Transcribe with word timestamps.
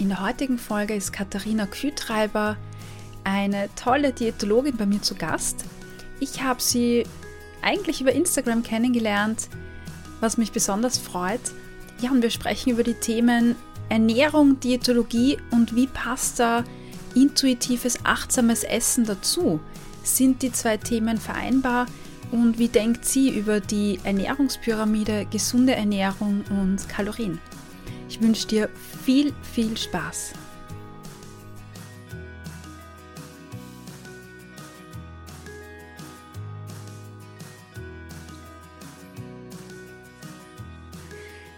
In 0.00 0.08
der 0.08 0.22
heutigen 0.22 0.56
Folge 0.56 0.94
ist 0.94 1.12
Katharina 1.12 1.66
Kühtreiber, 1.66 2.56
eine 3.22 3.68
tolle 3.76 4.14
Diätologin, 4.14 4.78
bei 4.78 4.86
mir 4.86 5.02
zu 5.02 5.14
Gast. 5.14 5.66
Ich 6.20 6.42
habe 6.42 6.62
sie 6.62 7.04
eigentlich 7.60 8.00
über 8.00 8.10
Instagram 8.10 8.62
kennengelernt, 8.62 9.50
was 10.20 10.38
mich 10.38 10.52
besonders 10.52 10.96
freut. 10.96 11.42
Ja, 12.00 12.12
und 12.12 12.22
wir 12.22 12.30
sprechen 12.30 12.70
über 12.70 12.82
die 12.82 12.94
Themen 12.94 13.56
Ernährung, 13.90 14.58
Diätologie 14.58 15.36
und 15.50 15.76
wie 15.76 15.86
passt 15.86 16.40
da 16.40 16.64
intuitives, 17.14 17.98
achtsames 18.02 18.64
Essen 18.64 19.04
dazu. 19.04 19.60
Sind 20.02 20.40
die 20.40 20.50
zwei 20.50 20.78
Themen 20.78 21.18
vereinbar? 21.18 21.84
Und 22.30 22.58
wie 22.58 22.68
denkt 22.68 23.04
sie 23.04 23.28
über 23.28 23.60
die 23.60 24.00
Ernährungspyramide, 24.04 25.26
gesunde 25.30 25.74
Ernährung 25.74 26.42
und 26.48 26.88
Kalorien? 26.88 27.38
Ich 28.10 28.20
wünsche 28.20 28.48
dir 28.48 28.68
viel, 29.04 29.32
viel 29.40 29.76
Spaß. 29.76 30.32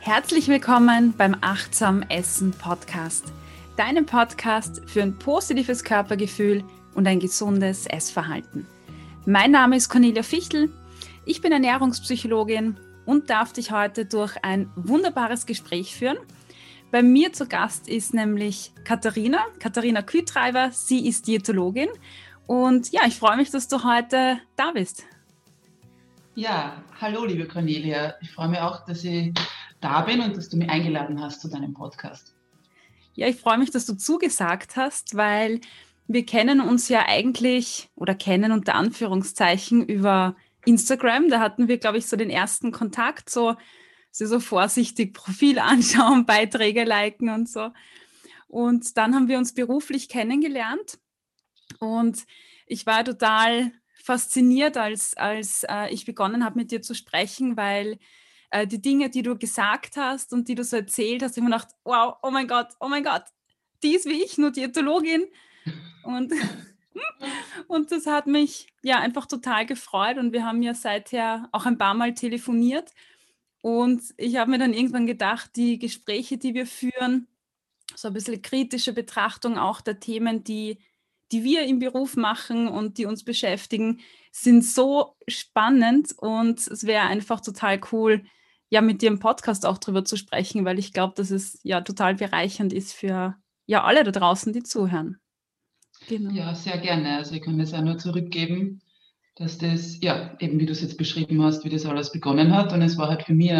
Herzlich 0.00 0.48
willkommen 0.48 1.14
beim 1.16 1.34
Achtsam 1.40 2.02
Essen 2.10 2.50
Podcast, 2.50 3.32
deinem 3.78 4.04
Podcast 4.04 4.82
für 4.84 5.00
ein 5.00 5.18
positives 5.18 5.82
Körpergefühl 5.82 6.62
und 6.94 7.06
ein 7.06 7.18
gesundes 7.18 7.86
Essverhalten. 7.86 8.66
Mein 9.24 9.52
Name 9.52 9.76
ist 9.76 9.88
Cornelia 9.88 10.22
Fichtel, 10.22 10.70
ich 11.24 11.40
bin 11.40 11.50
Ernährungspsychologin 11.50 12.76
und 13.06 13.30
darf 13.30 13.54
dich 13.54 13.70
heute 13.70 14.04
durch 14.04 14.36
ein 14.42 14.70
wunderbares 14.76 15.46
Gespräch 15.46 15.96
führen 15.96 16.18
bei 16.92 17.02
mir 17.02 17.32
zu 17.32 17.48
Gast 17.48 17.88
ist 17.88 18.12
nämlich 18.12 18.70
Katharina, 18.84 19.46
Katharina 19.58 20.02
Kühtreiber. 20.02 20.70
Sie 20.72 21.08
ist 21.08 21.26
Diätologin. 21.26 21.88
Und 22.46 22.92
ja, 22.92 23.00
ich 23.06 23.16
freue 23.16 23.38
mich, 23.38 23.50
dass 23.50 23.66
du 23.66 23.82
heute 23.82 24.38
da 24.56 24.72
bist. 24.72 25.04
Ja, 26.34 26.84
hallo 27.00 27.24
liebe 27.24 27.48
Cornelia. 27.48 28.14
Ich 28.20 28.30
freue 28.30 28.48
mich 28.48 28.58
auch, 28.58 28.84
dass 28.84 29.04
ich 29.04 29.32
da 29.80 30.02
bin 30.02 30.20
und 30.20 30.36
dass 30.36 30.50
du 30.50 30.58
mich 30.58 30.68
eingeladen 30.68 31.20
hast 31.20 31.40
zu 31.40 31.48
deinem 31.48 31.72
Podcast. 31.72 32.34
Ja, 33.14 33.26
ich 33.26 33.36
freue 33.36 33.56
mich, 33.56 33.70
dass 33.70 33.86
du 33.86 33.96
zugesagt 33.96 34.76
hast, 34.76 35.16
weil 35.16 35.62
wir 36.08 36.26
kennen 36.26 36.60
uns 36.60 36.90
ja 36.90 37.06
eigentlich 37.06 37.88
oder 37.96 38.14
kennen 38.14 38.52
unter 38.52 38.74
Anführungszeichen 38.74 39.82
über 39.82 40.36
Instagram. 40.66 41.30
Da 41.30 41.40
hatten 41.40 41.68
wir, 41.68 41.78
glaube 41.78 41.96
ich, 41.96 42.06
so 42.06 42.16
den 42.16 42.30
ersten 42.30 42.70
Kontakt, 42.70 43.30
so 43.30 43.56
sie 44.12 44.26
so 44.26 44.38
vorsichtig 44.38 45.12
Profil 45.14 45.58
anschauen, 45.58 46.24
Beiträge 46.24 46.84
liken 46.84 47.30
und 47.30 47.48
so. 47.48 47.70
Und 48.46 48.96
dann 48.96 49.14
haben 49.14 49.28
wir 49.28 49.38
uns 49.38 49.54
beruflich 49.54 50.08
kennengelernt 50.08 50.98
und 51.80 52.24
ich 52.66 52.86
war 52.86 53.04
total 53.04 53.72
fasziniert, 54.04 54.76
als, 54.76 55.16
als 55.16 55.64
äh, 55.68 55.88
ich 55.92 56.04
begonnen 56.04 56.44
habe, 56.44 56.58
mit 56.58 56.70
dir 56.70 56.82
zu 56.82 56.94
sprechen, 56.94 57.56
weil 57.56 57.98
äh, 58.50 58.66
die 58.66 58.82
Dinge, 58.82 59.10
die 59.10 59.22
du 59.22 59.38
gesagt 59.38 59.96
hast 59.96 60.32
und 60.32 60.48
die 60.48 60.54
du 60.54 60.64
so 60.64 60.76
erzählt 60.76 61.22
hast, 61.22 61.36
ich 61.36 61.42
mir 61.42 61.50
gedacht, 61.50 61.68
wow, 61.84 62.16
oh 62.22 62.30
mein 62.30 62.48
Gott, 62.48 62.68
oh 62.80 62.88
mein 62.88 63.04
Gott, 63.04 63.24
die 63.82 63.94
ist 63.94 64.06
wie 64.06 64.22
ich, 64.22 64.38
nur 64.38 64.50
Diätologin. 64.50 65.24
Und, 66.02 66.32
und 67.68 67.90
das 67.90 68.06
hat 68.06 68.26
mich 68.26 68.66
ja 68.82 68.98
einfach 68.98 69.26
total 69.26 69.64
gefreut 69.66 70.18
und 70.18 70.32
wir 70.32 70.44
haben 70.44 70.62
ja 70.62 70.74
seither 70.74 71.48
auch 71.52 71.64
ein 71.64 71.78
paar 71.78 71.94
Mal 71.94 72.14
telefoniert 72.14 72.92
und 73.62 74.02
ich 74.16 74.36
habe 74.36 74.50
mir 74.50 74.58
dann 74.58 74.74
irgendwann 74.74 75.06
gedacht, 75.06 75.52
die 75.56 75.78
Gespräche, 75.78 76.36
die 76.36 76.52
wir 76.52 76.66
führen, 76.66 77.28
so 77.94 78.08
ein 78.08 78.14
bisschen 78.14 78.42
kritische 78.42 78.92
Betrachtung 78.92 79.56
auch 79.56 79.80
der 79.80 80.00
Themen, 80.00 80.42
die, 80.42 80.78
die 81.30 81.44
wir 81.44 81.64
im 81.64 81.78
Beruf 81.78 82.16
machen 82.16 82.66
und 82.66 82.98
die 82.98 83.06
uns 83.06 83.24
beschäftigen, 83.24 84.00
sind 84.32 84.64
so 84.64 85.16
spannend 85.28 86.12
und 86.18 86.66
es 86.66 86.84
wäre 86.84 87.06
einfach 87.06 87.40
total 87.40 87.80
cool, 87.92 88.24
ja, 88.68 88.80
mit 88.80 89.00
dir 89.00 89.08
im 89.08 89.20
Podcast 89.20 89.64
auch 89.64 89.78
drüber 89.78 90.04
zu 90.04 90.16
sprechen, 90.16 90.64
weil 90.64 90.78
ich 90.78 90.92
glaube, 90.92 91.14
dass 91.16 91.30
es 91.30 91.60
ja 91.62 91.82
total 91.82 92.16
bereichernd 92.16 92.72
ist 92.72 92.94
für 92.94 93.36
ja 93.66 93.84
alle 93.84 94.02
da 94.02 94.10
draußen, 94.10 94.52
die 94.52 94.64
zuhören. 94.64 95.18
Genau. 96.08 96.32
Ja, 96.32 96.54
sehr 96.54 96.78
gerne. 96.78 97.18
Also 97.18 97.34
ich 97.36 97.42
kann 97.42 97.58
das 97.58 97.74
auch 97.74 97.82
nur 97.82 97.98
zurückgeben 97.98 98.82
dass 99.36 99.58
das, 99.58 99.98
ja, 100.00 100.36
eben 100.40 100.58
wie 100.58 100.66
du 100.66 100.72
es 100.72 100.82
jetzt 100.82 100.98
beschrieben 100.98 101.42
hast, 101.42 101.64
wie 101.64 101.70
das 101.70 101.86
alles 101.86 102.12
begonnen 102.12 102.54
hat. 102.54 102.72
Und 102.72 102.82
es 102.82 102.98
war 102.98 103.08
halt 103.08 103.22
für 103.22 103.34
mich 103.34 103.52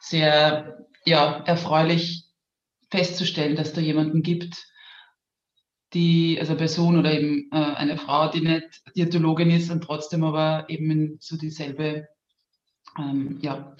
sehr, 0.00 0.86
ja, 1.04 1.42
erfreulich 1.44 2.24
festzustellen, 2.90 3.56
dass 3.56 3.72
da 3.72 3.80
jemanden 3.80 4.22
gibt, 4.22 4.66
die, 5.94 6.38
also 6.40 6.52
eine 6.52 6.58
Person 6.58 6.98
oder 6.98 7.12
eben 7.12 7.50
äh, 7.52 7.56
eine 7.56 7.98
Frau, 7.98 8.28
die 8.28 8.40
nicht 8.40 8.82
Diätologin 8.96 9.50
ist 9.50 9.70
und 9.70 9.82
trotzdem 9.82 10.24
aber 10.24 10.68
eben 10.68 11.18
so 11.20 11.36
dieselbe 11.36 12.08
ähm, 12.98 13.38
ja, 13.42 13.76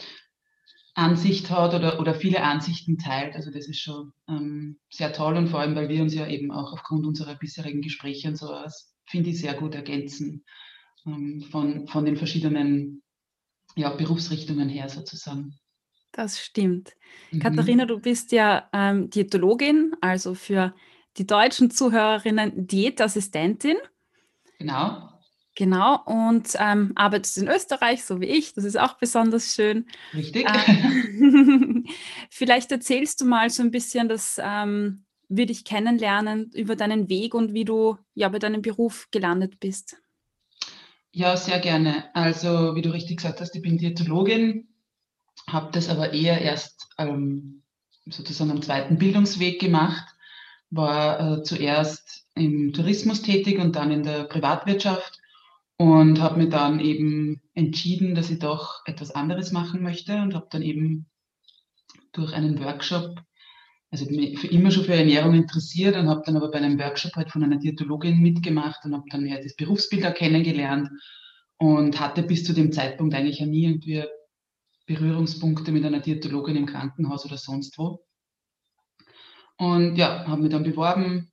Ansicht 0.95 1.51
hat 1.51 1.75
oder, 1.75 1.99
oder 2.01 2.15
viele 2.15 2.43
Ansichten 2.43 2.99
teilt. 2.99 3.35
Also 3.35 3.51
das 3.51 3.67
ist 3.67 3.81
schon 3.81 4.13
ähm, 4.29 4.79
sehr 4.91 5.13
toll 5.13 5.37
und 5.37 5.49
vor 5.49 5.61
allem, 5.61 5.75
weil 5.75 5.89
wir 5.89 6.03
uns 6.03 6.15
ja 6.15 6.27
eben 6.27 6.51
auch 6.51 6.73
aufgrund 6.73 7.07
unserer 7.07 7.35
bisherigen 7.35 7.81
Gespräche 7.81 8.29
und 8.29 8.37
sowas, 8.37 8.95
finde 9.07 9.31
ich, 9.31 9.41
sehr 9.41 9.55
gut 9.55 9.75
ergänzen 9.75 10.45
von, 11.51 11.87
von 11.89 12.05
den 12.05 12.17
verschiedenen 12.17 13.03
ja, 13.77 13.91
Berufsrichtungen 13.91 14.69
her 14.69 14.89
sozusagen. 14.89 15.59
Das 16.13 16.41
stimmt. 16.41 16.93
Mhm. 17.31 17.41
Katharina, 17.41 17.87
du 17.87 17.99
bist 17.99 18.33
ja 18.33 18.69
ähm, 18.73 19.09
Diätologin, 19.11 19.95
also 20.01 20.35
für 20.35 20.75
die 21.17 21.27
deutschen 21.27 21.71
Zuhörerinnen 21.71 22.67
Diätassistentin. 22.67 23.77
Genau. 24.59 25.09
Genau, 25.55 26.03
und 26.07 26.55
ähm, 26.59 26.93
arbeitest 26.95 27.37
in 27.37 27.49
Österreich, 27.49 28.05
so 28.05 28.21
wie 28.23 28.27
ich. 28.27 28.55
Das 28.55 28.65
ist 28.65 28.79
auch 28.79 28.97
besonders 28.97 29.55
schön. 29.55 29.87
Richtig. 30.15 30.47
Ähm, 30.49 31.87
vielleicht 32.31 32.73
erzählst 32.73 33.21
du 33.21 33.27
mal 33.27 33.51
so 33.51 33.63
ein 33.63 33.71
bisschen, 33.71 34.09
dass 34.09 34.41
ähm, 34.43 35.05
wir 35.29 35.45
dich 35.45 35.65
kennenlernen 35.65 36.51
über 36.55 36.75
deinen 36.75 37.11
Weg 37.11 37.35
und 37.35 37.53
wie 37.53 37.67
du 37.67 37.99
ja 38.15 38.31
bei 38.31 38.39
deinem 38.39 38.63
Beruf 38.63 39.09
gelandet 39.11 39.61
bist. 39.61 40.02
Ja, 41.15 41.37
sehr 41.37 41.61
gerne. 41.61 42.09
Also, 42.15 42.75
wie 42.75 42.81
du 42.83 42.91
richtig 42.91 43.19
gesagt 43.19 43.41
hast, 43.41 43.55
ich 43.55 43.61
bin 43.63 43.77
Diätologin, 43.77 44.69
habe 45.47 45.71
das 45.73 45.91
aber 45.91 46.15
eher 46.15 46.41
erst 46.41 46.89
ähm, 46.97 47.63
sozusagen 48.07 48.51
am 48.51 48.63
zweiten 48.63 48.97
Bildungsweg 48.97 49.61
gemacht, 49.61 50.07
war 50.71 51.39
äh, 51.39 51.43
zuerst 51.43 52.27
im 52.35 52.73
Tourismus 52.73 53.21
tätig 53.21 53.59
und 53.59 53.77
dann 53.77 53.91
in 53.91 54.05
der 54.05 54.25
Privatwirtschaft 54.25 55.21
und 55.77 56.19
habe 56.19 56.39
mir 56.39 56.49
dann 56.49 56.81
eben 56.81 57.43
entschieden, 57.55 58.15
dass 58.15 58.31
ich 58.31 58.39
doch 58.39 58.81
etwas 58.87 59.11
anderes 59.11 59.53
machen 59.53 59.83
möchte 59.83 60.15
und 60.23 60.35
habe 60.35 60.47
dann 60.51 60.63
eben 60.63 61.11
durch 62.13 62.33
einen 62.33 62.65
Workshop 62.65 63.21
also 63.93 64.07
für 64.07 64.47
immer 64.47 64.71
schon 64.71 64.85
für 64.85 64.95
Ernährung 64.95 65.35
interessiert 65.35 65.97
und 65.97 66.09
habe 66.09 66.23
dann 66.25 66.37
aber 66.37 66.51
bei 66.51 66.59
einem 66.59 66.79
Workshop 66.79 67.15
halt 67.15 67.31
von 67.31 67.45
einer 67.45 67.59
Diätologin 67.59 68.21
mitgemacht 68.21 68.83
und 68.85 68.95
habe 68.95 69.05
dann 69.11 69.27
ja 69.27 69.37
das 69.41 69.55
Berufsbild 69.55 70.07
auch 70.07 70.15
kennengelernt 70.15 70.89
und 71.59 72.01
hatte 72.01 72.23
bis 72.23 72.43
zu 72.43 72.55
dem 72.55 72.73
Zeitpunkt 72.73 73.15
eigentlich 73.15 73.41
ja 73.41 73.47
nie 73.47 73.67
irgendwie 73.67 74.03
Berührungspunkte 74.87 75.73
mit 75.73 75.85
einer 75.85 76.01
Diätologin 76.01 76.57
im 76.57 76.67
Krankenhaus 76.67 77.27
oder 77.27 77.37
sonst 77.37 77.77
wo. 77.79 78.03
Und 79.59 79.97
ja, 79.97 80.27
habe 80.27 80.41
mich 80.41 80.51
dann 80.51 80.65
beworben 80.65 81.31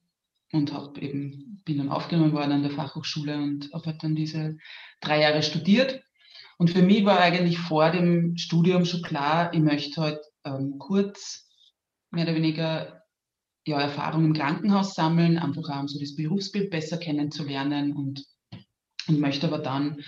und 0.52 0.74
habe 0.74 1.00
eben, 1.00 1.62
bin 1.64 1.78
dann 1.78 1.88
aufgenommen 1.88 2.34
worden 2.34 2.52
an 2.52 2.62
der 2.62 2.72
Fachhochschule 2.72 3.38
und 3.38 3.72
habe 3.72 3.86
halt 3.86 4.02
dann 4.02 4.14
diese 4.14 4.58
drei 5.00 5.22
Jahre 5.22 5.42
studiert. 5.42 6.02
Und 6.58 6.68
für 6.68 6.82
mich 6.82 7.06
war 7.06 7.20
eigentlich 7.20 7.58
vor 7.58 7.90
dem 7.90 8.36
Studium 8.36 8.84
schon 8.84 9.00
klar, 9.00 9.54
ich 9.54 9.60
möchte 9.60 10.02
halt 10.02 10.20
ähm, 10.44 10.76
kurz 10.78 11.49
mehr 12.10 12.24
oder 12.24 12.34
weniger 12.34 13.02
ja, 13.66 13.80
Erfahrung 13.80 14.24
im 14.24 14.32
Krankenhaus 14.32 14.94
sammeln, 14.94 15.38
einfach 15.38 15.68
auch 15.68 15.80
um 15.80 15.88
so 15.88 15.98
das 15.98 16.16
Berufsbild 16.16 16.70
besser 16.70 16.98
kennenzulernen 16.98 17.94
und, 17.94 18.24
und 19.08 19.20
möchte 19.20 19.46
aber 19.46 19.58
dann 19.58 20.02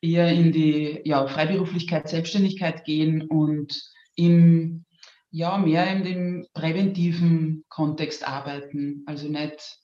eher 0.00 0.30
in 0.30 0.52
die 0.52 1.00
ja, 1.04 1.26
Freiberuflichkeit, 1.26 2.08
Selbstständigkeit 2.08 2.84
gehen 2.84 3.22
und 3.22 3.80
im, 4.14 4.84
ja, 5.30 5.58
mehr 5.58 5.90
in 5.90 6.04
dem 6.04 6.46
präventiven 6.54 7.64
Kontext 7.68 8.26
arbeiten. 8.26 9.02
Also 9.06 9.28
nicht 9.28 9.78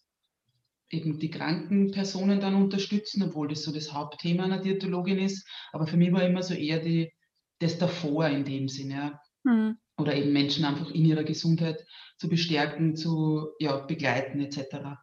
eben 0.91 1.19
die 1.19 1.31
kranken 1.31 1.91
Personen 1.91 2.41
dann 2.41 2.55
unterstützen, 2.55 3.23
obwohl 3.23 3.49
das 3.49 3.65
so 3.65 3.73
das 3.73 3.93
Hauptthema 3.93 4.45
einer 4.45 4.61
Diätologin 4.61 5.19
ist. 5.19 5.49
Aber 5.73 5.87
für 5.87 5.97
mich 5.97 6.13
war 6.13 6.23
immer 6.23 6.43
so 6.43 6.55
eher 6.55 6.79
die, 6.79 7.13
das 7.59 7.79
davor 7.79 8.29
in 8.29 8.45
dem 8.45 8.69
Sinne. 8.69 9.19
Ja. 9.45 9.53
Mhm 9.53 9.79
oder 9.97 10.15
eben 10.15 10.33
Menschen 10.33 10.65
einfach 10.65 10.91
in 10.91 11.05
ihrer 11.05 11.25
Gesundheit 11.25 11.87
zu 12.19 12.29
bestärken, 12.29 12.97
zu 12.97 13.49
ja, 13.59 13.79
begleiten 13.79 14.41
etc. 14.41 14.99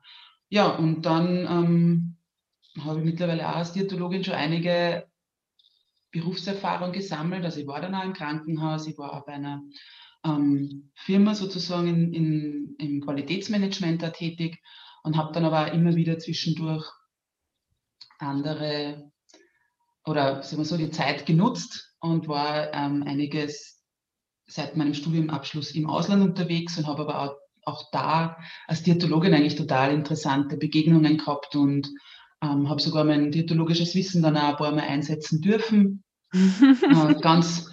Ja, 0.49 0.67
und 0.69 1.03
dann 1.05 1.47
ähm, 1.47 2.17
habe 2.79 2.99
ich 2.99 3.05
mittlerweile 3.05 3.47
auch 3.47 3.55
als 3.55 3.73
Diätologin 3.73 4.23
schon 4.23 4.33
einige 4.33 5.07
Berufserfahrung 6.11 6.91
gesammelt. 6.91 7.45
Also 7.45 7.59
ich 7.61 7.67
war 7.67 7.81
dann 7.81 7.95
auch 7.95 8.03
im 8.03 8.13
Krankenhaus, 8.13 8.87
ich 8.87 8.97
war 8.97 9.13
auch 9.13 9.25
bei 9.25 9.33
einer 9.33 9.61
ähm, 10.25 10.91
Firma 10.95 11.35
sozusagen 11.35 11.87
in, 11.87 12.13
in, 12.13 12.75
im 12.77 13.01
Qualitätsmanagement 13.01 14.01
da 14.01 14.09
tätig 14.09 14.61
und 15.03 15.17
habe 15.17 15.33
dann 15.33 15.45
aber 15.45 15.67
auch 15.67 15.73
immer 15.73 15.95
wieder 15.95 16.19
zwischendurch 16.19 16.85
andere 18.19 19.11
oder 20.05 20.43
sagen 20.43 20.61
wir 20.61 20.65
so 20.65 20.77
die 20.77 20.91
Zeit 20.91 21.25
genutzt 21.25 21.95
und 21.99 22.27
war 22.27 22.73
ähm, 22.73 23.03
einiges 23.03 23.80
seit 24.51 24.75
meinem 24.75 24.93
Studiumabschluss 24.93 25.71
im 25.71 25.89
Ausland 25.89 26.21
unterwegs 26.23 26.77
und 26.77 26.87
habe 26.87 27.03
aber 27.03 27.21
auch, 27.21 27.35
auch 27.63 27.89
da 27.91 28.37
als 28.67 28.83
Diätologin 28.83 29.33
eigentlich 29.33 29.55
total 29.55 29.93
interessante 29.93 30.57
Begegnungen 30.57 31.17
gehabt 31.17 31.55
und 31.55 31.89
ähm, 32.43 32.69
habe 32.69 32.81
sogar 32.81 33.03
mein 33.03 33.31
diätologisches 33.31 33.95
Wissen 33.95 34.21
dann 34.21 34.35
auch 34.35 34.49
ein 34.49 34.55
paar 34.57 34.71
Mal 34.71 34.81
einsetzen 34.81 35.41
dürfen. 35.41 36.03
äh, 36.33 37.13
ganz 37.21 37.69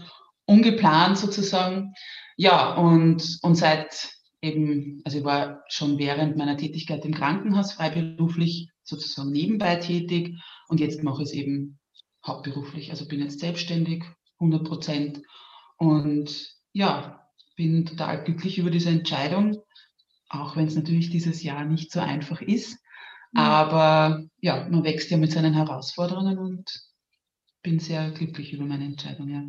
ungeplant 0.47 1.19
sozusagen. 1.19 1.95
Ja, 2.37 2.75
und, 2.75 3.39
und 3.43 3.55
seit 3.57 4.13
eben, 4.41 5.01
also 5.05 5.19
ich 5.19 5.25
war 5.25 5.65
schon 5.69 5.99
während 5.99 6.37
meiner 6.37 6.57
Tätigkeit 6.57 7.05
im 7.05 7.15
Krankenhaus 7.15 7.73
freiberuflich 7.73 8.71
sozusagen 8.85 9.31
nebenbei 9.31 9.77
tätig 9.77 10.41
und 10.69 10.81
jetzt 10.81 11.03
mache 11.03 11.23
ich 11.23 11.31
es 11.31 11.35
eben 11.35 11.79
hauptberuflich. 12.25 12.91
Also 12.91 13.09
bin 13.09 13.21
jetzt 13.21 13.41
selbstständig, 13.41 14.05
100 14.39 14.65
Prozent 14.65 15.23
und 15.79 16.58
ja, 16.73 17.29
bin 17.57 17.87
total 17.87 18.25
glücklich 18.25 18.59
über 18.59 18.71
diese 18.71 18.91
Entscheidung, 18.91 19.63
auch 20.29 20.57
wenn 20.57 20.67
es 20.67 20.77
natürlich 20.77 21.11
dieses 21.11 21.43
Jahr 21.43 21.65
nicht 21.65 21.91
so 21.91 22.01
einfach 22.01 22.41
ist. 22.41 22.79
Mhm. 23.33 23.41
Aber 23.41 24.25
ja, 24.41 24.69
man 24.69 24.85
wächst 24.85 25.11
ja 25.11 25.17
mit 25.17 25.33
seinen 25.33 25.55
Herausforderungen 25.55 26.39
und 26.39 26.71
bin 27.63 27.79
sehr 27.79 28.11
glücklich 28.13 28.53
über 28.53 28.65
meine 28.65 28.85
Entscheidung, 28.85 29.29
ja. 29.29 29.43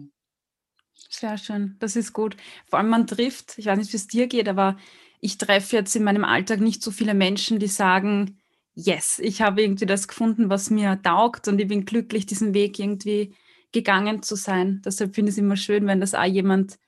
Sehr 1.09 1.37
schön, 1.37 1.75
das 1.79 1.95
ist 1.95 2.13
gut. 2.13 2.35
Vor 2.67 2.79
allem 2.79 2.89
man 2.89 3.07
trifft, 3.07 3.57
ich 3.57 3.65
weiß 3.65 3.77
nicht, 3.77 3.93
wie 3.93 3.97
es 3.97 4.07
dir 4.07 4.27
geht, 4.27 4.49
aber 4.49 4.77
ich 5.21 5.37
treffe 5.37 5.75
jetzt 5.75 5.95
in 5.95 6.03
meinem 6.03 6.23
Alltag 6.23 6.59
nicht 6.59 6.81
so 6.81 6.91
viele 6.91 7.13
Menschen, 7.13 7.59
die 7.59 7.67
sagen, 7.67 8.39
yes, 8.73 9.19
ich 9.19 9.41
habe 9.41 9.61
irgendwie 9.61 9.85
das 9.85 10.07
gefunden, 10.07 10.49
was 10.49 10.69
mir 10.69 11.01
taugt 11.01 11.47
und 11.47 11.59
ich 11.59 11.67
bin 11.67 11.85
glücklich, 11.85 12.25
diesen 12.25 12.53
Weg 12.53 12.79
irgendwie 12.79 13.35
gegangen 13.71 14.23
zu 14.23 14.35
sein. 14.35 14.81
Deshalb 14.85 15.15
finde 15.15 15.29
ich 15.29 15.35
es 15.35 15.39
immer 15.39 15.57
schön, 15.57 15.87
wenn 15.87 15.99
das 15.99 16.15
auch 16.15 16.23
jemand 16.23 16.79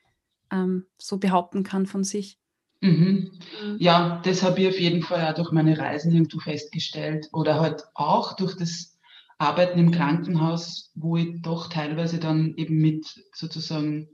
ähm, 0.51 0.85
so 0.97 1.17
behaupten 1.17 1.63
kann 1.63 1.85
von 1.85 2.03
sich. 2.03 2.37
Mhm. 2.81 3.31
mhm. 3.63 3.77
Ja, 3.79 4.21
das 4.23 4.43
habe 4.43 4.61
ich 4.61 4.67
auf 4.69 4.79
jeden 4.79 5.03
Fall 5.03 5.27
auch 5.27 5.35
durch 5.35 5.51
meine 5.51 5.77
Reisen 5.77 6.11
irgendwo 6.11 6.39
festgestellt 6.39 7.27
oder 7.31 7.59
halt 7.59 7.83
auch 7.93 8.35
durch 8.35 8.55
das 8.55 8.99
Arbeiten 9.37 9.79
im 9.79 9.91
Krankenhaus, 9.91 10.91
wo 10.95 11.17
ich 11.17 11.41
doch 11.41 11.69
teilweise 11.69 12.19
dann 12.19 12.53
eben 12.57 12.77
mit 12.77 13.07
sozusagen 13.33 14.09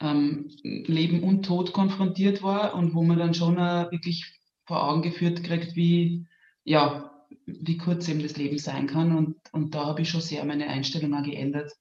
ähm, 0.00 0.50
Leben 0.62 1.22
und 1.22 1.44
Tod 1.44 1.72
konfrontiert 1.72 2.42
war 2.42 2.74
und 2.74 2.94
wo 2.94 3.02
man 3.02 3.18
dann 3.18 3.34
schon 3.34 3.56
wirklich 3.56 4.38
vor 4.66 4.88
Augen 4.88 5.02
geführt 5.02 5.42
kriegt, 5.44 5.74
wie, 5.76 6.26
ja, 6.64 7.26
wie 7.46 7.76
kurz 7.76 8.08
eben 8.08 8.22
das 8.22 8.36
Leben 8.36 8.58
sein 8.58 8.86
kann. 8.86 9.16
Und, 9.16 9.36
und 9.52 9.74
da 9.74 9.86
habe 9.86 10.02
ich 10.02 10.10
schon 10.10 10.20
sehr 10.20 10.44
meine 10.44 10.68
Einstellung 10.68 11.14
auch 11.14 11.24
geändert, 11.24 11.72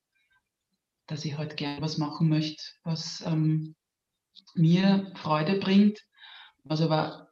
dass 1.08 1.26
ich 1.26 1.38
halt 1.38 1.58
gerne 1.58 1.82
was 1.82 1.98
machen 1.98 2.30
möchte, 2.30 2.64
was 2.84 3.24
ähm, 3.26 3.76
mir 4.56 5.12
Freude 5.16 5.60
bringt, 5.60 6.00
was 6.64 6.82
aber 6.82 7.30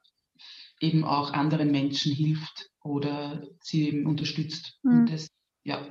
eben 0.79 1.03
auch 1.03 1.33
anderen 1.33 1.71
Menschen 1.71 2.13
hilft 2.13 2.69
oder 2.83 3.43
sie 3.61 3.89
eben 3.89 4.05
unterstützt. 4.05 4.79
Mhm. 4.83 4.91
Und 4.91 5.11
das 5.11 5.29
ja, 5.63 5.85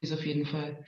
ist 0.00 0.12
auf 0.12 0.24
jeden 0.24 0.46
Fall 0.46 0.84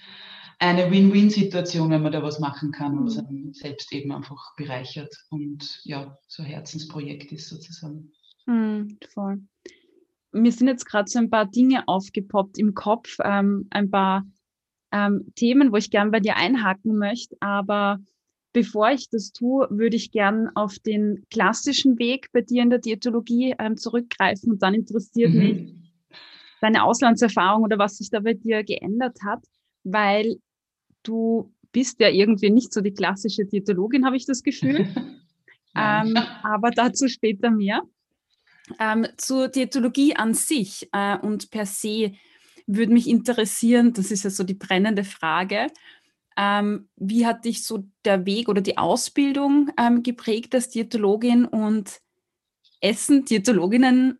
eine 0.59 0.91
Win-Win-Situation, 0.91 1.91
wenn 1.91 2.03
man 2.03 2.13
da 2.13 2.23
was 2.23 2.41
machen 2.41 2.73
kann, 2.73 3.05
was 3.05 3.17
mhm. 3.17 3.27
einem 3.27 3.53
selbst 3.53 3.93
eben 3.93 4.13
einfach 4.13 4.55
bereichert 4.57 5.15
und 5.31 5.81
ja, 5.85 6.17
so 6.27 6.43
ein 6.43 6.49
Herzensprojekt 6.49 7.33
ist 7.33 7.49
sozusagen. 7.49 8.13
Mhm, 8.47 8.99
voll. 9.13 9.43
Mir 10.33 10.53
sind 10.53 10.69
jetzt 10.69 10.87
gerade 10.87 11.09
so 11.09 11.19
ein 11.19 11.31
paar 11.31 11.47
Dinge 11.47 11.87
aufgepoppt 11.87 12.59
im 12.59 12.75
Kopf, 12.75 13.19
ähm, 13.23 13.69
ein 13.71 13.91
paar 13.91 14.25
ähm, 14.91 15.33
Themen, 15.35 15.73
wo 15.73 15.77
ich 15.77 15.91
gern 15.91 16.11
bei 16.11 16.21
dir 16.21 16.37
einhaken 16.37 16.97
möchte, 16.97 17.37
aber 17.41 17.99
bevor 18.55 18.91
ich 18.91 19.11
das 19.11 19.33
tue, 19.33 19.67
würde 19.69 19.97
ich 19.97 20.13
gern 20.13 20.49
auf 20.55 20.79
den 20.79 21.27
klassischen 21.31 21.99
Weg 21.99 22.31
bei 22.33 22.41
dir 22.41 22.63
in 22.63 22.71
der 22.71 22.79
Diätologie 22.79 23.55
ähm, 23.59 23.77
zurückgreifen 23.77 24.53
und 24.53 24.63
dann 24.63 24.73
interessiert 24.73 25.33
mhm. 25.33 25.39
mich, 25.39 25.75
deine 26.63 26.85
Auslandserfahrung 26.85 27.65
oder 27.65 27.79
was 27.79 27.99
sich 27.99 28.09
da 28.09 28.21
bei 28.21 28.33
dir 28.33 28.65
geändert 28.65 29.19
hat, 29.23 29.45
weil 29.83 30.37
du 31.03 31.53
bist 31.73 32.01
ja 32.01 32.09
irgendwie 32.09 32.51
nicht 32.51 32.73
so 32.73 32.81
die 32.81 32.95
klassische 32.95 33.45
Diätologin, 33.45 34.07
habe 34.07 34.17
ich 34.17 34.25
das 34.25 34.43
Gefühl. 34.43 34.87
ähm, 35.77 36.17
aber 36.43 36.71
dazu 36.71 37.09
später 37.09 37.51
mehr. 37.51 37.83
Ähm, 38.79 39.07
zur 39.19 39.49
Diätologie 39.49 40.17
an 40.17 40.33
sich 40.33 40.89
äh, 40.93 41.19
und 41.19 41.51
per 41.51 41.67
se 41.67 42.13
würde 42.67 42.95
mich 42.95 43.09
interessieren, 43.09 43.93
das 43.93 44.11
ist 44.11 44.25
ja 44.25 44.31
so 44.31 44.43
die 44.43 44.55
brennende 44.55 45.05
Frage, 45.05 45.67
ähm, 46.37 46.89
wie 46.97 47.27
hat 47.27 47.45
dich 47.45 47.65
so 47.65 47.85
der 48.05 48.27
Weg 48.27 48.49
oder 48.49 48.61
die 48.61 48.79
Ausbildung 48.79 49.71
ähm, 49.79 50.03
geprägt 50.03 50.55
als 50.55 50.71
Diätologin 50.71 51.45
und 51.45 52.01
essen 52.81 53.25
Diätologinnen 53.25 54.19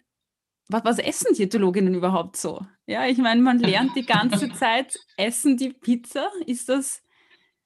was, 0.69 0.85
was 0.85 0.99
essen 0.99 1.35
Diätologinnen 1.35 1.95
überhaupt 1.95 2.37
so? 2.37 2.65
Ja, 2.87 3.07
ich 3.07 3.19
meine, 3.19 3.43
man 3.43 3.59
lernt 3.61 3.97
die 3.97 4.07
ganze 4.07 4.53
Zeit, 4.53 4.99
essen 5.17 5.57
die 5.57 5.73
Pizza? 5.73 6.31
Ist 6.47 6.69
das 6.69 7.03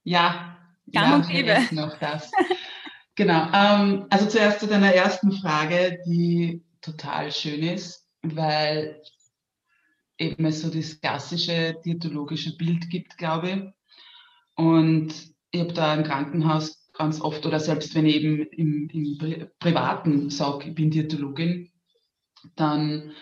ja, 0.05 0.57
gang 0.91 1.09
ja, 1.09 1.17
und 1.17 1.29
gäbe? 1.29 1.59
Noch 1.71 1.99
das. 1.99 2.31
genau. 3.15 3.49
Ähm, 3.53 4.07
also 4.11 4.27
zuerst 4.27 4.61
zu 4.61 4.67
deiner 4.67 4.93
ersten 4.93 5.33
Frage, 5.33 6.01
die 6.07 6.65
total 6.81 7.31
schön 7.31 7.63
ist, 7.63 8.09
weil 8.23 9.01
eben 10.17 10.45
es 10.47 10.63
so 10.63 10.71
das 10.71 11.01
klassische 11.01 11.77
diätologische 11.85 12.57
Bild 12.57 12.91
gibt, 12.91 13.17
glaube 13.19 13.51
ich. 13.51 13.78
Und 14.59 15.15
ich 15.53 15.61
habe 15.61 15.73
da 15.73 15.95
im 15.95 16.03
Krankenhaus 16.03 16.91
ganz 16.93 17.21
oft 17.21 17.47
oder 17.47 17.61
selbst 17.61 17.95
wenn 17.95 18.07
ich 18.07 18.17
eben 18.17 18.43
im, 18.51 18.89
im 18.93 19.49
Privaten 19.61 20.31
sage, 20.31 20.69
ich 20.69 20.75
bin 20.75 20.91
Diätologin, 20.91 21.71
dann 22.57 23.13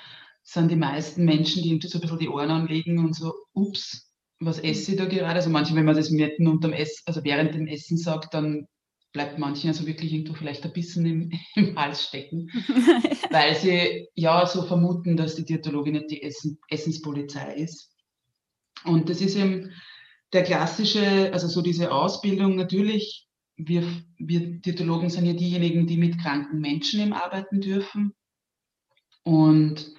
sind 0.43 0.71
die 0.71 0.77
meisten 0.77 1.27
Menschen, 1.27 1.62
die 1.62 1.69
irgendwie 1.69 1.88
so 1.88 1.99
ein 1.99 2.00
bisschen 2.00 2.19
die 2.21 2.31
Ohren 2.31 2.50
anlegen 2.50 3.00
und 3.00 3.15
so, 3.15 3.35
ups, 3.53 4.15
was 4.41 4.61
esse 4.61 4.93
ich 4.93 4.97
da 4.97 5.05
gerade? 5.05 5.35
Also 5.35 5.50
manche, 5.50 5.75
wenn 5.75 5.85
man 5.85 5.94
das 5.94 6.11
mitten 6.11 6.49
unterm 6.49 6.73
Essen, 6.73 7.03
also 7.05 7.23
während 7.23 7.55
dem 7.55 7.67
Essen 7.67 7.99
sagt, 7.99 8.32
dann 8.32 8.67
bleibt 9.12 9.39
manchen 9.39 9.69
also 9.69 9.87
wirklich 9.87 10.15
irgendwo 10.15 10.32
vielleicht 10.32 10.65
ein 10.65 10.73
bisschen 10.73 11.05
im, 11.05 11.32
im 11.55 11.79
Hals 11.79 12.03
stecken, 12.03 12.49
weil 13.31 13.55
sie 13.56 14.09
ja 14.15 14.47
so 14.47 14.63
vermuten, 14.63 15.19
dass 15.19 15.37
die 15.37 15.44
Diätologin 15.44 15.94
nicht 15.94 16.10
die 16.10 16.22
Essen, 16.22 16.58
Essenspolizei 16.70 17.56
ist. 17.56 17.93
Und 18.84 19.10
das 19.10 19.20
ist 19.20 19.37
eben 19.37 19.70
der 20.33 20.43
klassische, 20.43 21.33
also 21.33 21.49
so 21.49 21.63
diese 21.63 21.93
Ausbildung 21.93 22.56
natürlich, 22.56 23.27
wir, 23.56 23.85
wir 24.19 24.61
Diätologen 24.61 25.09
sind 25.09 25.27
ja 25.27 25.33
diejenigen, 25.33 25.87
die 25.87 25.97
mit 25.97 26.21
kranken 26.21 26.61
Menschen 26.61 27.01
eben 27.01 27.13
arbeiten 27.13 27.61
dürfen 27.61 28.15
und 29.23 29.95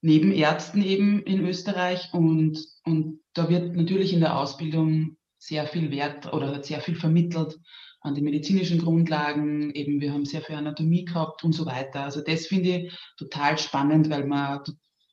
neben 0.00 0.32
Ärzten 0.32 0.82
eben 0.82 1.22
in 1.22 1.44
Österreich. 1.46 2.12
Und, 2.12 2.58
und 2.84 3.20
da 3.34 3.48
wird 3.48 3.74
natürlich 3.74 4.12
in 4.12 4.20
der 4.20 4.36
Ausbildung 4.38 5.16
sehr 5.38 5.66
viel 5.66 5.90
Wert 5.90 6.32
oder 6.32 6.62
sehr 6.62 6.80
viel 6.80 6.94
vermittelt 6.94 7.58
an 8.00 8.14
die 8.14 8.22
medizinischen 8.22 8.78
Grundlagen. 8.78 9.70
Eben, 9.72 10.00
wir 10.00 10.12
haben 10.12 10.24
sehr 10.24 10.42
viel 10.42 10.56
Anatomie 10.56 11.04
gehabt 11.04 11.44
und 11.44 11.52
so 11.52 11.66
weiter. 11.66 12.02
Also 12.02 12.22
das 12.22 12.46
finde 12.46 12.68
ich 12.70 12.98
total 13.16 13.58
spannend, 13.58 14.10
weil 14.10 14.26
man 14.26 14.60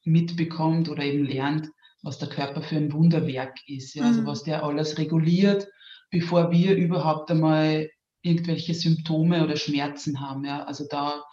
mitbekommt 0.03 0.89
oder 0.89 1.03
eben 1.03 1.25
lernt, 1.25 1.70
was 2.01 2.17
der 2.17 2.29
Körper 2.29 2.62
für 2.62 2.77
ein 2.77 2.93
Wunderwerk 2.93 3.58
ist. 3.67 3.96
Ja? 3.96 4.05
Also 4.05 4.22
mhm. 4.22 4.25
was 4.25 4.43
der 4.43 4.63
alles 4.63 4.98
reguliert, 4.98 5.67
bevor 6.10 6.51
wir 6.51 6.75
überhaupt 6.75 7.29
einmal 7.31 7.89
irgendwelche 8.22 8.74
Symptome 8.74 9.43
oder 9.43 9.55
Schmerzen 9.55 10.20
haben. 10.20 10.46
Ja? 10.46 10.63
Also 10.63 10.86
da 10.89 11.24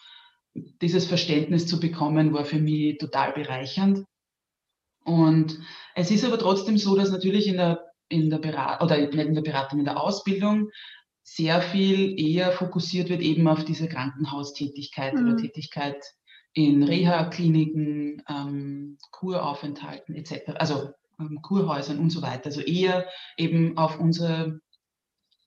dieses 0.54 1.06
Verständnis 1.06 1.66
zu 1.66 1.80
bekommen, 1.80 2.32
war 2.32 2.44
für 2.44 2.58
mich 2.58 2.98
total 2.98 3.32
bereichernd. 3.32 4.04
Und 5.04 5.58
es 5.94 6.10
ist 6.10 6.24
aber 6.24 6.38
trotzdem 6.38 6.76
so, 6.76 6.96
dass 6.96 7.10
natürlich 7.10 7.46
in 7.46 7.56
der, 7.56 7.86
in 8.08 8.28
der 8.30 8.38
Beratung, 8.38 8.86
oder 8.86 8.98
nicht 8.98 9.14
in 9.14 9.34
der 9.34 9.42
Beratung, 9.42 9.78
in 9.78 9.84
der 9.84 10.00
Ausbildung 10.00 10.68
sehr 11.22 11.60
viel 11.60 12.18
eher 12.18 12.52
fokussiert 12.52 13.08
wird 13.10 13.20
eben 13.20 13.46
auf 13.48 13.64
diese 13.64 13.88
Krankenhaustätigkeit 13.88 15.14
mhm. 15.14 15.26
oder 15.26 15.36
Tätigkeit 15.36 16.02
in 16.52 16.82
Reha-Kliniken, 16.82 18.22
ähm, 18.28 18.98
Kuraufenthalten 19.10 20.14
etc., 20.14 20.52
also 20.56 20.90
ähm, 21.20 21.40
Kurhäusern 21.42 21.98
und 21.98 22.10
so 22.10 22.22
weiter. 22.22 22.46
Also 22.46 22.60
eher 22.60 23.06
eben 23.36 23.76
auf 23.76 23.98
unser 23.98 24.58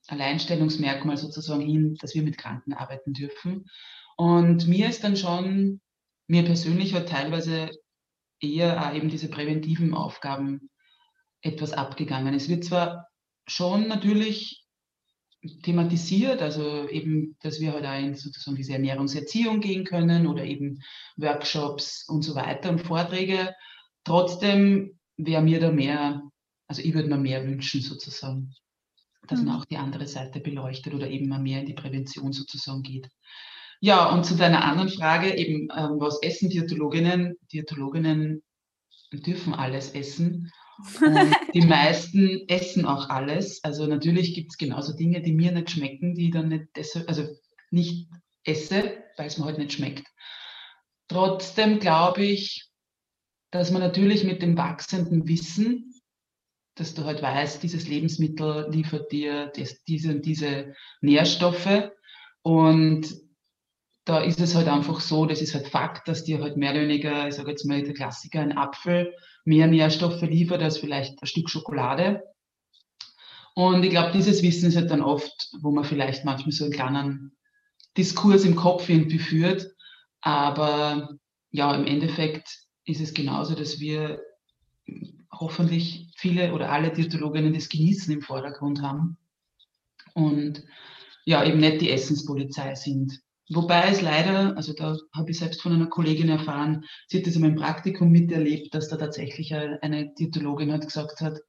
Alleinstellungsmerkmal 0.07 1.17
sozusagen 1.17 1.61
hin, 1.61 1.95
dass 2.01 2.15
wir 2.15 2.23
mit 2.23 2.37
Kranken 2.37 2.73
arbeiten 2.73 3.13
dürfen. 3.13 3.65
Und 4.17 4.67
mir 4.67 4.89
ist 4.89 5.03
dann 5.03 5.15
schon, 5.15 5.81
mir 6.27 6.43
persönlich 6.43 6.93
hat 6.93 7.09
teilweise 7.09 7.71
eher 8.39 8.81
auch 8.85 8.93
eben 8.93 9.09
diese 9.09 9.29
präventiven 9.29 9.93
Aufgaben 9.93 10.69
etwas 11.41 11.73
abgegangen. 11.73 12.33
Es 12.33 12.49
wird 12.49 12.63
zwar 12.63 13.07
schon 13.47 13.87
natürlich 13.87 14.60
thematisiert, 15.63 16.41
also 16.41 16.87
eben, 16.89 17.35
dass 17.41 17.59
wir 17.59 17.73
halt 17.73 17.85
auch 17.85 17.97
in 17.97 18.15
sozusagen 18.15 18.57
diese 18.57 18.73
Ernährungserziehung 18.73 19.59
gehen 19.59 19.85
können 19.85 20.27
oder 20.27 20.43
eben 20.43 20.81
Workshops 21.17 22.07
und 22.07 22.21
so 22.21 22.35
weiter 22.35 22.69
und 22.69 22.81
Vorträge. 22.81 23.53
Trotzdem 24.03 24.99
wäre 25.17 25.41
mir 25.41 25.59
da 25.59 25.71
mehr, 25.71 26.21
also 26.67 26.81
ich 26.81 26.93
würde 26.93 27.09
mir 27.09 27.17
mehr 27.17 27.45
wünschen 27.45 27.81
sozusagen, 27.81 28.53
dass 29.27 29.39
mhm. 29.41 29.47
man 29.47 29.59
auch 29.59 29.65
die 29.65 29.77
andere 29.77 30.07
Seite 30.07 30.39
beleuchtet 30.39 30.93
oder 30.93 31.09
eben 31.09 31.27
mal 31.27 31.39
mehr 31.39 31.61
in 31.61 31.65
die 31.65 31.73
Prävention 31.73 32.33
sozusagen 32.33 32.83
geht. 32.83 33.09
Ja, 33.79 34.13
und 34.13 34.25
zu 34.25 34.35
deiner 34.35 34.63
anderen 34.63 34.89
Frage, 34.89 35.35
eben, 35.35 35.69
ähm, 35.75 35.99
was 35.99 36.21
essen 36.21 36.49
Diätologinnen? 36.49 37.35
Diätologinnen 37.51 38.43
dürfen 39.11 39.55
alles 39.55 39.91
essen. 39.91 40.51
Und 41.01 41.35
die 41.53 41.61
meisten 41.61 42.47
essen 42.47 42.85
auch 42.85 43.09
alles. 43.09 43.63
Also 43.63 43.85
natürlich 43.85 44.33
gibt 44.33 44.51
es 44.51 44.57
genauso 44.57 44.95
Dinge, 44.95 45.21
die 45.21 45.33
mir 45.33 45.51
nicht 45.51 45.71
schmecken, 45.71 46.15
die 46.15 46.31
dann 46.31 46.49
nicht, 46.49 46.67
deshalb, 46.75 47.07
also 47.07 47.27
nicht 47.69 48.09
esse, 48.43 49.03
weil 49.17 49.27
es 49.27 49.37
mir 49.37 49.45
halt 49.45 49.57
nicht 49.57 49.73
schmeckt. 49.73 50.07
Trotzdem 51.07 51.79
glaube 51.79 52.23
ich, 52.23 52.69
dass 53.51 53.71
man 53.71 53.81
natürlich 53.81 54.23
mit 54.23 54.41
dem 54.41 54.57
wachsenden 54.57 55.27
Wissen, 55.27 55.93
dass 56.75 56.93
du 56.93 57.03
halt 57.03 57.21
weißt, 57.21 57.61
dieses 57.61 57.87
Lebensmittel 57.87 58.67
liefert 58.71 59.11
dir 59.11 59.51
das, 59.55 59.83
diese 59.83 60.11
und 60.11 60.25
diese 60.25 60.73
Nährstoffe 61.01 61.91
und 62.43 63.13
da 64.05 64.19
ist 64.19 64.39
es 64.39 64.55
halt 64.55 64.67
einfach 64.67 64.99
so, 64.99 65.25
das 65.25 65.41
ist 65.41 65.53
halt 65.53 65.67
Fakt, 65.67 66.07
dass 66.07 66.23
dir 66.23 66.41
halt 66.41 66.57
mehr 66.57 66.71
oder 66.71 66.81
weniger, 66.81 67.27
ich 67.27 67.35
sage 67.35 67.51
jetzt 67.51 67.65
mal 67.65 67.83
der 67.83 67.93
Klassiker, 67.93 68.41
ein 68.41 68.57
Apfel 68.57 69.13
mehr 69.45 69.67
Nährstoffe 69.67 70.21
liefert 70.21 70.61
als 70.61 70.77
vielleicht 70.77 71.21
ein 71.21 71.27
Stück 71.27 71.49
Schokolade. 71.49 72.23
Und 73.53 73.83
ich 73.83 73.89
glaube, 73.89 74.11
dieses 74.11 74.41
Wissen 74.43 74.69
ist 74.69 74.75
halt 74.75 74.91
dann 74.91 75.01
oft, 75.01 75.51
wo 75.61 75.71
man 75.71 75.83
vielleicht 75.83 76.25
manchmal 76.25 76.51
so 76.51 76.63
einen 76.63 76.73
kleinen 76.73 77.37
Diskurs 77.97 78.45
im 78.45 78.55
Kopf 78.55 78.87
irgendwie 78.89 79.19
führt. 79.19 79.67
Aber 80.21 81.09
ja, 81.51 81.75
im 81.75 81.85
Endeffekt 81.85 82.59
ist 82.85 83.01
es 83.01 83.13
genauso, 83.13 83.55
dass 83.55 83.79
wir 83.79 84.21
hoffentlich 85.31 86.11
viele 86.15 86.53
oder 86.53 86.71
alle 86.71 86.91
Diätologinnen 86.91 87.53
das 87.53 87.69
Genießen 87.69 88.13
im 88.13 88.21
Vordergrund 88.21 88.81
haben 88.81 89.17
und 90.13 90.63
ja, 91.25 91.43
eben 91.43 91.59
nicht 91.59 91.81
die 91.81 91.91
Essenspolizei 91.91 92.75
sind. 92.75 93.21
Wobei 93.53 93.89
es 93.89 94.01
leider, 94.01 94.55
also 94.55 94.73
da 94.73 94.95
habe 95.13 95.31
ich 95.31 95.39
selbst 95.39 95.61
von 95.61 95.73
einer 95.73 95.87
Kollegin 95.87 96.29
erfahren, 96.29 96.85
sie 97.07 97.17
hat 97.17 97.27
das 97.27 97.35
in 97.35 97.41
meinem 97.41 97.55
Praktikum 97.55 98.09
miterlebt, 98.09 98.73
dass 98.73 98.87
da 98.87 98.95
tatsächlich 98.95 99.53
eine 99.53 100.13
Diätologin 100.13 100.71
hat 100.71 100.85
gesagt 100.85 101.19
hat, 101.19 101.39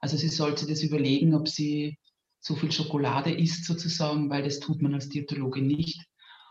also 0.00 0.16
sie 0.16 0.28
sollte 0.28 0.66
das 0.66 0.82
überlegen, 0.82 1.34
ob 1.34 1.48
sie 1.48 1.98
so 2.40 2.54
viel 2.54 2.70
Schokolade 2.70 3.32
isst 3.32 3.64
sozusagen, 3.64 4.30
weil 4.30 4.44
das 4.44 4.60
tut 4.60 4.80
man 4.80 4.94
als 4.94 5.08
Diätologin 5.08 5.66
nicht. 5.66 6.04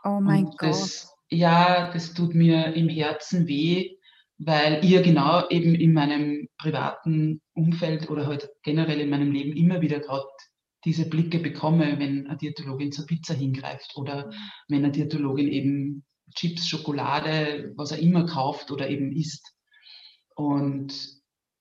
Oh 0.03 0.19
mein 0.19 0.47
Und 0.47 0.61
das, 0.61 1.07
Gott. 1.07 1.17
Ja, 1.29 1.91
das 1.93 2.13
tut 2.13 2.35
mir 2.35 2.73
im 2.73 2.89
Herzen 2.89 3.47
weh, 3.47 3.95
weil 4.37 4.83
ihr 4.83 5.01
genau 5.01 5.47
eben 5.49 5.73
in 5.73 5.93
meinem 5.93 6.47
privaten 6.57 7.41
Umfeld 7.53 8.09
oder 8.09 8.27
halt 8.27 8.49
generell 8.63 8.99
in 8.99 9.09
meinem 9.09 9.31
Leben 9.31 9.55
immer 9.55 9.81
wieder 9.81 9.99
gerade 9.99 10.27
diese 10.85 11.09
Blicke 11.09 11.39
bekomme, 11.39 11.99
wenn 11.99 12.27
eine 12.27 12.37
Diätologin 12.37 12.91
zur 12.91 13.05
Pizza 13.05 13.33
hingreift 13.33 13.93
oder 13.95 14.27
mhm. 14.27 14.33
wenn 14.67 14.83
eine 14.83 14.91
Diätologin 14.91 15.47
eben 15.47 16.05
Chips, 16.35 16.67
Schokolade, 16.67 17.73
was 17.75 17.91
er 17.91 17.99
immer 17.99 18.25
kauft 18.25 18.71
oder 18.71 18.89
eben 18.89 19.11
isst. 19.11 19.53
Und 20.35 20.93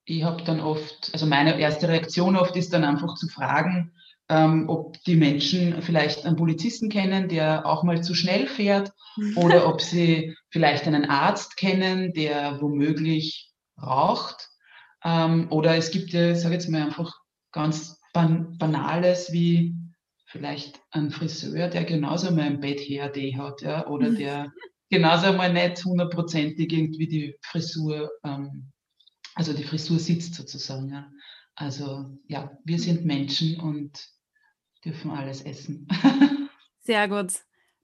ich 0.04 0.22
habe 0.22 0.42
dann 0.44 0.60
oft, 0.60 1.10
also 1.12 1.26
meine 1.26 1.58
erste 1.58 1.88
Reaktion 1.88 2.36
oft 2.36 2.56
ist 2.56 2.72
dann 2.72 2.84
einfach 2.84 3.14
zu 3.14 3.28
fragen, 3.28 3.92
ähm, 4.28 4.68
ob 4.68 5.02
die 5.04 5.16
Menschen 5.16 5.82
vielleicht 5.82 6.26
einen 6.26 6.36
Polizisten 6.36 6.88
kennen, 6.88 7.28
der 7.28 7.64
auch 7.64 7.84
mal 7.84 8.02
zu 8.02 8.14
schnell 8.14 8.46
fährt, 8.46 8.92
oder 9.36 9.66
ob 9.66 9.80
sie 9.80 10.36
vielleicht 10.50 10.86
einen 10.86 11.08
Arzt 11.08 11.56
kennen, 11.56 12.12
der 12.12 12.60
womöglich 12.60 13.50
raucht. 13.80 14.50
Ähm, 15.04 15.50
oder 15.50 15.76
es 15.76 15.90
gibt 15.90 16.10
ja, 16.10 16.32
ich 16.32 16.38
sage 16.38 16.54
jetzt 16.54 16.68
mal 16.68 16.82
einfach 16.82 17.14
ganz 17.52 18.00
ban 18.16 18.56
Banales 18.56 19.30
wie 19.30 19.76
vielleicht 20.24 20.80
ein 20.90 21.10
Friseur, 21.10 21.68
der 21.68 21.84
genauso 21.84 22.30
mal 22.30 22.44
ein 22.44 22.60
Bett-HRD 22.60 23.36
hat, 23.36 23.60
ja, 23.60 23.86
oder 23.86 24.08
mhm. 24.08 24.16
der 24.16 24.52
genauso 24.88 25.34
mal 25.34 25.52
nicht 25.52 25.84
hundertprozentig 25.84 26.72
irgendwie 26.72 27.08
die 27.08 27.36
Frisur, 27.42 28.10
ähm, 28.24 28.72
also 29.34 29.52
die 29.52 29.64
Frisur 29.64 29.98
sitzt 29.98 30.34
sozusagen. 30.34 30.88
Ja. 30.88 31.10
Also 31.56 32.18
ja, 32.26 32.56
wir 32.64 32.78
sind 32.78 33.04
Menschen 33.04 33.60
und 33.60 33.92
dürfen 34.82 35.10
alles 35.10 35.42
essen. 35.42 35.86
Sehr 36.80 37.08
gut. 37.08 37.32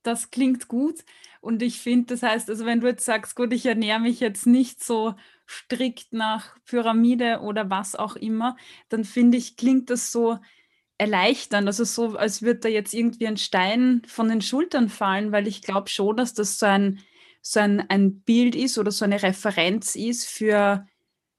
Das 0.03 0.31
klingt 0.31 0.67
gut. 0.67 1.05
Und 1.43 1.63
ich 1.63 1.79
finde, 1.79 2.15
das 2.15 2.23
heißt, 2.23 2.49
also 2.49 2.65
wenn 2.65 2.81
du 2.81 2.87
jetzt 2.87 3.05
sagst, 3.05 3.37
gut, 3.37 3.53
ich 3.53 3.67
ernähre 3.67 4.01
mich 4.01 4.19
jetzt 4.21 4.47
nicht 4.47 4.83
so 4.83 5.15
strikt 5.49 6.13
nach 6.13 6.57
Pyramide 6.65 7.41
oder 7.41 7.71
was 7.71 7.95
auch 7.95 8.17
immer, 8.17 8.57
dann 8.89 9.05
finde 9.05 9.39
ich, 9.39 9.57
klingt 9.57 9.91
das 9.91 10.13
so 10.13 10.39
erleichternd. 10.99 11.67
Also 11.67 11.85
so, 11.85 12.17
als 12.17 12.43
würde 12.43 12.61
da 12.61 12.69
jetzt 12.69 12.95
irgendwie 12.95 13.27
ein 13.27 13.37
Stein 13.37 14.03
von 14.07 14.29
den 14.29 14.41
Schultern 14.41 14.89
fallen, 14.89 15.33
weil 15.33 15.47
ich 15.49 15.63
glaube 15.63 15.89
schon, 15.89 16.17
dass 16.17 16.35
das 16.35 16.59
so 16.59 16.67
ein, 16.67 17.01
so 17.41 17.61
ein, 17.61 17.81
ein 17.91 18.21
Bild 18.21 18.55
ist 18.55 18.79
oder 18.79 18.93
so 18.93 19.05
eine 19.05 19.23
Referenz 19.23 19.97
ist 19.97 20.27
für, 20.29 20.87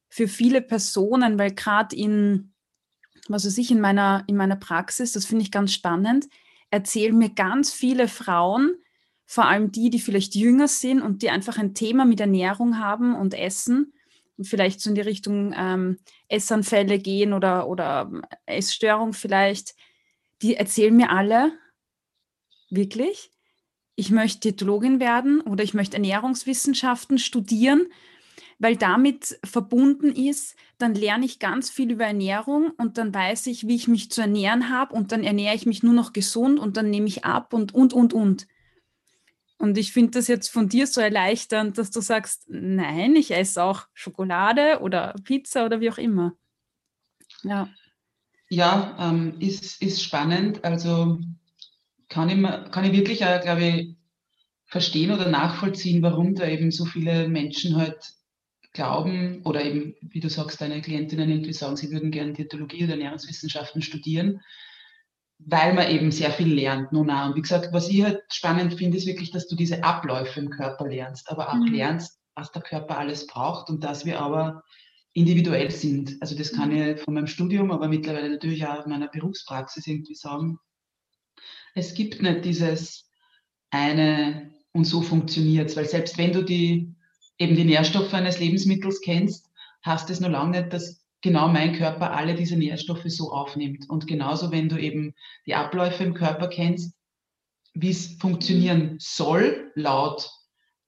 für 0.09 0.27
viele 0.27 0.61
Personen, 0.61 1.39
weil 1.39 1.53
gerade 1.53 1.95
in, 1.95 2.53
was 3.29 3.45
weiß 3.45 3.57
ich, 3.57 3.71
in 3.71 3.79
meiner, 3.79 4.23
in 4.27 4.35
meiner 4.35 4.57
Praxis, 4.57 5.13
das 5.13 5.25
finde 5.25 5.43
ich 5.43 5.51
ganz 5.51 5.73
spannend, 5.73 6.27
erzählen 6.69 7.17
mir 7.17 7.29
ganz 7.29 7.71
viele 7.71 8.07
Frauen, 8.07 8.75
vor 9.25 9.45
allem 9.45 9.71
die, 9.71 9.89
die 9.89 9.99
vielleicht 9.99 10.35
jünger 10.35 10.67
sind 10.67 11.01
und 11.01 11.21
die 11.21 11.29
einfach 11.29 11.57
ein 11.57 11.73
Thema 11.73 12.05
mit 12.05 12.19
Ernährung 12.19 12.79
haben 12.79 13.15
und 13.15 13.33
Essen 13.33 13.93
und 14.37 14.45
vielleicht 14.45 14.81
so 14.81 14.89
in 14.89 14.95
die 14.95 15.01
Richtung 15.01 15.53
ähm, 15.57 15.97
Essanfälle 16.27 16.99
gehen 16.99 17.33
oder, 17.33 17.67
oder 17.67 18.11
Essstörung 18.45 19.13
vielleicht, 19.13 19.75
die 20.41 20.55
erzählen 20.55 20.95
mir 20.95 21.09
alle, 21.09 21.53
wirklich, 22.69 23.31
ich 23.95 24.09
möchte 24.09 24.39
Diätologin 24.39 24.99
werden 24.99 25.41
oder 25.41 25.63
ich 25.63 25.73
möchte 25.73 25.97
Ernährungswissenschaften 25.97 27.19
studieren, 27.19 27.87
weil 28.59 28.75
damit 28.75 29.39
verbunden 29.43 30.11
ist, 30.11 30.55
dann 30.77 30.95
lerne 30.95 31.25
ich 31.25 31.39
ganz 31.39 31.69
viel 31.69 31.91
über 31.91 32.05
Ernährung 32.05 32.71
und 32.77 32.97
dann 32.97 33.13
weiß 33.13 33.47
ich, 33.47 33.67
wie 33.67 33.75
ich 33.75 33.87
mich 33.87 34.09
zu 34.09 34.21
ernähren 34.21 34.69
habe 34.69 34.95
und 34.95 35.11
dann 35.11 35.23
ernähre 35.23 35.55
ich 35.55 35.65
mich 35.65 35.83
nur 35.83 35.93
noch 35.93 36.13
gesund 36.13 36.59
und 36.59 36.77
dann 36.77 36.89
nehme 36.89 37.07
ich 37.07 37.25
ab 37.25 37.53
und, 37.53 37.73
und, 37.73 37.93
und, 37.93 38.13
und. 38.13 38.47
Und 39.63 39.77
ich 39.77 39.93
finde 39.93 40.11
das 40.11 40.27
jetzt 40.27 40.49
von 40.49 40.67
dir 40.67 40.87
so 40.87 40.99
erleichternd, 40.99 41.77
dass 41.77 41.89
du 41.89 42.01
sagst, 42.01 42.43
nein, 42.49 43.15
ich 43.15 43.31
esse 43.31 43.63
auch 43.63 43.87
Schokolade 43.93 44.81
oder 44.81 45.15
Pizza 45.23 45.65
oder 45.65 45.79
wie 45.79 45.89
auch 45.89 45.97
immer. 45.97 46.33
Ja, 47.43 47.69
ja 48.49 48.93
ähm, 48.99 49.39
ist, 49.39 49.81
ist 49.81 50.03
spannend. 50.03 50.65
Also 50.65 51.21
kann 52.09 52.27
ich, 52.27 52.71
kann 52.71 52.83
ich 52.83 52.91
wirklich, 52.91 53.19
glaube 53.19 53.63
ich, 53.63 53.95
verstehen 54.65 55.11
oder 55.11 55.29
nachvollziehen, 55.29 56.01
warum 56.01 56.35
da 56.35 56.45
eben 56.45 56.69
so 56.69 56.83
viele 56.83 57.29
Menschen 57.29 57.77
halt 57.77 58.15
glauben 58.73 59.43
oder 59.45 59.63
eben, 59.63 59.95
wie 60.01 60.19
du 60.19 60.29
sagst, 60.29 60.59
deine 60.59 60.81
Klientinnen 60.81 61.29
irgendwie 61.29 61.53
sagen, 61.53 61.77
sie 61.77 61.89
würden 61.89 62.11
gerne 62.11 62.33
Diätologie 62.33 62.83
oder 62.83 62.95
Ernährungswissenschaften 62.95 63.81
studieren 63.81 64.41
weil 65.45 65.73
man 65.73 65.89
eben 65.89 66.11
sehr 66.11 66.31
viel 66.31 66.53
lernt. 66.53 66.91
Nun 66.91 67.09
auch. 67.09 67.27
Und 67.27 67.35
wie 67.35 67.41
gesagt, 67.41 67.69
was 67.71 67.89
ich 67.89 68.03
halt 68.03 68.21
spannend 68.29 68.75
finde, 68.75 68.97
ist 68.97 69.07
wirklich, 69.07 69.31
dass 69.31 69.47
du 69.47 69.55
diese 69.55 69.83
Abläufe 69.83 70.39
im 70.39 70.49
Körper 70.49 70.87
lernst, 70.87 71.29
aber 71.29 71.49
auch 71.49 71.55
mhm. 71.55 71.73
lernst, 71.73 72.19
was 72.35 72.51
der 72.51 72.61
Körper 72.61 72.97
alles 72.97 73.27
braucht 73.27 73.69
und 73.69 73.83
dass 73.83 74.05
wir 74.05 74.19
aber 74.19 74.63
individuell 75.13 75.69
sind. 75.69 76.17
Also 76.21 76.35
das 76.35 76.51
kann 76.53 76.69
mhm. 76.69 76.81
ich 76.81 77.01
von 77.01 77.13
meinem 77.13 77.27
Studium, 77.27 77.71
aber 77.71 77.87
mittlerweile 77.87 78.29
natürlich 78.29 78.65
auch 78.65 78.85
meiner 78.85 79.07
Berufspraxis 79.07 79.85
irgendwie 79.87 80.15
sagen. 80.15 80.59
Es 81.75 81.93
gibt 81.93 82.21
nicht 82.21 82.45
dieses 82.45 83.09
eine 83.71 84.51
und 84.71 84.85
so 84.85 85.01
funktioniert 85.01 85.69
es, 85.69 85.75
weil 85.75 85.87
selbst 85.87 86.17
wenn 86.17 86.33
du 86.33 86.43
die 86.43 86.95
eben 87.37 87.55
die 87.55 87.65
Nährstoffe 87.65 88.13
eines 88.13 88.39
Lebensmittels 88.39 89.01
kennst, 89.01 89.49
hast 89.81 90.09
es 90.09 90.19
noch 90.19 90.29
lange 90.29 90.61
nicht, 90.61 90.73
dass 90.73 91.02
genau 91.23 91.47
mein 91.47 91.73
Körper 91.73 92.11
alle 92.11 92.35
diese 92.35 92.57
Nährstoffe 92.57 93.05
so 93.07 93.31
aufnimmt. 93.31 93.89
Und 93.89 94.05
genauso, 94.05 94.51
wenn 94.51 94.69
du 94.69 94.77
eben 94.77 95.15
die 95.47 95.55
Abläufe 95.55 96.03
im 96.03 96.13
Körper 96.13 96.47
kennst, 96.47 96.95
wie 97.73 97.89
es 97.89 98.17
funktionieren 98.19 98.97
soll, 98.99 99.71
laut 99.73 100.29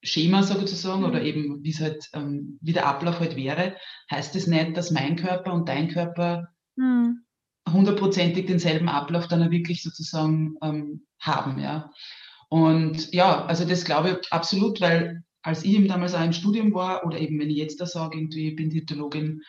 Schema 0.03 0.43
sozusagen, 0.43 1.03
oder 1.03 1.21
mhm. 1.21 1.25
eben 1.25 1.63
wie 1.63 1.71
es 1.71 1.79
halt, 1.79 2.09
ähm, 2.13 2.59
wie 2.61 2.73
der 2.73 2.85
Ablauf 2.85 3.19
halt 3.19 3.35
wäre, 3.35 3.75
heißt 4.11 4.35
es 4.35 4.43
das 4.43 4.47
nicht, 4.47 4.77
dass 4.77 4.91
mein 4.91 5.15
Körper 5.15 5.53
und 5.53 5.67
dein 5.67 5.87
Körper 5.87 6.49
mhm. 6.75 7.23
hundertprozentig 7.67 8.45
denselben 8.45 8.89
Ablauf 8.89 9.27
dann 9.27 9.49
wirklich 9.49 9.81
sozusagen 9.81 10.57
ähm, 10.61 11.05
haben, 11.19 11.59
ja. 11.59 11.89
Und 12.49 13.11
ja, 13.11 13.45
also 13.45 13.65
das 13.65 13.85
glaube 13.85 14.19
ich 14.21 14.31
absolut, 14.31 14.79
weil 14.79 15.23
als 15.41 15.63
ich 15.63 15.73
eben 15.73 15.87
damals 15.87 16.13
auch 16.13 16.23
im 16.23 16.33
Studium 16.33 16.73
war, 16.73 17.05
oder 17.05 17.19
eben 17.19 17.39
wenn 17.39 17.49
ich 17.49 17.57
jetzt 17.57 17.81
da 17.81 17.85
sage, 17.85 18.17
irgendwie, 18.17 18.49
ich 18.49 18.55
bin 18.55 18.69
Diätologin, 18.69 19.41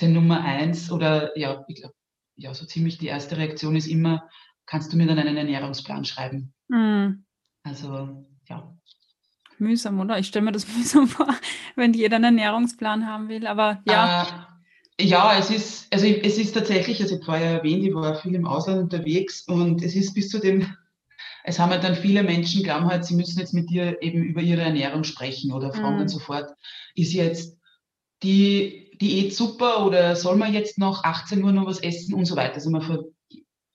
der 0.00 0.08
Nummer 0.08 0.42
eins 0.42 0.90
oder 0.90 1.36
ja, 1.38 1.64
ich 1.68 1.76
glaube, 1.76 1.94
ja, 2.36 2.54
so 2.54 2.66
ziemlich 2.66 2.98
die 2.98 3.06
erste 3.06 3.36
Reaktion 3.36 3.76
ist 3.76 3.86
immer, 3.86 4.28
kannst 4.66 4.92
du 4.92 4.96
mir 4.96 5.06
dann 5.06 5.18
einen 5.18 5.36
Ernährungsplan 5.36 6.04
schreiben? 6.04 6.54
Mhm. 6.68 7.24
Also, 7.62 8.26
ja. 8.48 8.74
Mühsam, 9.58 10.00
oder? 10.00 10.18
Ich 10.18 10.28
stelle 10.28 10.44
mir 10.44 10.52
das 10.52 10.66
mühsam 10.76 11.08
vor, 11.08 11.28
wenn 11.76 11.92
jeder 11.92 12.16
einen 12.16 12.38
Ernährungsplan 12.38 13.06
haben 13.06 13.28
will. 13.28 13.46
Aber 13.46 13.82
ja. 13.86 14.48
Äh, 14.98 15.04
ja, 15.04 15.36
es 15.38 15.50
ist, 15.50 15.92
also 15.92 16.06
es 16.06 16.38
ist 16.38 16.52
tatsächlich, 16.52 17.00
also 17.00 17.16
ich 17.16 17.24
vorher 17.24 17.58
erwähnt, 17.58 17.84
ich 17.84 17.94
war 17.94 18.14
viel 18.16 18.34
im 18.34 18.46
Ausland 18.46 18.82
unterwegs 18.82 19.42
und 19.48 19.82
es 19.82 19.96
ist 19.96 20.14
bis 20.14 20.28
zu 20.28 20.38
dem, 20.38 20.66
es 21.44 21.58
haben 21.58 21.70
halt 21.70 21.82
dann 21.82 21.96
viele 21.96 22.22
Menschen, 22.22 22.62
glauben 22.62 22.86
halt, 22.86 23.04
sie 23.04 23.16
müssen 23.16 23.40
jetzt 23.40 23.54
mit 23.54 23.70
dir 23.70 24.00
eben 24.02 24.22
über 24.22 24.42
ihre 24.42 24.60
Ernährung 24.60 25.02
sprechen 25.04 25.50
oder 25.52 25.72
fragen 25.72 25.94
mhm. 25.94 25.98
dann 26.00 26.08
sofort, 26.08 26.50
ist 26.94 27.12
jetzt 27.14 27.58
die 28.22 28.91
Diät 29.02 29.34
super 29.34 29.84
oder 29.84 30.14
soll 30.14 30.36
man 30.36 30.54
jetzt 30.54 30.78
noch 30.78 31.02
18 31.02 31.42
Uhr 31.42 31.52
noch 31.52 31.66
was 31.66 31.82
essen 31.82 32.14
und 32.14 32.24
so 32.24 32.36
weiter. 32.36 32.54
Also 32.54 32.70
man 32.70 32.82
ver 32.82 33.04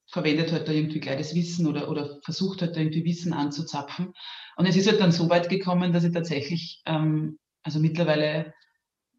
verwendet 0.10 0.54
halt 0.54 0.70
da 0.70 0.72
irgendwie 0.72 1.02
gleich 1.02 1.18
das 1.18 1.36
Wissen 1.36 1.68
oder, 1.68 1.90
oder 1.90 2.18
versucht 2.24 2.62
halt 2.62 2.78
da 2.78 2.80
irgendwie 2.80 3.04
Wissen 3.04 3.34
anzuzapfen. 3.34 4.14
Und 4.56 4.66
es 4.66 4.78
ist 4.78 4.88
halt 4.88 5.02
dann 5.02 5.12
so 5.12 5.30
weit 5.30 5.50
gekommen, 5.50 5.92
dass 5.92 6.06
ich 6.06 6.14
tatsächlich, 6.14 6.82
ähm, 6.86 7.38
also 7.62 7.80
mittlerweile 7.80 8.54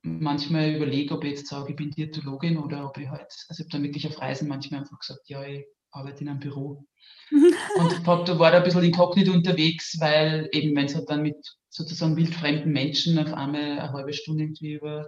manchmal 0.03 0.75
überlege, 0.75 1.15
ob 1.15 1.25
ich 1.25 1.33
jetzt 1.33 1.49
sage, 1.49 1.71
ich 1.71 1.77
bin 1.77 1.91
Diätologin 1.91 2.57
oder 2.57 2.89
ob 2.89 2.97
ich 2.97 3.09
halt, 3.09 3.31
also 3.49 3.61
ich 3.61 3.67
habe 3.67 3.71
dann 3.71 3.83
wirklich 3.83 4.07
auf 4.07 4.19
Reisen 4.19 4.49
manchmal 4.49 4.81
einfach 4.81 4.99
gesagt, 4.99 5.29
ja, 5.29 5.45
ich 5.45 5.67
arbeite 5.91 6.23
in 6.23 6.31
einem 6.31 6.41
Büro. 6.41 6.87
und 7.31 8.07
hab, 8.07 8.25
da 8.25 8.39
war 8.39 8.51
da 8.51 8.59
ein 8.59 8.65
bisschen 8.65 8.83
inkognito 8.83 9.33
unterwegs, 9.33 10.01
weil 10.01 10.49
eben, 10.53 10.75
wenn 10.75 10.87
es 10.87 10.95
halt 10.95 11.11
dann 11.11 11.23
mit 11.23 11.37
sozusagen 11.69 12.17
wildfremden 12.17 12.73
Menschen 12.73 13.19
auf 13.19 13.35
einmal 13.35 13.79
eine 13.79 13.93
halbe 13.93 14.15
Stunde 14.15 14.45
irgendwie 14.45 14.73
über, 14.73 15.07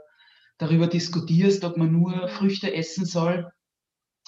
darüber 0.61 0.87
diskutierst, 0.87 1.65
ob 1.65 1.79
man 1.79 1.91
nur 1.91 2.29
Früchte 2.29 2.73
essen 2.73 3.07
soll 3.07 3.51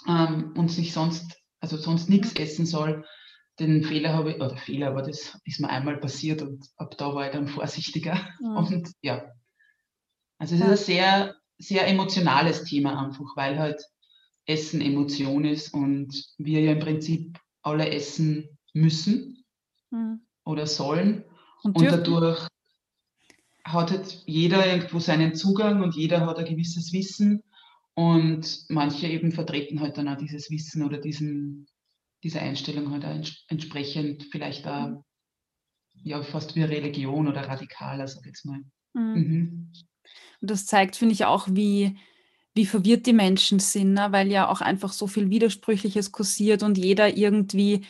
ähm, 0.09 0.55
und 0.57 0.71
sich 0.71 0.93
sonst, 0.95 1.39
also 1.61 1.77
sonst 1.77 2.09
nichts 2.09 2.33
essen 2.35 2.65
soll, 2.65 3.05
den 3.61 3.85
Fehler 3.85 4.15
habe 4.15 4.33
ich, 4.33 4.37
oder 4.37 4.57
Fehler, 4.57 4.89
aber 4.89 5.03
das 5.03 5.39
ist 5.45 5.61
mir 5.61 5.69
einmal 5.69 5.99
passiert 5.99 6.41
und 6.41 6.67
ab 6.77 6.97
da 6.97 7.15
war 7.15 7.27
ich 7.27 7.33
dann 7.33 7.49
vorsichtiger. 7.49 8.19
Mhm. 8.41 8.57
Und 8.57 8.93
ja, 9.03 9.31
also 10.39 10.55
es 10.55 10.63
ist 10.63 10.67
ein 10.67 10.77
sehr, 10.77 11.35
sehr 11.59 11.87
emotionales 11.87 12.65
Thema 12.65 13.05
einfach, 13.05 13.37
weil 13.37 13.59
halt 13.59 13.85
Essen 14.47 14.81
Emotion 14.81 15.45
ist 15.45 15.75
und 15.75 16.25
wir 16.39 16.63
ja 16.63 16.73
im 16.73 16.81
Prinzip 16.81 17.39
alle 17.61 17.91
essen 17.91 18.59
müssen 18.73 19.45
mhm. 19.91 20.27
oder 20.45 20.67
sollen. 20.67 21.25
Und, 21.63 21.77
und 21.77 21.85
dadurch 21.85 22.49
hat 23.65 23.91
halt 23.91 24.23
jeder 24.27 24.67
irgendwo 24.67 24.99
seinen 24.99 25.35
Zugang 25.35 25.83
und 25.83 25.95
jeder 25.95 26.27
hat 26.27 26.39
ein 26.39 26.45
gewisses 26.45 26.93
Wissen. 26.93 27.43
Und 27.95 28.65
manche 28.69 29.07
eben 29.07 29.33
vertreten 29.33 29.81
halt 29.81 29.99
dann 29.99 30.09
auch 30.09 30.17
dieses 30.17 30.51
Wissen 30.51 30.83
oder 30.83 30.99
diesen, 30.99 31.67
diese 32.23 32.41
Einstellung 32.41 32.91
halt 32.91 33.05
auch 33.05 33.31
entsprechend 33.49 34.25
vielleicht 34.31 34.67
auch 34.67 35.05
ja, 36.03 36.23
fast 36.23 36.57
wie 36.57 36.63
Religion 36.63 37.29
oder 37.29 37.43
radikaler, 37.43 38.09
sag 38.09 38.23
ich 38.23 38.29
jetzt 38.29 38.47
mal. 38.47 38.61
Mhm. 38.95 39.15
Mhm. 39.15 39.73
Und 40.41 40.51
das 40.51 40.67
zeigt, 40.67 40.97
finde 40.97 41.13
ich, 41.13 41.25
auch, 41.25 41.49
wie, 41.51 41.97
wie 42.55 42.67
verwirrt 42.67 43.07
die 43.07 43.13
Menschen 43.13 43.59
sind, 43.59 43.95
ne? 43.95 44.09
weil 44.11 44.31
ja 44.31 44.49
auch 44.49 44.61
einfach 44.61 44.93
so 44.93 45.07
viel 45.07 45.31
Widersprüchliches 45.31 46.13
kursiert 46.13 46.63
und 46.63 46.79
jeder 46.79 47.17
irgendwie 47.17 47.83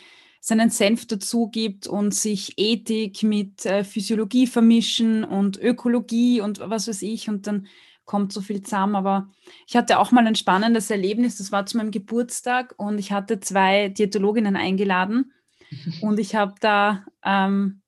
seinen 0.45 0.69
Senf 0.69 1.07
dazu 1.07 1.47
gibt 1.47 1.87
und 1.87 2.13
sich 2.13 2.55
Ethik 2.57 3.23
mit 3.23 3.65
äh, 3.65 3.85
Physiologie 3.85 4.45
vermischen 4.45 5.23
und 5.23 5.57
Ökologie 5.57 6.41
und 6.41 6.59
was 6.59 6.89
weiß 6.89 7.01
ich 7.03 7.29
und 7.29 7.47
dann 7.47 7.67
kommt 8.03 8.33
so 8.33 8.41
viel 8.41 8.61
zusammen. 8.61 8.95
Aber 8.95 9.31
ich 9.65 9.77
hatte 9.77 9.99
auch 9.99 10.11
mal 10.11 10.27
ein 10.27 10.35
spannendes 10.35 10.91
Erlebnis, 10.91 11.37
das 11.37 11.53
war 11.53 11.65
zu 11.65 11.77
meinem 11.77 11.91
Geburtstag 11.91 12.75
und 12.75 12.99
ich 12.99 13.13
hatte 13.13 13.39
zwei 13.39 13.87
Diätologinnen 13.87 14.57
eingeladen 14.57 15.31
und 16.01 16.19
ich 16.19 16.35
habe 16.35 16.55
da 16.59 17.05
ähm, 17.23 17.81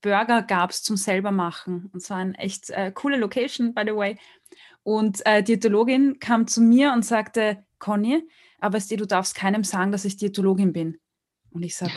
Burger 0.00 0.40
gab 0.40 0.70
es 0.70 0.82
zum 0.82 0.96
selber 0.96 1.30
machen. 1.30 1.90
Und 1.92 2.00
zwar 2.00 2.18
eine 2.18 2.38
echt 2.38 2.70
äh, 2.70 2.90
coole 2.90 3.18
Location, 3.18 3.74
by 3.74 3.82
the 3.84 3.94
way. 3.94 4.16
Und 4.82 5.26
äh, 5.26 5.42
Diätologin 5.42 6.20
kam 6.20 6.46
zu 6.46 6.62
mir 6.62 6.94
und 6.94 7.04
sagte, 7.04 7.66
Conny, 7.78 8.26
aber 8.60 8.78
du 8.78 9.04
darfst 9.04 9.34
keinem 9.34 9.62
sagen, 9.62 9.92
dass 9.92 10.06
ich 10.06 10.16
Diätologin 10.16 10.72
bin. 10.72 10.98
Und 11.50 11.62
ich 11.62 11.76
sage, 11.76 11.92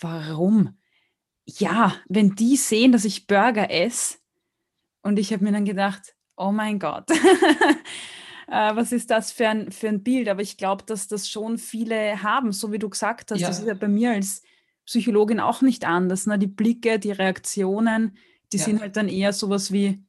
warum? 0.00 0.78
Ja, 1.44 1.96
wenn 2.08 2.34
die 2.34 2.56
sehen, 2.56 2.92
dass 2.92 3.04
ich 3.04 3.26
Burger 3.26 3.70
esse, 3.70 4.18
und 5.02 5.18
ich 5.18 5.32
habe 5.32 5.44
mir 5.44 5.52
dann 5.52 5.64
gedacht, 5.64 6.14
oh 6.36 6.52
mein 6.52 6.78
Gott, 6.78 7.10
äh, 8.48 8.76
was 8.76 8.92
ist 8.92 9.10
das 9.10 9.32
für 9.32 9.48
ein, 9.48 9.70
für 9.70 9.88
ein 9.88 10.02
Bild? 10.02 10.28
Aber 10.28 10.42
ich 10.42 10.56
glaube, 10.56 10.84
dass 10.86 11.08
das 11.08 11.28
schon 11.28 11.58
viele 11.58 12.22
haben, 12.22 12.52
so 12.52 12.72
wie 12.72 12.78
du 12.78 12.88
gesagt 12.88 13.30
hast. 13.30 13.40
Ja. 13.40 13.48
Das 13.48 13.58
ist 13.58 13.66
ja 13.66 13.74
bei 13.74 13.88
mir 13.88 14.12
als 14.12 14.42
Psychologin 14.86 15.40
auch 15.40 15.60
nicht 15.60 15.84
anders. 15.84 16.26
Ne? 16.26 16.38
Die 16.38 16.46
Blicke, 16.46 16.98
die 16.98 17.12
Reaktionen, 17.12 18.16
die 18.52 18.58
ja. 18.58 18.64
sind 18.64 18.80
halt 18.80 18.96
dann 18.96 19.08
eher 19.08 19.32
sowas 19.32 19.72
wie, 19.72 20.02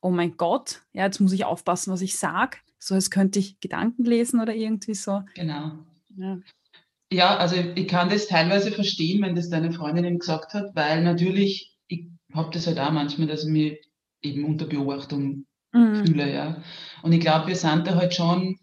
oh 0.00 0.10
mein 0.10 0.36
Gott, 0.36 0.82
ja, 0.92 1.04
jetzt 1.04 1.20
muss 1.20 1.32
ich 1.32 1.44
aufpassen, 1.44 1.92
was 1.92 2.02
ich 2.02 2.18
sage. 2.18 2.58
So 2.78 2.94
als 2.94 3.10
könnte 3.10 3.38
ich 3.38 3.60
Gedanken 3.60 4.04
lesen 4.04 4.40
oder 4.40 4.54
irgendwie 4.54 4.94
so. 4.94 5.22
Genau. 5.34 5.78
Ja. 6.16 6.38
Ja, 7.12 7.36
also 7.36 7.56
ich 7.56 7.88
kann 7.88 8.08
das 8.08 8.26
teilweise 8.26 8.72
verstehen, 8.72 9.22
wenn 9.22 9.34
das 9.34 9.50
deine 9.50 9.72
Freundin 9.72 10.04
ihm 10.04 10.18
gesagt 10.18 10.54
hat, 10.54 10.74
weil 10.74 11.02
natürlich, 11.02 11.76
ich 11.86 12.06
habe 12.32 12.50
das 12.52 12.66
halt 12.66 12.78
auch 12.78 12.90
manchmal, 12.90 13.28
dass 13.28 13.44
ich 13.44 13.50
mich 13.50 13.78
eben 14.22 14.44
unter 14.44 14.66
Beobachtung 14.66 15.46
mhm. 15.72 16.04
fühle, 16.06 16.32
ja. 16.32 16.62
Und 17.02 17.12
ich 17.12 17.20
glaube, 17.20 17.48
wir 17.48 17.56
sind 17.56 17.86
da 17.86 17.94
halt 17.94 18.14
schon, 18.14 18.58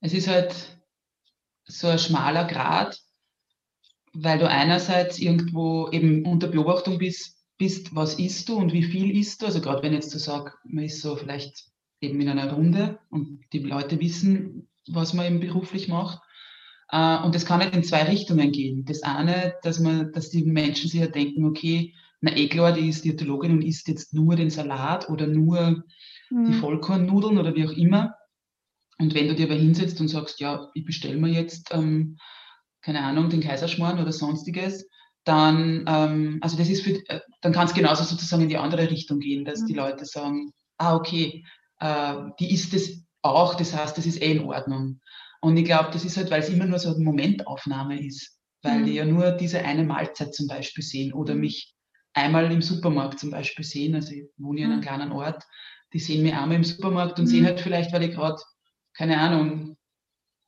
es 0.00 0.12
ist 0.12 0.28
halt 0.28 0.54
so 1.64 1.88
ein 1.88 1.98
schmaler 1.98 2.44
Grad, 2.44 3.00
weil 4.12 4.38
du 4.38 4.48
einerseits 4.48 5.18
irgendwo 5.18 5.88
eben 5.90 6.24
unter 6.26 6.48
Beobachtung 6.48 6.98
bist, 6.98 7.38
bist, 7.58 7.94
was 7.94 8.18
isst 8.18 8.48
du 8.48 8.56
und 8.56 8.72
wie 8.72 8.82
viel 8.82 9.16
isst 9.16 9.42
du. 9.42 9.46
Also 9.46 9.60
gerade 9.60 9.82
wenn 9.82 9.92
jetzt 9.92 10.12
du 10.14 10.18
sagst, 10.18 10.56
man 10.64 10.84
ist 10.84 11.00
so 11.00 11.16
vielleicht 11.16 11.66
eben 12.00 12.20
in 12.20 12.28
einer 12.28 12.52
Runde 12.52 12.98
und 13.10 13.44
die 13.52 13.58
Leute 13.58 14.00
wissen, 14.00 14.68
was 14.88 15.14
man 15.14 15.26
eben 15.26 15.40
beruflich 15.40 15.88
macht. 15.88 16.20
Äh, 16.90 17.18
und 17.18 17.34
das 17.34 17.44
kann 17.44 17.60
nicht 17.60 17.74
in 17.74 17.84
zwei 17.84 18.02
Richtungen 18.02 18.52
gehen. 18.52 18.84
Das 18.84 19.02
eine, 19.02 19.54
dass 19.62 19.80
man, 19.80 20.12
dass 20.12 20.30
die 20.30 20.44
Menschen 20.44 20.90
sich 20.90 21.00
ja 21.00 21.06
denken, 21.06 21.44
okay, 21.44 21.94
na 22.20 22.36
eh 22.36 22.48
klar, 22.48 22.72
die 22.72 22.88
ist 22.88 23.04
Diätologin 23.04 23.52
und 23.52 23.62
isst 23.62 23.88
jetzt 23.88 24.12
nur 24.12 24.36
den 24.36 24.50
Salat 24.50 25.08
oder 25.08 25.26
nur 25.26 25.84
mhm. 26.30 26.46
die 26.46 26.52
Vollkornnudeln 26.54 27.38
oder 27.38 27.54
wie 27.54 27.66
auch 27.66 27.72
immer. 27.72 28.14
Und 28.98 29.14
wenn 29.14 29.28
du 29.28 29.34
dir 29.34 29.46
aber 29.46 29.54
hinsetzt 29.54 30.00
und 30.00 30.08
sagst, 30.08 30.40
ja, 30.40 30.68
ich 30.74 30.84
bestelle 30.84 31.16
mir 31.16 31.30
jetzt 31.30 31.70
ähm, 31.72 32.18
keine 32.82 33.02
Ahnung, 33.02 33.28
den 33.28 33.40
Kaiserschmarrn 33.40 34.00
oder 34.00 34.12
sonstiges, 34.12 34.88
dann, 35.24 35.84
ähm, 35.86 36.38
also 36.40 36.56
das 36.56 36.68
ist 36.68 36.82
für, 36.82 36.92
äh, 37.08 37.20
dann 37.42 37.52
kann 37.52 37.66
es 37.66 37.74
genauso 37.74 38.04
sozusagen 38.04 38.42
in 38.42 38.48
die 38.48 38.56
andere 38.56 38.90
Richtung 38.90 39.20
gehen, 39.20 39.44
dass 39.44 39.60
mhm. 39.60 39.66
die 39.66 39.74
Leute 39.74 40.04
sagen, 40.06 40.52
ah, 40.78 40.96
okay, 40.96 41.44
äh, 41.78 42.14
die 42.38 42.52
ist 42.52 42.72
es 42.72 43.04
auch, 43.22 43.54
das 43.54 43.76
heißt, 43.76 43.98
das 43.98 44.06
ist 44.06 44.22
eh 44.22 44.32
in 44.32 44.44
Ordnung. 44.44 45.00
Und 45.40 45.56
ich 45.56 45.64
glaube, 45.64 45.90
das 45.92 46.04
ist 46.04 46.16
halt, 46.16 46.30
weil 46.30 46.40
es 46.40 46.48
immer 46.48 46.66
nur 46.66 46.78
so 46.78 46.94
eine 46.94 47.04
Momentaufnahme 47.04 48.04
ist, 48.04 48.38
weil 48.62 48.80
mhm. 48.80 48.86
die 48.86 48.94
ja 48.94 49.04
nur 49.04 49.32
diese 49.32 49.60
eine 49.60 49.84
Mahlzeit 49.84 50.34
zum 50.34 50.46
Beispiel 50.46 50.84
sehen 50.84 51.12
oder 51.12 51.34
mhm. 51.34 51.40
mich 51.40 51.74
einmal 52.12 52.50
im 52.52 52.62
Supermarkt 52.62 53.18
zum 53.18 53.30
Beispiel 53.30 53.64
sehen, 53.64 53.94
also 53.94 54.12
ich 54.12 54.24
wohne 54.36 54.60
ja 54.60 54.66
in 54.66 54.72
einem 54.72 54.80
mhm. 54.80 54.84
kleinen 54.84 55.12
Ort, 55.12 55.44
die 55.92 55.98
sehen 55.98 56.22
mich 56.22 56.34
einmal 56.34 56.56
im 56.56 56.64
Supermarkt 56.64 57.18
und 57.18 57.26
sehen 57.26 57.42
mhm. 57.42 57.46
halt 57.46 57.60
vielleicht, 57.60 57.92
weil 57.92 58.02
ich 58.02 58.14
gerade, 58.14 58.40
keine 58.94 59.18
Ahnung, 59.18 59.76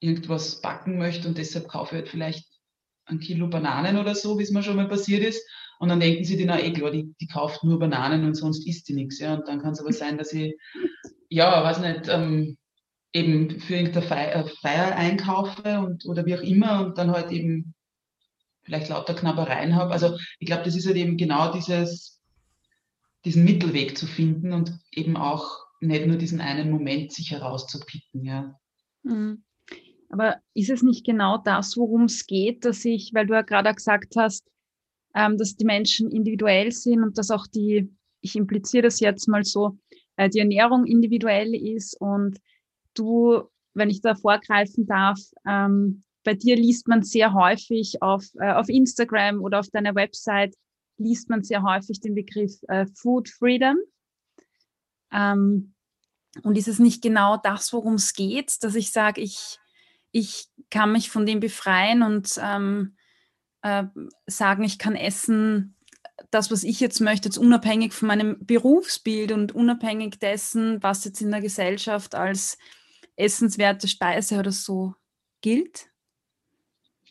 irgendwas 0.01 0.61
backen 0.61 0.99
möchte 0.99 1.29
und 1.29 1.39
deshalb 1.39 1.69
kaufe 1.69 1.95
ich 1.95 2.03
halt 2.03 2.09
vielleicht 2.09 2.53
ein 3.07 3.21
Kilo 3.21 3.49
Bananen 3.49 3.97
oder 3.97 4.15
so, 4.15 4.39
wie 4.39 4.43
es 4.43 4.51
mir 4.51 4.63
schon 4.63 4.77
mal 4.77 4.89
passiert 4.89 5.25
ist. 5.25 5.45
Und 5.79 5.89
dann 5.89 6.01
denken 6.01 6.25
sie, 6.25 6.37
die, 6.37 6.45
na 6.45 6.61
eh 6.61 6.73
klar, 6.73 6.91
die, 6.91 7.13
die 7.21 7.27
kauft 7.27 7.65
nur 7.65 7.79
Bananen 7.79 8.25
und 8.25 8.35
sonst 8.35 8.67
isst 8.67 8.87
sie 8.87 8.95
nichts. 8.95 9.19
Ja? 9.19 9.35
Und 9.35 9.49
dann 9.49 9.61
kann 9.61 9.73
es 9.73 9.81
aber 9.81 9.93
sein, 9.93 10.19
dass 10.19 10.33
ich, 10.33 10.55
ja, 11.29 11.65
weiß 11.65 11.81
nicht, 11.81 12.09
ähm, 12.09 12.57
eben 13.13 13.61
für 13.61 13.75
irgendeine 13.75 14.07
Feier, 14.07 14.35
äh, 14.35 14.49
Feier 14.61 14.97
einkaufe 14.97 15.81
und, 15.81 16.07
oder 16.07 16.25
wie 16.27 16.37
auch 16.37 16.43
immer 16.43 16.85
und 16.85 16.99
dann 16.99 17.11
halt 17.11 17.31
eben 17.31 17.75
vielleicht 18.63 18.89
lauter 18.89 19.15
Knabbereien 19.15 19.75
habe. 19.75 19.93
Also 19.93 20.17
ich 20.39 20.47
glaube, 20.47 20.63
das 20.65 20.77
ist 20.77 20.87
halt 20.87 20.97
eben 20.97 21.17
genau 21.17 21.53
dieses, 21.53 22.21
diesen 23.25 23.45
Mittelweg 23.45 23.99
zu 23.99 24.07
finden 24.07 24.53
und 24.53 24.79
eben 24.93 25.17
auch 25.17 25.67
nicht 25.81 26.07
nur 26.07 26.17
diesen 26.17 26.41
einen 26.41 26.71
Moment 26.71 27.13
sich 27.13 27.33
herauszupicken, 27.33 28.25
ja. 28.25 28.59
Mhm. 29.03 29.43
Aber 30.09 30.37
ist 30.55 30.71
es 30.71 30.83
nicht 30.83 31.05
genau 31.05 31.39
das, 31.39 31.77
worum 31.77 32.05
es 32.05 32.27
geht, 32.27 32.65
dass 32.65 32.85
ich, 32.85 33.13
weil 33.15 33.27
du 33.27 33.35
ja 33.35 33.43
gerade 33.43 33.75
gesagt 33.75 34.15
hast, 34.17 34.47
ähm, 35.15 35.39
dass 35.39 35.57
die 35.57 35.65
Menschen 35.65 36.11
individuell 36.11 36.71
sind 36.71 37.03
und 37.03 37.19
dass 37.19 37.31
auch 37.31 37.47
die, 37.47 37.91
ich 38.21 38.37
impliziere 38.37 38.85
das 38.85 39.01
jetzt 39.01 39.27
mal 39.27 39.43
so, 39.43 39.79
äh, 40.17 40.29
die 40.29 40.39
Ernährung 40.39 40.85
individuell 40.87 41.55
ist 41.55 41.99
und 42.01 42.39
du, 42.95 43.43
wenn 43.75 43.91
ich 43.91 44.01
da 44.01 44.15
vorgreifen 44.15 44.87
darf, 44.87 45.19
ähm, 45.47 46.03
bei 46.25 46.35
dir 46.35 46.57
liest 46.57 46.87
man 46.87 47.03
sehr 47.03 47.35
häufig 47.35 48.01
auf, 48.01 48.25
äh, 48.39 48.53
auf 48.53 48.69
Instagram 48.69 49.41
oder 49.41 49.61
auf 49.61 49.69
deiner 49.71 49.95
Website, 49.95 50.55
liest 50.99 51.29
man 51.29 51.43
sehr 51.43 51.63
häufig 51.63 52.01
den 52.01 52.15
Begriff 52.15 52.53
äh, 52.69 52.87
Food 52.95 53.29
Freedom. 53.29 53.77
Ähm, 55.13 55.75
und 56.43 56.57
ist 56.57 56.69
es 56.69 56.79
nicht 56.79 57.03
genau 57.03 57.37
das, 57.37 57.73
worum 57.73 57.95
es 57.95 58.15
geht, 58.15 58.63
dass 58.63 58.75
ich 58.75 58.93
sage, 58.93 59.21
ich 59.21 59.59
ich 60.13 60.47
kann 60.71 60.93
mich 60.93 61.11
von 61.11 61.27
dem 61.27 61.41
befreien 61.41 62.03
und 62.03 62.39
ähm, 62.41 62.97
äh, 63.63 63.85
sagen, 64.27 64.63
ich 64.63 64.79
kann 64.79 64.95
essen, 64.95 65.77
das, 66.31 66.51
was 66.51 66.63
ich 66.63 66.79
jetzt 66.81 67.01
möchte, 67.01 67.29
jetzt 67.29 67.39
unabhängig 67.39 67.95
von 67.95 68.09
meinem 68.09 68.37
Berufsbild 68.41 69.33
und 69.33 69.53
unabhängig 69.53 70.19
dessen, 70.19 70.83
was 70.83 71.05
jetzt 71.05 71.21
in 71.21 71.31
der 71.31 71.41
Gesellschaft 71.41 72.15
als 72.15 72.59
essenswerte 73.17 73.89
Speise 73.89 74.39
oder 74.39 74.53
so 74.53 74.95
gilt? 75.41 75.89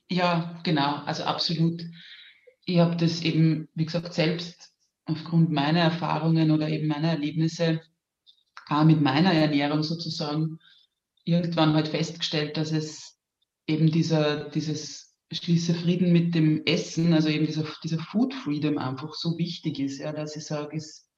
Ja, 0.10 0.60
genau, 0.64 0.98
also 1.06 1.24
absolut. 1.24 1.84
Ich 2.66 2.80
habe 2.80 2.96
das 2.96 3.22
eben, 3.22 3.70
wie 3.76 3.86
gesagt, 3.86 4.14
selbst 4.14 4.74
aufgrund 5.06 5.52
meiner 5.52 5.80
Erfahrungen 5.80 6.52
oder 6.52 6.70
eben 6.70 6.88
meiner 6.88 7.10
Erlebnisse 7.10 7.82
auch 8.68 8.84
mit 8.84 9.02
meiner 9.02 9.34
Ernährung 9.34 9.84
sozusagen 9.84 10.60
irgendwann 11.26 11.74
halt 11.74 11.90
festgestellt, 11.90 12.58
dass 12.58 12.72
es 12.72 13.20
eben 13.68 13.92
dieser, 13.92 14.50
dieses 14.50 15.16
schließe 15.32 15.74
Frieden 15.76 16.12
mit 16.12 16.36
dem 16.36 16.66
Essen, 16.66 17.14
also 17.14 17.30
eben 17.30 17.46
dieser, 17.46 17.66
dieser 17.84 18.00
Food 18.00 18.34
Freedom 18.34 18.78
einfach 18.78 19.14
so 19.14 19.38
wichtig 19.38 19.80
ist, 19.80 20.00
ja, 20.00 20.12
dass 20.12 20.36
ich 20.36 20.46
sage, 20.46 20.76
es, 20.76 21.10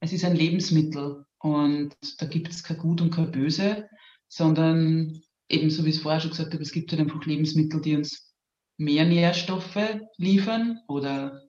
es 0.00 0.12
ist 0.12 0.24
ein 0.24 0.36
Lebensmittel 0.36 1.24
und 1.38 1.94
da 2.18 2.26
gibt 2.26 2.48
es 2.48 2.62
kein 2.62 2.78
Gut 2.78 3.00
und 3.00 3.10
kein 3.10 3.30
Böse, 3.30 3.88
sondern 4.34 5.22
eben 5.48 5.70
so 5.70 5.84
wie 5.84 5.90
ich 5.90 5.96
es 5.96 6.02
vorher 6.02 6.20
schon 6.20 6.30
gesagt 6.30 6.52
habe, 6.52 6.62
es 6.62 6.72
gibt 6.72 6.90
halt 6.90 7.00
einfach 7.00 7.24
Lebensmittel, 7.24 7.80
die 7.80 7.94
uns 7.94 8.34
mehr 8.76 9.04
Nährstoffe 9.04 10.00
liefern 10.16 10.80
oder 10.88 11.40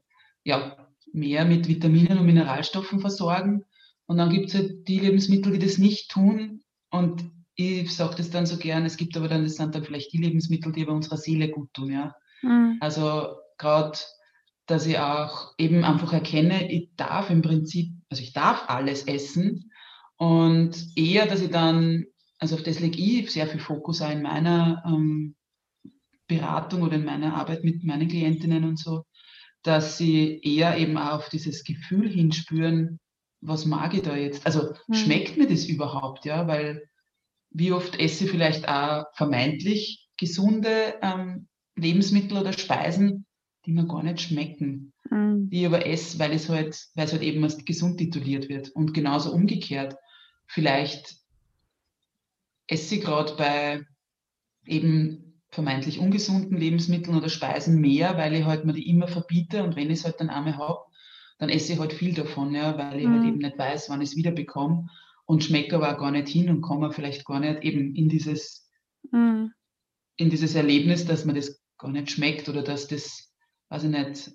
ja, 0.44 0.88
mehr 1.12 1.46
mit 1.46 1.68
Vitaminen 1.68 2.20
und 2.20 2.28
Mineralstoffen 2.28 3.00
versorgen. 3.00 3.66
Und 4.06 4.18
dann 4.18 4.30
gibt 4.30 4.50
es 4.50 4.56
halt 4.56 4.88
die 4.88 5.00
Lebensmittel, 5.00 5.54
die 5.54 5.66
das 5.66 5.80
nicht 5.80 6.12
tun. 6.12 6.62
Und 6.92 7.26
ich 7.56 7.96
sage 7.96 8.18
das 8.18 8.30
dann 8.30 8.46
so 8.46 8.58
gern, 8.58 8.86
es 8.86 8.98
gibt 8.98 9.18
aber 9.18 9.30
dann, 9.30 9.44
das 9.44 9.56
sind 9.56 9.74
dann 9.74 9.84
vielleicht 9.84 10.14
die 10.14 10.20
Lebensmittel, 10.20 10.72
die 10.72 10.84
aber 10.84 10.94
unserer 10.94 11.18
Seele 11.18 11.50
gut 11.50 11.74
tun, 11.74 11.92
ja. 11.92 12.14
Mhm. 12.44 12.78
Also 12.82 13.30
gerade, 13.58 13.98
dass 14.68 14.86
ich 14.86 15.00
auch 15.00 15.54
eben 15.58 15.84
einfach 15.84 16.14
erkenne, 16.14 16.72
ich 16.72 16.92
darf 16.98 17.32
im 17.32 17.42
Prinzip, 17.42 17.94
also 18.12 18.22
ich 18.22 18.34
darf 18.34 18.66
alles 18.68 19.08
essen 19.08 19.72
und 20.18 20.76
eher, 20.96 21.26
dass 21.26 21.42
ich 21.42 21.50
dann, 21.50 22.06
also 22.46 22.58
auf 22.58 22.64
das 22.64 22.80
lege 22.80 23.02
ich 23.02 23.32
sehr 23.32 23.48
viel 23.48 23.60
Fokus 23.60 24.04
auch 24.04 24.12
in 24.12 24.22
meiner 24.22 24.84
ähm, 24.86 25.36
Beratung 26.28 26.84
oder 26.84 26.96
in 26.96 27.06
meiner 27.06 27.34
Arbeit 27.34 27.64
mit 27.64 27.84
meinen 27.84 28.08
Klientinnen 28.08 28.66
und 28.66 28.78
so, 28.78 29.04
dass 29.64 29.98
sie 29.98 30.42
eher 30.44 30.78
eben 30.78 30.96
auch 30.96 31.14
auf 31.14 31.30
dieses 31.30 31.64
Gefühl 31.64 32.08
hinspüren, 32.08 33.00
was 33.42 33.66
mag 33.66 33.96
ich 33.96 34.04
da 34.04 34.16
jetzt? 34.16 34.46
Also 34.46 34.76
mhm. 34.88 34.94
schmeckt 34.94 35.38
mir 35.38 35.48
das 35.48 35.66
überhaupt, 35.66 36.26
ja? 36.26 36.48
Weil 36.48 36.88
wie 37.50 37.72
oft 37.72 38.00
esse 38.00 38.26
ich 38.26 38.30
vielleicht 38.30 38.68
auch 38.68 39.06
vermeintlich 39.14 40.08
gesunde 40.16 40.94
ähm, 41.02 41.48
Lebensmittel 41.76 42.38
oder 42.38 42.54
Speisen, 42.54 43.26
die 43.66 43.72
mir 43.72 43.88
gar 43.88 44.04
nicht 44.04 44.22
schmecken. 44.22 44.94
Mhm. 45.10 45.50
Die 45.50 45.62
ich 45.62 45.66
aber 45.66 45.88
esse, 45.88 46.20
weil 46.20 46.32
es 46.34 46.48
halt, 46.48 46.78
weil 46.94 47.06
es 47.06 47.12
halt 47.12 47.24
eben 47.24 47.44
als 47.44 47.66
gesund 47.66 47.98
tituliert 47.98 48.50
wird. 48.50 48.70
Und 48.70 48.94
genauso 48.94 49.34
umgekehrt. 49.34 49.96
Vielleicht 50.46 51.25
esse 52.68 52.96
ich 52.96 53.02
gerade 53.02 53.36
bei 53.36 53.86
eben 54.66 55.42
vermeintlich 55.50 56.00
ungesunden 56.00 56.58
Lebensmitteln 56.58 57.18
oder 57.18 57.30
Speisen 57.30 57.80
mehr, 57.80 58.18
weil 58.18 58.34
ich 58.34 58.46
halt 58.46 58.66
mir 58.66 58.74
die 58.74 58.90
immer 58.90 59.08
verbiete 59.08 59.64
und 59.64 59.76
wenn 59.76 59.90
ich 59.90 60.00
es 60.00 60.06
halt 60.06 60.20
dann 60.20 60.30
einmal 60.30 60.58
habe, 60.58 60.80
dann 61.38 61.50
esse 61.50 61.74
ich 61.74 61.80
halt 61.80 61.94
viel 61.94 62.14
davon, 62.14 62.54
ja, 62.54 62.78
weil 62.78 63.00
ich 63.00 63.06
halt 63.06 63.16
mhm. 63.16 63.20
halt 63.20 63.28
eben 63.28 63.38
nicht 63.38 63.58
weiß, 63.58 63.90
wann 63.90 64.02
ich 64.02 64.10
es 64.10 64.16
wieder 64.16 64.32
bekomme 64.32 64.90
und 65.26 65.44
schmecke 65.44 65.76
aber 65.76 65.94
auch 65.94 66.00
gar 66.00 66.12
nicht 66.12 66.28
hin 66.28 66.50
und 66.50 66.62
komme 66.62 66.92
vielleicht 66.92 67.26
gar 67.26 67.40
nicht 67.40 67.64
eben 67.64 67.96
in 67.96 68.10
dieses, 68.10 68.70
mhm. 69.12 69.52
in 70.18 70.30
dieses 70.30 70.56
Erlebnis, 70.56 71.06
dass 71.06 71.26
man 71.26 71.36
das 71.36 71.62
gar 71.78 71.92
nicht 71.92 72.12
schmeckt 72.12 72.48
oder 72.50 72.62
dass 72.62 72.88
das, 72.88 73.34
weiß 73.70 73.86
ich 73.86 73.90
nicht, 73.90 74.32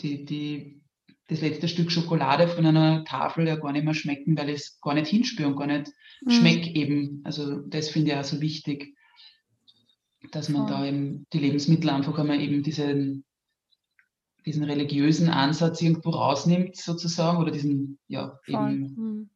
die, 0.00 0.24
die, 0.24 0.79
das 1.30 1.40
letzte 1.40 1.68
Stück 1.68 1.90
Schokolade 1.90 2.48
von 2.48 2.66
einer 2.66 3.04
Tafel 3.04 3.46
ja 3.46 3.56
gar 3.56 3.72
nicht 3.72 3.84
mehr 3.84 3.94
schmecken, 3.94 4.36
weil 4.36 4.50
ich 4.50 4.60
es 4.60 4.80
gar 4.80 4.94
nicht 4.94 5.06
hinspüre 5.06 5.48
und 5.48 5.56
gar 5.56 5.66
nicht 5.66 5.92
mhm. 6.22 6.30
schmecke 6.30 6.74
eben. 6.74 7.22
Also 7.24 7.60
das 7.60 7.88
finde 7.88 8.10
ich 8.10 8.16
auch 8.16 8.24
so 8.24 8.40
wichtig, 8.40 8.96
dass 10.32 10.48
man 10.48 10.66
Voll. 10.66 10.76
da 10.76 10.84
eben 10.84 11.26
die 11.32 11.38
Lebensmittel 11.38 11.90
einfach 11.90 12.18
einmal 12.18 12.40
eben 12.40 12.62
diesen, 12.62 13.24
diesen 14.44 14.64
religiösen 14.64 15.28
Ansatz 15.28 15.80
irgendwo 15.80 16.10
rausnimmt 16.10 16.76
sozusagen 16.76 17.38
oder 17.38 17.50
diesen, 17.50 17.98
ja, 18.08 18.38
Voll. 18.44 18.72
eben 18.72 18.94
mhm 18.96 19.30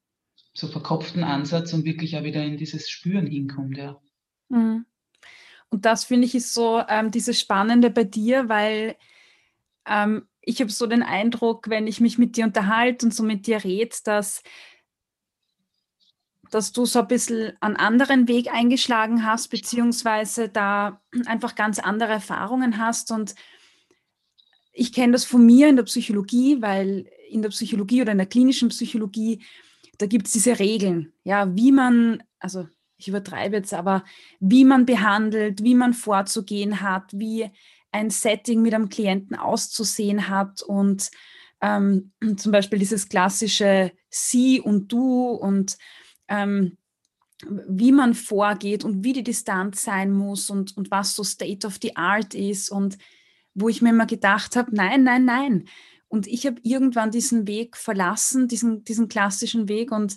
so 0.55 0.69
verkopften 0.69 1.25
Ansatz 1.25 1.73
und 1.73 1.85
wirklich 1.85 2.17
auch 2.17 2.23
wieder 2.23 2.43
in 2.43 2.57
dieses 2.57 2.89
Spüren 2.89 3.27
hinkommt, 3.27 3.77
ja. 3.77 4.01
Mhm. 4.49 4.87
Und 5.69 5.85
das 5.85 6.05
finde 6.05 6.27
ich 6.27 6.35
ist 6.37 6.55
so 6.55 6.81
ähm, 6.89 7.11
dieses 7.11 7.41
Spannende 7.41 7.91
bei 7.91 8.05
dir, 8.05 8.49
weil 8.49 8.97
ähm, 9.87 10.29
ich 10.47 10.61
habe 10.61 10.71
so 10.71 10.87
den 10.87 11.03
Eindruck, 11.03 11.69
wenn 11.69 11.87
ich 11.87 12.01
mich 12.01 12.19
mit 12.19 12.37
dir 12.37 12.45
unterhalte 12.45 13.07
und 13.07 13.15
so 13.15 13.23
mit 13.23 13.47
dir 13.47 13.65
rede, 13.65 13.97
dass, 14.05 14.43
dass 16.51 16.73
du 16.73 16.87
so 16.87 17.01
ein 17.01 17.09
bisschen 17.09 17.53
einen 17.61 17.77
anderen 17.77 18.29
Weg 18.29 18.53
eingeschlagen 18.53 19.25
hast, 19.25 19.49
beziehungsweise 19.49 20.49
da 20.49 21.01
einfach 21.27 21.55
ganz 21.55 21.79
andere 21.79 22.13
Erfahrungen 22.13 22.79
hast. 22.79 23.11
Und 23.11 23.35
ich 24.73 24.93
kenne 24.93 25.13
das 25.13 25.25
von 25.25 25.45
mir 25.45 25.69
in 25.69 25.77
der 25.77 25.85
Psychologie, 25.85 26.61
weil 26.61 27.11
in 27.29 27.43
der 27.43 27.51
Psychologie 27.51 28.03
oder 28.03 28.13
in 28.13 28.19
der 28.19 28.27
klinischen 28.27 28.69
Psychologie 28.69 29.43
da 29.99 30.07
gibt 30.07 30.27
es 30.27 30.33
diese 30.33 30.59
Regeln, 30.59 31.13
ja, 31.25 31.55
wie 31.55 31.73
man, 31.73 32.23
also 32.39 32.67
ich 32.97 33.09
übertreibe 33.09 33.57
jetzt, 33.57 33.75
aber 33.75 34.05
wie 34.41 34.65
man 34.65 34.87
behandelt, 34.87 35.63
wie 35.63 35.75
man 35.75 35.95
vorzugehen 35.95 36.81
hat, 36.81 37.13
wie 37.13 37.51
ein 37.95 38.11
Setting 38.11 38.63
mit 38.63 38.75
einem 38.75 38.89
Klienten 38.89 39.37
auszusehen 39.37 40.29
hat 40.29 40.63
und 40.63 41.11
ähm, 41.61 42.13
zum 42.37 42.53
Beispiel 42.53 42.79
dieses 42.79 43.09
klassische 43.09 43.93
Sie 44.11 44.61
und 44.61 44.93
Du 44.93 45.31
und 45.31 45.79
ähm, 46.29 46.77
wie 47.69 47.93
man 47.93 48.15
vorgeht 48.15 48.85
und 48.85 49.05
wie 49.05 49.13
die 49.13 49.25
Distanz 49.25 49.85
sein 49.85 50.13
muss 50.13 50.51
und, 50.51 50.77
und 50.77 50.91
was 50.91 51.15
so 51.15 51.25
State 51.25 51.67
of 51.67 51.79
the 51.83 51.97
Art 51.97 52.35
ist 52.35 52.71
und 52.71 52.97
wo 53.55 53.69
ich 53.69 53.83
mir 53.83 53.91
immer 53.91 54.07
gedacht 54.07 54.57
habe, 54.57 54.75
nein, 54.75 55.05
nein, 55.05 55.25
nein, 55.25 55.69
und 56.15 56.29
ich 56.29 56.47
habe 56.47 56.61
irgendwann 56.63 57.11
diesen 57.11 57.49
Weg 57.49 57.77
verlassen, 57.77 58.47
diesen, 58.47 58.85
diesen 58.85 59.09
klassischen 59.09 59.69
Weg. 59.69 59.91
Und 59.91 60.17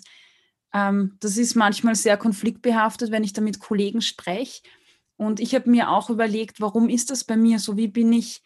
ähm, 0.72 1.16
das 1.18 1.36
ist 1.36 1.56
manchmal 1.56 1.96
sehr 1.96 2.16
konfliktbehaftet, 2.16 3.10
wenn 3.10 3.24
ich 3.24 3.32
da 3.32 3.40
mit 3.40 3.58
Kollegen 3.58 4.00
spreche. 4.00 4.62
Und 5.18 5.40
ich 5.40 5.54
habe 5.54 5.68
mir 5.68 5.90
auch 5.90 6.10
überlegt, 6.10 6.60
warum 6.60 6.88
ist 6.88 7.10
das 7.10 7.24
bei 7.24 7.36
mir 7.36 7.58
so? 7.58 7.76
Wie 7.76 7.88
bin 7.88 8.12
ich 8.12 8.40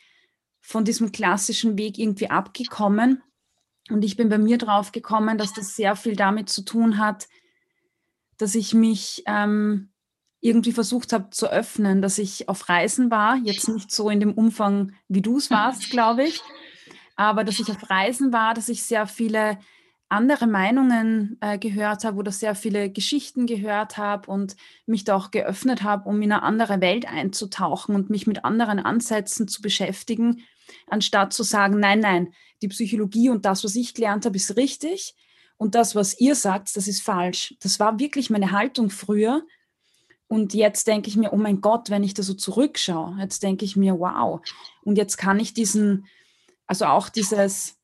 von 0.61 0.85
diesem 0.85 1.12
klassischen 1.12 1.76
Weg 1.76 1.98
irgendwie 1.98 2.30
abgekommen? 2.30 3.22
Und 3.90 4.04
ich 4.04 4.16
bin 4.16 4.30
bei 4.30 4.38
mir 4.38 4.56
drauf 4.56 4.90
gekommen, 4.90 5.37
dass 5.37 5.52
das 5.52 5.76
sehr 5.76 5.96
viel 5.96 6.16
damit 6.16 6.48
zu 6.48 6.62
tun 6.62 6.96
hat, 6.96 7.28
dass 8.38 8.54
ich 8.54 8.72
mich 8.72 9.22
ähm, 9.26 9.92
irgendwie 10.40 10.72
versucht 10.72 11.12
habe 11.12 11.28
zu 11.28 11.46
öffnen, 11.52 12.00
dass 12.00 12.16
ich 12.16 12.48
auf 12.48 12.70
Reisen 12.70 13.11
war, 13.11 13.37
jetzt 13.37 13.68
nicht 13.68 13.92
so 13.92 14.08
in 14.08 14.20
dem 14.20 14.32
Umfang, 14.32 14.94
wie 15.08 15.20
du 15.20 15.37
es 15.37 15.50
warst, 15.50 15.90
glaube 15.90 16.24
ich, 16.24 16.40
aber 17.16 17.44
dass 17.44 17.61
ich 17.61 17.70
auf 17.70 17.90
Reisen 17.90 18.32
war, 18.32 18.54
dass 18.54 18.70
ich 18.70 18.82
sehr 18.82 19.06
viele 19.06 19.58
andere 20.12 20.46
Meinungen 20.46 21.38
äh, 21.40 21.59
gehört 21.59 22.05
habe 22.05 22.18
oder 22.18 22.31
sehr 22.31 22.55
viele 22.55 22.90
Geschichten 22.90 23.46
gehört 23.46 23.96
habe 23.96 24.31
und 24.31 24.57
mich 24.87 25.05
da 25.05 25.16
auch 25.16 25.31
geöffnet 25.31 25.83
habe, 25.83 26.09
um 26.09 26.20
in 26.22 26.31
eine 26.31 26.42
andere 26.42 26.81
Welt 26.81 27.09
einzutauchen 27.09 27.94
und 27.94 28.11
mich 28.11 28.27
mit 28.27 28.44
anderen 28.44 28.79
Ansätzen 28.79 29.48
zu 29.48 29.62
beschäftigen, 29.62 30.42
anstatt 30.87 31.33
zu 31.33 31.42
sagen, 31.42 31.81
nein, 31.81 32.01
nein, 32.01 32.35
die 32.61 32.68
Psychologie 32.68 33.31
und 33.31 33.44
das, 33.44 33.64
was 33.64 33.75
ich 33.75 33.94
gelernt 33.94 34.27
habe, 34.27 34.37
ist 34.37 34.57
richtig 34.57 35.14
und 35.57 35.75
das, 35.75 35.94
was 35.94 36.20
ihr 36.20 36.35
sagt, 36.35 36.77
das 36.77 36.88
ist 36.88 37.03
falsch. 37.03 37.55
Das 37.61 37.81
war 37.81 37.98
wirklich 37.98 38.31
meine 38.31 38.53
Haltung 38.53 38.90
früher. 38.90 39.42
Und 40.29 40.55
jetzt 40.55 40.87
denke 40.87 41.09
ich 41.09 41.16
mir, 41.16 41.33
oh 41.33 41.37
mein 41.37 41.61
Gott, 41.61 41.88
wenn 41.90 42.03
ich 42.03 42.14
da 42.14 42.22
so 42.22 42.35
zurückschaue, 42.35 43.16
jetzt 43.20 43.42
denke 43.42 43.64
ich 43.64 43.77
mir, 43.77 43.98
wow. 43.98 44.40
Und 44.83 44.96
jetzt 44.96 45.18
kann 45.18 45.38
ich 45.38 45.55
diesen, 45.55 46.07
also 46.66 46.87
auch 46.87 47.09
dieses, 47.09 47.77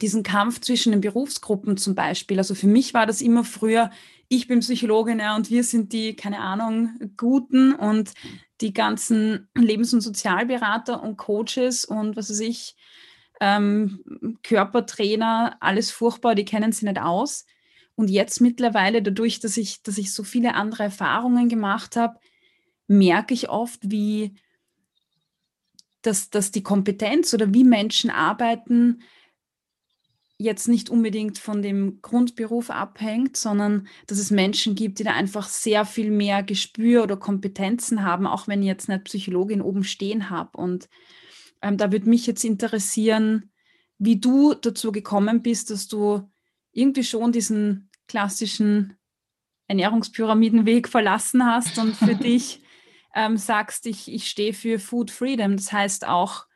diesen 0.00 0.22
Kampf 0.22 0.60
zwischen 0.60 0.92
den 0.92 1.00
Berufsgruppen 1.00 1.76
zum 1.76 1.94
Beispiel. 1.94 2.38
Also 2.38 2.54
für 2.54 2.66
mich 2.66 2.94
war 2.94 3.06
das 3.06 3.20
immer 3.20 3.44
früher, 3.44 3.90
ich 4.28 4.48
bin 4.48 4.60
Psychologin 4.60 5.18
ja, 5.18 5.36
und 5.36 5.50
wir 5.50 5.64
sind 5.64 5.92
die, 5.92 6.16
keine 6.16 6.40
Ahnung, 6.40 6.98
Guten 7.16 7.74
und 7.74 8.12
die 8.60 8.72
ganzen 8.72 9.48
Lebens- 9.54 9.92
und 9.92 10.00
Sozialberater 10.00 11.02
und 11.02 11.16
Coaches 11.16 11.84
und 11.84 12.16
was 12.16 12.30
weiß 12.30 12.40
ich, 12.40 12.76
ähm, 13.40 14.38
Körpertrainer, 14.42 15.56
alles 15.60 15.90
furchtbar, 15.90 16.34
die 16.34 16.44
kennen 16.44 16.72
sie 16.72 16.86
nicht 16.86 17.00
aus. 17.00 17.44
Und 17.96 18.08
jetzt 18.08 18.40
mittlerweile, 18.40 19.02
dadurch, 19.02 19.40
dass 19.40 19.56
ich, 19.56 19.82
dass 19.82 19.98
ich 19.98 20.12
so 20.12 20.24
viele 20.24 20.54
andere 20.54 20.84
Erfahrungen 20.84 21.48
gemacht 21.48 21.96
habe, 21.96 22.18
merke 22.86 23.34
ich 23.34 23.48
oft, 23.48 23.80
wie, 23.90 24.34
dass, 26.02 26.30
dass 26.30 26.50
die 26.50 26.62
Kompetenz 26.62 27.34
oder 27.34 27.52
wie 27.52 27.64
Menschen 27.64 28.10
arbeiten, 28.10 29.02
jetzt 30.44 30.68
nicht 30.68 30.90
unbedingt 30.90 31.38
von 31.38 31.62
dem 31.62 32.00
Grundberuf 32.02 32.70
abhängt, 32.70 33.36
sondern 33.36 33.88
dass 34.06 34.18
es 34.18 34.30
Menschen 34.30 34.74
gibt, 34.74 34.98
die 34.98 35.04
da 35.04 35.12
einfach 35.12 35.48
sehr 35.48 35.84
viel 35.84 36.10
mehr 36.10 36.42
Gespür 36.42 37.02
oder 37.02 37.16
Kompetenzen 37.16 38.04
haben, 38.04 38.26
auch 38.26 38.46
wenn 38.46 38.62
ich 38.62 38.68
jetzt 38.68 38.88
nicht 38.88 39.04
Psychologin 39.04 39.62
oben 39.62 39.84
stehen 39.84 40.30
habe. 40.30 40.56
Und 40.56 40.88
ähm, 41.62 41.76
da 41.76 41.90
würde 41.90 42.08
mich 42.08 42.26
jetzt 42.26 42.44
interessieren, 42.44 43.50
wie 43.98 44.20
du 44.20 44.54
dazu 44.54 44.92
gekommen 44.92 45.42
bist, 45.42 45.70
dass 45.70 45.88
du 45.88 46.30
irgendwie 46.72 47.04
schon 47.04 47.32
diesen 47.32 47.90
klassischen 48.06 48.96
Ernährungspyramidenweg 49.68 50.88
verlassen 50.88 51.44
hast 51.46 51.78
und 51.78 51.96
für 51.96 52.14
dich 52.14 52.62
ähm, 53.14 53.36
sagst, 53.36 53.86
ich, 53.86 54.12
ich 54.12 54.28
stehe 54.28 54.52
für 54.52 54.78
Food 54.78 55.10
Freedom. 55.10 55.56
Das 55.56 55.72
heißt 55.72 56.06
auch 56.06 56.46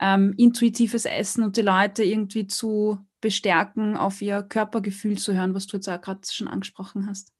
ähm, 0.00 0.34
intuitives 0.36 1.04
Essen 1.04 1.42
und 1.44 1.56
die 1.56 1.62
Leute 1.62 2.04
irgendwie 2.04 2.46
zu 2.46 2.98
bestärken, 3.24 3.96
auf 3.96 4.20
ihr 4.20 4.42
Körpergefühl 4.42 5.16
zu 5.16 5.32
hören, 5.32 5.54
was 5.54 5.66
du 5.66 5.78
jetzt 5.78 5.88
auch 5.88 5.98
gerade 5.98 6.20
schon 6.30 6.46
angesprochen 6.46 7.06
hast. 7.06 7.32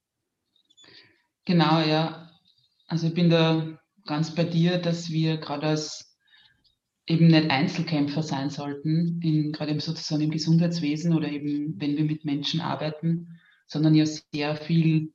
Genau, 1.45 1.79
ja. 1.81 2.31
Also 2.87 3.09
ich 3.09 3.15
bin 3.15 3.29
da 3.29 3.79
ganz 4.07 4.35
bei 4.35 4.45
dir, 4.45 4.79
dass 4.79 5.11
wir 5.11 5.37
gerade 5.37 5.67
als 5.67 6.17
eben 7.07 7.27
nicht 7.27 7.51
Einzelkämpfer 7.51 8.23
sein 8.23 8.49
sollten, 8.49 9.21
gerade 9.53 9.73
im, 9.73 9.81
sozusagen 9.81 10.23
im 10.23 10.31
Gesundheitswesen 10.31 11.13
oder 11.13 11.29
eben, 11.29 11.79
wenn 11.79 11.99
wir 11.99 12.05
mit 12.05 12.25
Menschen 12.25 12.63
arbeiten, 12.63 13.39
sondern 13.67 13.95
ja 13.95 14.07
sehr 14.07 14.57
viel 14.57 15.13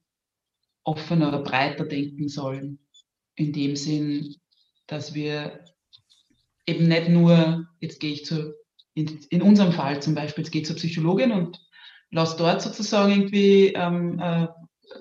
offener 0.84 1.30
oder 1.30 1.42
breiter 1.42 1.86
denken 1.86 2.30
sollen. 2.30 2.78
In 3.34 3.54
dem 3.54 3.76
Sinn, 3.76 4.36
dass 4.86 5.16
wir 5.16 5.66
eben 6.68 6.88
nicht 6.88 7.10
nur, 7.10 7.68
jetzt 7.80 8.00
gehe 8.00 8.14
ich 8.14 8.24
zu 8.24 8.54
in, 9.00 9.20
in 9.30 9.42
unserem 9.42 9.72
Fall 9.72 10.02
zum 10.02 10.16
Beispiel, 10.16 10.44
es 10.44 10.52
geht 10.52 10.68
zur 10.68 10.76
Psychologin 10.76 11.32
und 11.32 11.60
lass 12.12 12.36
dort 12.36 12.62
sozusagen 12.62 13.12
irgendwie, 13.12 13.74
ähm, 13.76 14.20
äh, 14.20 14.48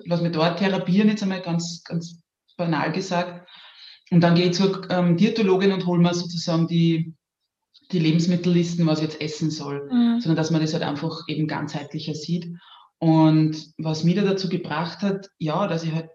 lass 0.05 0.21
mir 0.21 0.31
dort 0.31 0.59
therapieren, 0.59 1.09
jetzt 1.09 1.23
einmal 1.23 1.41
ganz, 1.41 1.83
ganz 1.83 2.21
banal 2.57 2.91
gesagt. 2.91 3.47
Und 4.11 4.21
dann 4.21 4.35
gehe 4.35 4.47
ich 4.47 4.53
zur 4.53 4.89
ähm, 4.89 5.17
Diätologin 5.17 5.71
und 5.71 5.85
hole 5.85 6.01
mir 6.01 6.13
sozusagen 6.13 6.67
die, 6.67 7.13
die 7.91 7.99
Lebensmittellisten, 7.99 8.85
was 8.87 8.99
ich 8.99 9.05
jetzt 9.05 9.21
essen 9.21 9.51
soll, 9.51 9.87
mhm. 9.91 10.19
sondern 10.19 10.35
dass 10.35 10.51
man 10.51 10.61
das 10.61 10.73
halt 10.73 10.83
einfach 10.83 11.23
eben 11.27 11.47
ganzheitlicher 11.47 12.15
sieht. 12.15 12.47
Und 12.99 13.73
was 13.77 14.03
mich 14.03 14.15
da 14.15 14.23
dazu 14.23 14.49
gebracht 14.49 15.01
hat, 15.01 15.29
ja, 15.37 15.67
dass 15.67 15.83
ich 15.83 15.93
halt 15.93 16.09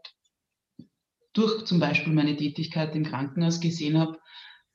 durch 1.33 1.64
zum 1.64 1.81
Beispiel 1.81 2.12
meine 2.12 2.37
Tätigkeit 2.37 2.94
im 2.94 3.05
Krankenhaus 3.05 3.61
gesehen 3.61 3.99
habe, 3.99 4.18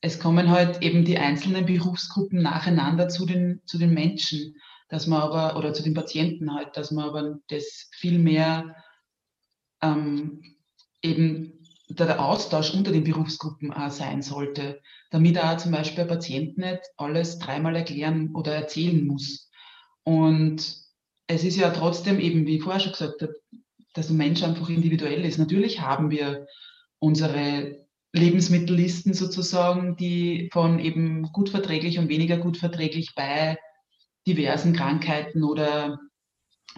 es 0.01 0.19
kommen 0.19 0.49
halt 0.49 0.81
eben 0.81 1.03
die 1.03 1.17
einzelnen 1.17 1.65
Berufsgruppen 1.65 2.41
nacheinander 2.41 3.09
zu 3.09 3.25
den, 3.25 3.61
zu 3.65 3.77
den 3.77 3.93
Menschen, 3.93 4.55
dass 4.87 5.07
man 5.07 5.21
aber, 5.21 5.57
oder 5.57 5.73
zu 5.73 5.83
den 5.83 5.93
Patienten 5.93 6.53
halt, 6.53 6.75
dass 6.77 6.91
man 6.91 7.05
aber 7.05 7.39
das 7.49 7.89
viel 7.91 8.17
mehr 8.17 8.75
ähm, 9.81 10.41
eben 11.01 11.53
der 11.89 12.23
Austausch 12.23 12.73
unter 12.73 12.91
den 12.91 13.03
Berufsgruppen 13.03 13.73
auch 13.73 13.91
sein 13.91 14.21
sollte, 14.21 14.79
damit 15.11 15.39
auch 15.39 15.57
zum 15.57 15.71
Beispiel 15.71 16.01
ein 16.01 16.07
Patient 16.07 16.57
nicht 16.57 16.81
alles 16.97 17.39
dreimal 17.39 17.75
erklären 17.75 18.33
oder 18.35 18.53
erzählen 18.53 19.05
muss. 19.05 19.49
Und 20.03 20.77
es 21.27 21.43
ist 21.43 21.57
ja 21.57 21.71
trotzdem 21.71 22.19
eben, 22.19 22.45
wie 22.45 22.57
ich 22.57 22.63
vorher 22.63 22.79
schon 22.79 22.91
gesagt 22.91 23.21
habe, 23.21 23.35
dass 23.93 24.09
ein 24.09 24.17
Mensch 24.17 24.43
einfach 24.43 24.69
individuell 24.69 25.25
ist. 25.25 25.39
Natürlich 25.39 25.81
haben 25.81 26.11
wir 26.11 26.47
unsere 26.99 27.85
Lebensmittellisten 28.13 29.13
sozusagen, 29.13 29.95
die 29.95 30.49
von 30.51 30.79
eben 30.79 31.23
gut 31.31 31.49
verträglich 31.49 31.99
und 31.99 32.09
weniger 32.09 32.37
gut 32.37 32.57
verträglich 32.57 33.13
bei 33.15 33.57
diversen 34.25 34.73
Krankheiten 34.73 35.43
oder 35.43 35.99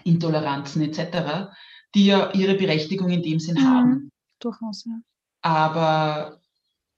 Intoleranzen 0.04 0.82
etc., 0.82 1.52
die 1.96 2.06
ja 2.06 2.32
ihre 2.34 2.56
Berechtigung 2.56 3.10
in 3.10 3.24
dem 3.24 3.40
Sinn 3.40 3.56
mhm, 3.56 3.68
haben. 3.68 4.12
Durchaus, 4.40 4.86
ja. 4.86 5.00
Aber 5.42 6.42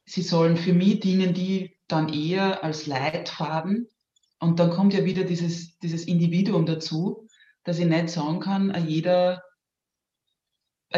sie 0.06 0.22
sollen 0.22 0.58
für 0.58 0.74
mich 0.74 1.00
dienen, 1.00 1.34
die 1.34 1.78
dann 1.88 2.10
eher 2.10 2.64
als 2.64 2.86
Leitfaden. 2.88 3.88
Und 4.40 4.60
dann 4.60 4.72
kommt 4.72 4.94
ja 4.94 5.06
wieder 5.06 5.24
dieses, 5.24 5.78
dieses 5.80 6.06
Individuum 6.06 6.66
dazu, 6.66 7.28
dass 7.64 7.80
ich 7.80 7.86
nicht 7.86 8.10
sagen 8.10 8.40
kann, 8.40 8.86
jeder 8.88 9.42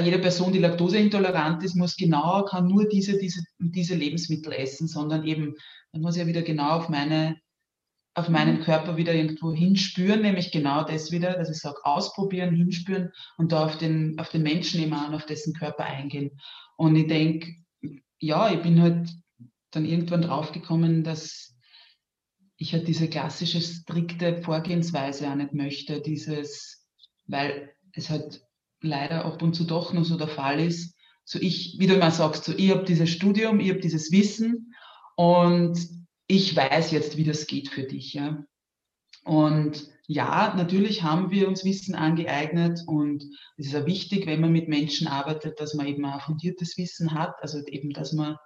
jede 0.02 0.20
Person, 0.20 0.52
die 0.52 0.60
laktoseintolerant 0.60 1.64
ist, 1.64 1.76
muss 1.76 1.96
genau, 1.96 2.44
kann 2.44 2.68
nur 2.68 2.88
diese, 2.88 3.18
diese, 3.18 3.44
diese 3.60 3.96
Lebensmittel 3.96 4.52
essen, 4.54 4.88
sondern 4.88 5.26
eben, 5.26 5.56
man 5.94 6.02
muss 6.02 6.18
ja 6.18 6.28
wieder 6.28 6.42
genau 6.42 6.72
auf 6.72 6.90
meine, 6.90 7.38
auf 8.14 8.30
meinen. 8.30 8.62
Körper 8.62 8.98
wieder 8.98 9.14
irgendwo 9.14 9.54
hinspüren, 9.54 10.22
nämlich 10.22 10.52
genau 10.52 10.84
das 10.84 11.12
wieder, 11.12 11.34
dass 11.34 11.50
ich 11.50 11.58
sage, 11.58 11.78
ausprobieren, 11.84 12.56
hinspüren 12.56 13.12
und 13.38 13.52
da 13.52 13.66
auf 13.66 13.78
den, 13.78 14.18
auf 14.20 14.30
den 14.30 14.44
Menschen 14.44 14.82
immer 14.82 15.06
an, 15.06 15.14
auf 15.14 15.26
dessen 15.26 15.54
Körper 15.54 15.86
eingehen. 15.86 16.32
Und 16.78 16.96
ich 16.96 17.08
denke, 17.08 17.56
ja, 18.20 18.52
ich 18.52 18.62
bin 18.62 18.82
halt 18.82 19.10
dann 19.72 19.86
irgendwann 19.86 20.22
draufgekommen, 20.22 21.04
dass 21.04 21.56
ich 22.58 22.74
halt 22.74 22.88
diese 22.88 23.10
klassische, 23.10 23.62
strikte 23.62 24.42
Vorgehensweise 24.42 25.30
auch 25.30 25.36
nicht 25.36 25.54
möchte, 25.54 26.02
dieses, 26.02 26.88
weil 27.28 27.74
es 27.92 28.10
halt 28.10 28.45
leider 28.86 29.26
ab 29.26 29.42
und 29.42 29.54
zu 29.54 29.64
doch 29.64 29.94
noch 29.94 30.06
so 30.06 30.18
der 30.18 30.28
Fall 30.28 30.60
ist. 30.60 30.96
So 31.24 31.40
ich, 31.40 31.76
wie 31.80 31.88
du 31.88 31.98
mal 31.98 32.12
sagst, 32.12 32.46
so 32.46 32.54
ich 32.56 32.70
habe 32.70 32.84
dieses 32.84 33.10
Studium, 33.10 33.60
ich 33.60 33.70
habe 33.70 33.80
dieses 33.80 34.12
Wissen 34.12 34.74
und 35.16 35.78
ich 36.28 36.56
weiß 36.56 36.92
jetzt, 36.92 37.18
wie 37.18 37.24
das 37.24 37.48
geht 37.48 37.70
für 37.70 37.84
dich. 37.84 38.14
Ja. 38.14 38.44
Und 39.24 39.88
ja, 40.08 40.54
natürlich 40.56 41.02
haben 41.02 41.32
wir 41.32 41.48
uns 41.48 41.66
Wissen 41.66 41.96
angeeignet 41.96 42.82
und 42.86 43.24
es 43.58 43.68
ist 43.68 43.74
ja 43.74 43.86
wichtig, 43.88 44.28
wenn 44.28 44.42
man 44.42 44.52
mit 44.52 44.68
Menschen 44.68 45.08
arbeitet, 45.08 45.60
dass 45.60 45.74
man 45.74 45.88
eben 45.88 46.06
ein 46.06 46.20
fundiertes 46.20 46.78
Wissen 46.78 47.14
hat, 47.14 47.34
also 47.42 47.60
eben, 47.66 47.90
dass 47.90 48.14
man 48.14 48.38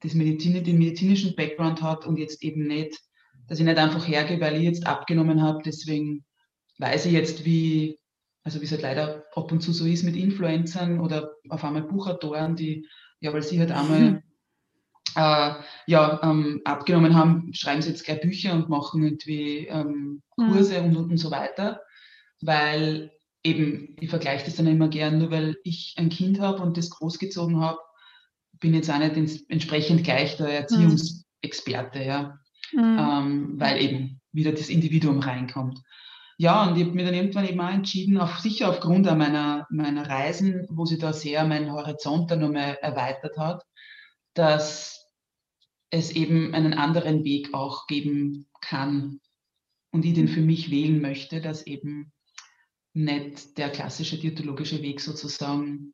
das 0.00 0.14
Medizin, 0.14 0.62
den 0.62 0.78
medizinischen 0.78 1.34
Background 1.34 1.82
hat 1.82 2.06
und 2.06 2.18
jetzt 2.18 2.42
eben 2.42 2.66
nicht, 2.66 2.98
dass 3.48 3.58
ich 3.58 3.64
nicht 3.64 3.78
einfach 3.78 4.06
hergehe, 4.06 4.40
weil 4.40 4.56
ich 4.56 4.64
jetzt 4.64 4.86
abgenommen 4.86 5.42
habe, 5.42 5.60
deswegen 5.64 6.24
weiß 6.78 7.06
ich 7.06 7.12
jetzt, 7.12 7.44
wie, 7.46 7.97
also 8.48 8.62
wie 8.62 8.64
es 8.64 8.72
halt 8.72 8.80
leider 8.80 9.26
ab 9.34 9.52
und 9.52 9.60
zu 9.60 9.74
so 9.74 9.84
ist 9.84 10.04
mit 10.04 10.16
Influencern 10.16 11.00
oder 11.00 11.32
auf 11.50 11.64
einmal 11.64 11.82
Buchautoren, 11.82 12.56
die, 12.56 12.88
ja, 13.20 13.30
weil 13.34 13.42
sie 13.42 13.60
halt 13.60 13.70
einmal 13.70 14.00
mhm. 14.00 14.22
äh, 15.16 15.52
ja, 15.86 16.20
ähm, 16.22 16.62
abgenommen 16.64 17.14
haben, 17.14 17.52
schreiben 17.52 17.82
sie 17.82 17.90
jetzt 17.90 18.06
gleich 18.06 18.22
Bücher 18.22 18.54
und 18.54 18.70
machen 18.70 19.02
irgendwie 19.02 19.66
ähm, 19.66 20.22
mhm. 20.38 20.50
Kurse 20.50 20.80
mhm. 20.80 20.96
und, 20.96 21.10
und 21.10 21.16
so 21.18 21.30
weiter. 21.30 21.82
Weil 22.40 23.12
eben, 23.42 23.96
ich 24.00 24.08
vergleiche 24.08 24.46
das 24.46 24.56
dann 24.56 24.66
immer 24.66 24.88
gern, 24.88 25.18
nur 25.18 25.30
weil 25.30 25.58
ich 25.62 25.94
ein 25.98 26.08
Kind 26.08 26.40
habe 26.40 26.62
und 26.62 26.78
das 26.78 26.88
großgezogen 26.88 27.60
habe, 27.60 27.80
bin 28.60 28.72
jetzt 28.72 28.90
auch 28.90 28.98
nicht 28.98 29.44
entsprechend 29.50 30.04
gleich 30.04 30.38
der 30.38 30.48
Erziehungsexperte, 30.48 32.02
ja. 32.02 32.38
Mhm. 32.72 32.96
Ähm, 32.98 33.54
weil 33.60 33.82
eben 33.82 34.22
wieder 34.32 34.52
das 34.52 34.70
Individuum 34.70 35.18
reinkommt. 35.18 35.82
Ja, 36.40 36.68
und 36.68 36.76
ich 36.76 36.84
habe 36.84 36.94
mir 36.94 37.04
dann 37.04 37.14
irgendwann 37.14 37.48
eben 37.48 37.60
auch 37.60 37.68
entschieden, 37.68 38.16
auch 38.16 38.38
sicher 38.38 38.68
aufgrund 38.68 39.06
meiner, 39.06 39.66
meiner 39.70 40.08
Reisen, 40.08 40.68
wo 40.70 40.84
sich 40.84 41.00
da 41.00 41.12
sehr 41.12 41.44
mein 41.44 41.72
Horizont 41.72 42.30
dann 42.30 42.38
nochmal 42.38 42.78
erweitert 42.80 43.36
hat, 43.36 43.64
dass 44.34 45.04
es 45.90 46.12
eben 46.12 46.54
einen 46.54 46.74
anderen 46.74 47.24
Weg 47.24 47.54
auch 47.54 47.88
geben 47.88 48.46
kann 48.60 49.20
und 49.90 50.04
ich 50.04 50.14
den 50.14 50.28
für 50.28 50.40
mich 50.40 50.70
wählen 50.70 51.00
möchte, 51.00 51.40
dass 51.40 51.66
eben 51.66 52.12
nicht 52.92 53.58
der 53.58 53.70
klassische 53.70 54.16
diätologische 54.16 54.80
Weg 54.80 55.00
sozusagen 55.00 55.92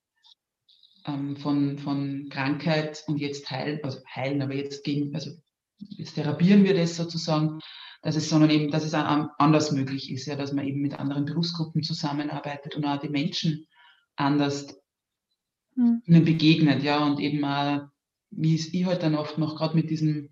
ähm, 1.07 1.39
von, 1.39 1.79
von 1.79 2.29
Krankheit 2.29 3.03
und 3.07 3.17
jetzt 3.19 3.51
heilen, 3.51 3.81
also 3.83 4.01
heilen, 4.15 4.43
aber 4.43 4.55
jetzt 4.55 4.85
gegen, 4.85 5.15
also 5.15 5.31
jetzt 5.79 6.17
therapieren 6.17 6.65
wir 6.65 6.75
das 6.75 6.97
sozusagen, 6.97 7.61
dass 8.05 8.17
es, 8.17 8.29
sondern 8.29 8.51
eben, 8.51 8.71
dass 8.71 8.85
es 8.85 8.93
anders 8.93 9.73
möglich 9.73 10.13
ist, 10.13 10.27
ja, 10.27 10.37
dass 10.37 10.53
man 10.53 10.67
eben 10.67 10.83
mit 10.83 10.99
anderen 10.99 11.25
Berufsgruppen 11.25 11.83
zusammenarbeitet 11.83 12.77
und 12.77 12.85
auch 12.85 13.01
die 13.01 13.09
Menschen 13.09 13.67
anders 14.15 14.79
mhm. 15.75 16.03
ihnen 16.05 16.25
begegnet, 16.27 16.83
ja, 16.83 17.03
und 17.03 17.19
eben 17.19 17.43
auch, 17.43 17.89
wie 18.31 18.57
es 18.57 18.75
ich 18.75 18.85
halt 18.85 19.03
dann 19.03 19.15
oft 19.15 19.39
noch 19.39 19.57
gerade 19.57 19.75
mit 19.75 19.89
diesem 19.89 20.29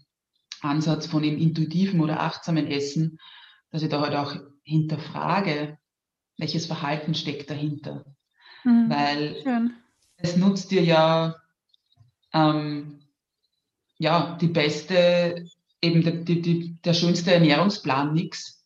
Ansatz 0.61 1.07
von 1.07 1.23
dem 1.23 1.39
intuitiven 1.39 2.01
oder 2.01 2.21
achtsamen 2.21 2.67
Essen, 2.67 3.19
dass 3.71 3.83
ich 3.83 3.89
da 3.89 4.03
halt 4.03 4.17
auch 4.17 4.37
hinterfrage, 4.65 5.79
welches 6.37 6.67
Verhalten 6.67 7.15
steckt 7.15 7.49
dahinter. 7.49 8.05
Mhm. 8.65 8.91
Weil 8.91 9.43
Schön. 9.43 9.73
es 10.19 10.37
nutzt 10.37 10.73
dir 10.73 10.85
ja, 10.85 11.37
ähm, 12.35 13.01
ja 13.97 14.37
die 14.39 14.49
beste 14.49 15.47
eben 15.83 16.03
der, 16.03 16.13
die, 16.13 16.41
die, 16.41 16.77
der 16.83 16.95
schönste 16.95 17.33
Ernährungsplan 17.33 18.15
nichts, 18.15 18.65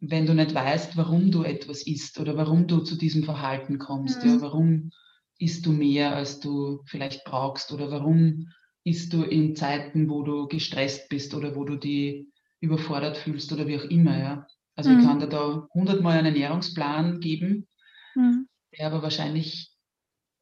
wenn 0.00 0.24
du 0.24 0.34
nicht 0.34 0.54
weißt, 0.54 0.96
warum 0.96 1.30
du 1.30 1.42
etwas 1.42 1.86
isst 1.86 2.18
oder 2.18 2.36
warum 2.36 2.66
du 2.66 2.80
zu 2.80 2.96
diesem 2.96 3.24
Verhalten 3.24 3.78
kommst. 3.78 4.24
Mhm. 4.24 4.30
Ja, 4.30 4.40
warum 4.40 4.90
isst 5.38 5.66
du 5.66 5.72
mehr, 5.72 6.14
als 6.14 6.40
du 6.40 6.82
vielleicht 6.86 7.24
brauchst 7.24 7.72
oder 7.72 7.90
warum 7.90 8.48
isst 8.84 9.12
du 9.12 9.22
in 9.22 9.56
Zeiten, 9.56 10.08
wo 10.08 10.22
du 10.22 10.46
gestresst 10.48 11.08
bist 11.08 11.34
oder 11.34 11.54
wo 11.54 11.64
du 11.64 11.76
die 11.76 12.30
überfordert 12.60 13.16
fühlst 13.16 13.52
oder 13.52 13.66
wie 13.66 13.78
auch 13.78 13.84
immer. 13.84 14.18
Ja. 14.18 14.46
Also 14.74 14.90
mhm. 14.90 15.00
ich 15.00 15.06
kann 15.06 15.20
dir 15.20 15.28
da 15.28 15.68
hundertmal 15.74 16.18
einen 16.18 16.34
Ernährungsplan 16.34 17.20
geben, 17.20 17.68
mhm. 18.14 18.48
der 18.78 18.86
aber 18.86 19.02
wahrscheinlich 19.02 19.70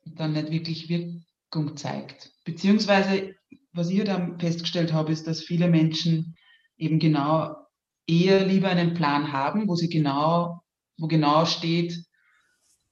dann 0.04 0.32
nicht 0.32 0.50
wirklich 0.50 0.88
Wirkung 0.88 1.76
zeigt. 1.76 2.32
Beziehungsweise, 2.44 3.34
was 3.78 3.90
ich 3.90 4.02
dann 4.02 4.38
festgestellt 4.40 4.92
habe, 4.92 5.12
ist, 5.12 5.26
dass 5.26 5.40
viele 5.40 5.68
Menschen 5.68 6.36
eben 6.76 6.98
genau 6.98 7.56
eher 8.08 8.44
lieber 8.44 8.68
einen 8.68 8.94
Plan 8.94 9.32
haben, 9.32 9.68
wo 9.68 9.76
sie 9.76 9.88
genau, 9.88 10.62
wo 10.98 11.06
genau 11.06 11.46
steht, 11.46 12.04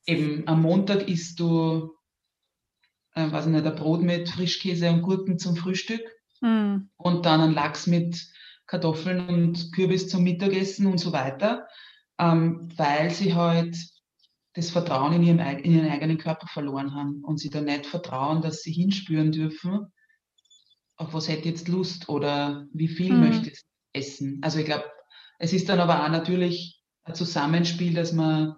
eben 0.07 0.47
am 0.47 0.63
Montag 0.63 1.09
isst 1.09 1.41
du, 1.41 1.93
äh, 3.15 3.31
weiß 3.31 3.47
ich 3.47 3.53
nicht, 3.53 3.67
ein 3.67 3.75
Brot 3.75 4.03
mit 4.03 4.29
Frischkäse 4.29 4.89
und 4.91 5.03
Gurken 5.03 5.39
zum 5.41 5.57
Frühstück 5.57 6.03
mhm. 6.41 6.89
und 6.97 7.27
dann 7.27 7.41
ein 7.41 7.55
Lachs 7.55 7.89
mit 7.89 8.25
Kartoffeln 8.67 9.29
und 9.29 9.73
Kürbis 9.73 10.09
zum 10.09 10.23
Mittagessen 10.23 10.87
und 10.87 10.99
so 10.99 11.13
weiter, 11.13 11.67
ähm, 12.19 12.71
weil 12.77 13.11
sie 13.11 13.35
halt 13.35 13.77
das 14.55 14.71
Vertrauen 14.71 15.15
in 15.15 15.23
ihren, 15.25 15.41
in 15.41 15.73
ihren 15.73 15.91
eigenen 15.91 16.19
Körper 16.19 16.47
verloren 16.47 16.95
haben 16.95 17.25
und 17.25 17.39
sie 17.39 17.51
da 17.51 17.61
nicht 17.61 17.87
vertrauen, 17.87 18.41
dass 18.41 18.63
sie 18.63 18.73
hinspüren 18.73 19.33
dürfen, 19.33 19.93
auf 20.97 21.13
was 21.13 21.29
hätte 21.29 21.49
jetzt 21.49 21.69
Lust 21.69 22.09
oder 22.09 22.67
wie 22.73 22.89
viel 22.89 23.13
mhm. 23.13 23.29
möchte 23.29 23.51
ich 23.51 23.63
essen. 23.93 24.39
Also 24.43 24.59
ich 24.59 24.67
glaube, 24.67 24.85
es 25.39 25.53
ist 25.53 25.69
dann 25.69 25.81
aber 25.81 26.05
auch 26.05 26.09
natürlich 26.09 26.83
ein 27.05 27.15
Zusammenspiel, 27.15 27.95
dass 27.95 28.13
man, 28.13 28.57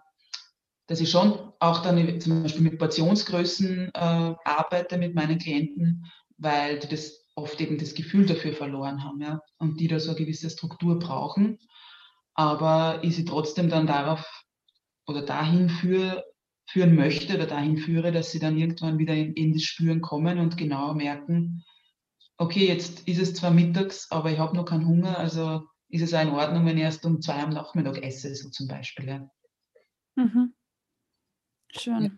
dass 0.86 1.00
ich 1.00 1.10
schon 1.10 1.52
auch 1.60 1.82
dann 1.82 2.20
zum 2.20 2.42
Beispiel 2.42 2.62
mit 2.62 2.78
Portionsgrößen 2.78 3.90
äh, 3.92 4.34
arbeite 4.44 4.96
mit 4.96 5.14
meinen 5.14 5.38
Klienten, 5.38 6.06
weil 6.36 6.78
die 6.78 6.88
das 6.88 7.24
oft 7.34 7.60
eben 7.60 7.78
das 7.78 7.94
Gefühl 7.94 8.26
dafür 8.26 8.52
verloren 8.52 9.04
haben, 9.04 9.20
ja, 9.20 9.40
und 9.58 9.80
die 9.80 9.88
da 9.88 10.00
so 10.00 10.10
eine 10.10 10.18
gewisse 10.18 10.50
Struktur 10.50 10.98
brauchen. 10.98 11.58
Aber 12.34 13.00
ich 13.02 13.16
sie 13.16 13.24
trotzdem 13.24 13.68
dann 13.68 13.86
darauf 13.86 14.44
oder 15.06 15.22
dahin 15.22 15.68
für, 15.68 16.24
führen 16.66 16.94
möchte 16.94 17.34
oder 17.34 17.46
dahin 17.46 17.78
führe, 17.78 18.12
dass 18.12 18.30
sie 18.30 18.38
dann 18.38 18.56
irgendwann 18.56 18.98
wieder 18.98 19.14
in, 19.14 19.32
in 19.34 19.52
das 19.52 19.62
Spüren 19.62 20.00
kommen 20.00 20.38
und 20.38 20.56
genau 20.56 20.94
merken, 20.94 21.64
okay, 22.38 22.66
jetzt 22.66 23.06
ist 23.06 23.20
es 23.20 23.34
zwar 23.34 23.50
mittags, 23.50 24.10
aber 24.10 24.30
ich 24.30 24.38
habe 24.38 24.56
noch 24.56 24.64
keinen 24.64 24.86
Hunger, 24.86 25.18
also 25.18 25.68
ist 25.90 26.02
es 26.02 26.14
auch 26.14 26.22
in 26.22 26.30
Ordnung, 26.30 26.64
wenn 26.66 26.76
ich 26.76 26.84
erst 26.84 27.04
um 27.04 27.20
zwei 27.20 27.42
am 27.42 27.50
Nachmittag 27.50 28.02
esse, 28.02 28.34
so 28.34 28.48
zum 28.50 28.68
Beispiel. 28.68 29.08
Ja. 29.08 29.30
Mhm. 30.16 30.54
Schön. 31.76 32.04
Ja. 32.04 32.10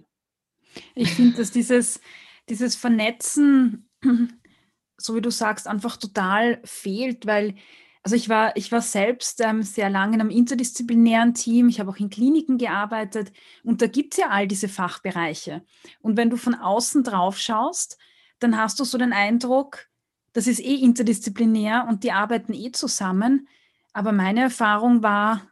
Ich 0.94 1.10
finde, 1.10 1.38
dass 1.38 1.50
dieses, 1.50 2.00
dieses 2.48 2.76
Vernetzen, 2.76 3.88
so 4.96 5.16
wie 5.16 5.20
du 5.20 5.30
sagst, 5.30 5.66
einfach 5.66 5.96
total 5.96 6.60
fehlt, 6.64 7.26
weil 7.26 7.54
also 8.02 8.16
ich 8.16 8.30
war, 8.30 8.56
ich 8.56 8.72
war 8.72 8.80
selbst 8.80 9.42
ähm, 9.42 9.62
sehr 9.62 9.90
lange 9.90 10.14
in 10.14 10.20
einem 10.22 10.30
interdisziplinären 10.30 11.34
Team, 11.34 11.68
ich 11.68 11.80
habe 11.80 11.90
auch 11.90 11.98
in 11.98 12.08
Kliniken 12.08 12.56
gearbeitet 12.56 13.30
und 13.62 13.82
da 13.82 13.86
gibt 13.88 14.14
es 14.14 14.20
ja 14.20 14.30
all 14.30 14.48
diese 14.48 14.68
Fachbereiche. 14.68 15.62
Und 16.00 16.16
wenn 16.16 16.30
du 16.30 16.36
von 16.36 16.54
außen 16.54 17.04
drauf 17.04 17.36
schaust, 17.38 17.98
dann 18.38 18.56
hast 18.56 18.80
du 18.80 18.84
so 18.84 18.96
den 18.96 19.12
Eindruck, 19.12 19.89
das 20.32 20.46
ist 20.46 20.60
eh 20.60 20.74
interdisziplinär 20.74 21.86
und 21.88 22.04
die 22.04 22.12
arbeiten 22.12 22.54
eh 22.54 22.72
zusammen. 22.72 23.48
Aber 23.92 24.12
meine 24.12 24.42
Erfahrung 24.42 25.02
war, 25.02 25.42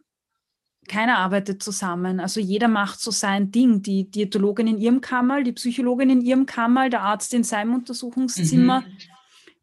keiner 0.88 1.18
arbeitet 1.18 1.62
zusammen. 1.62 2.18
Also 2.18 2.40
jeder 2.40 2.68
macht 2.68 3.00
so 3.00 3.10
sein 3.10 3.50
Ding. 3.50 3.82
Die 3.82 4.10
Diätologin 4.10 4.66
in 4.66 4.78
ihrem 4.78 5.00
Kammer, 5.00 5.42
die 5.42 5.52
Psychologin 5.52 6.10
in 6.10 6.20
ihrem 6.20 6.46
Kammer, 6.46 6.88
der 6.88 7.02
Arzt 7.02 7.34
in 7.34 7.44
seinem 7.44 7.74
Untersuchungszimmer. 7.74 8.80
Mhm. 8.80 8.86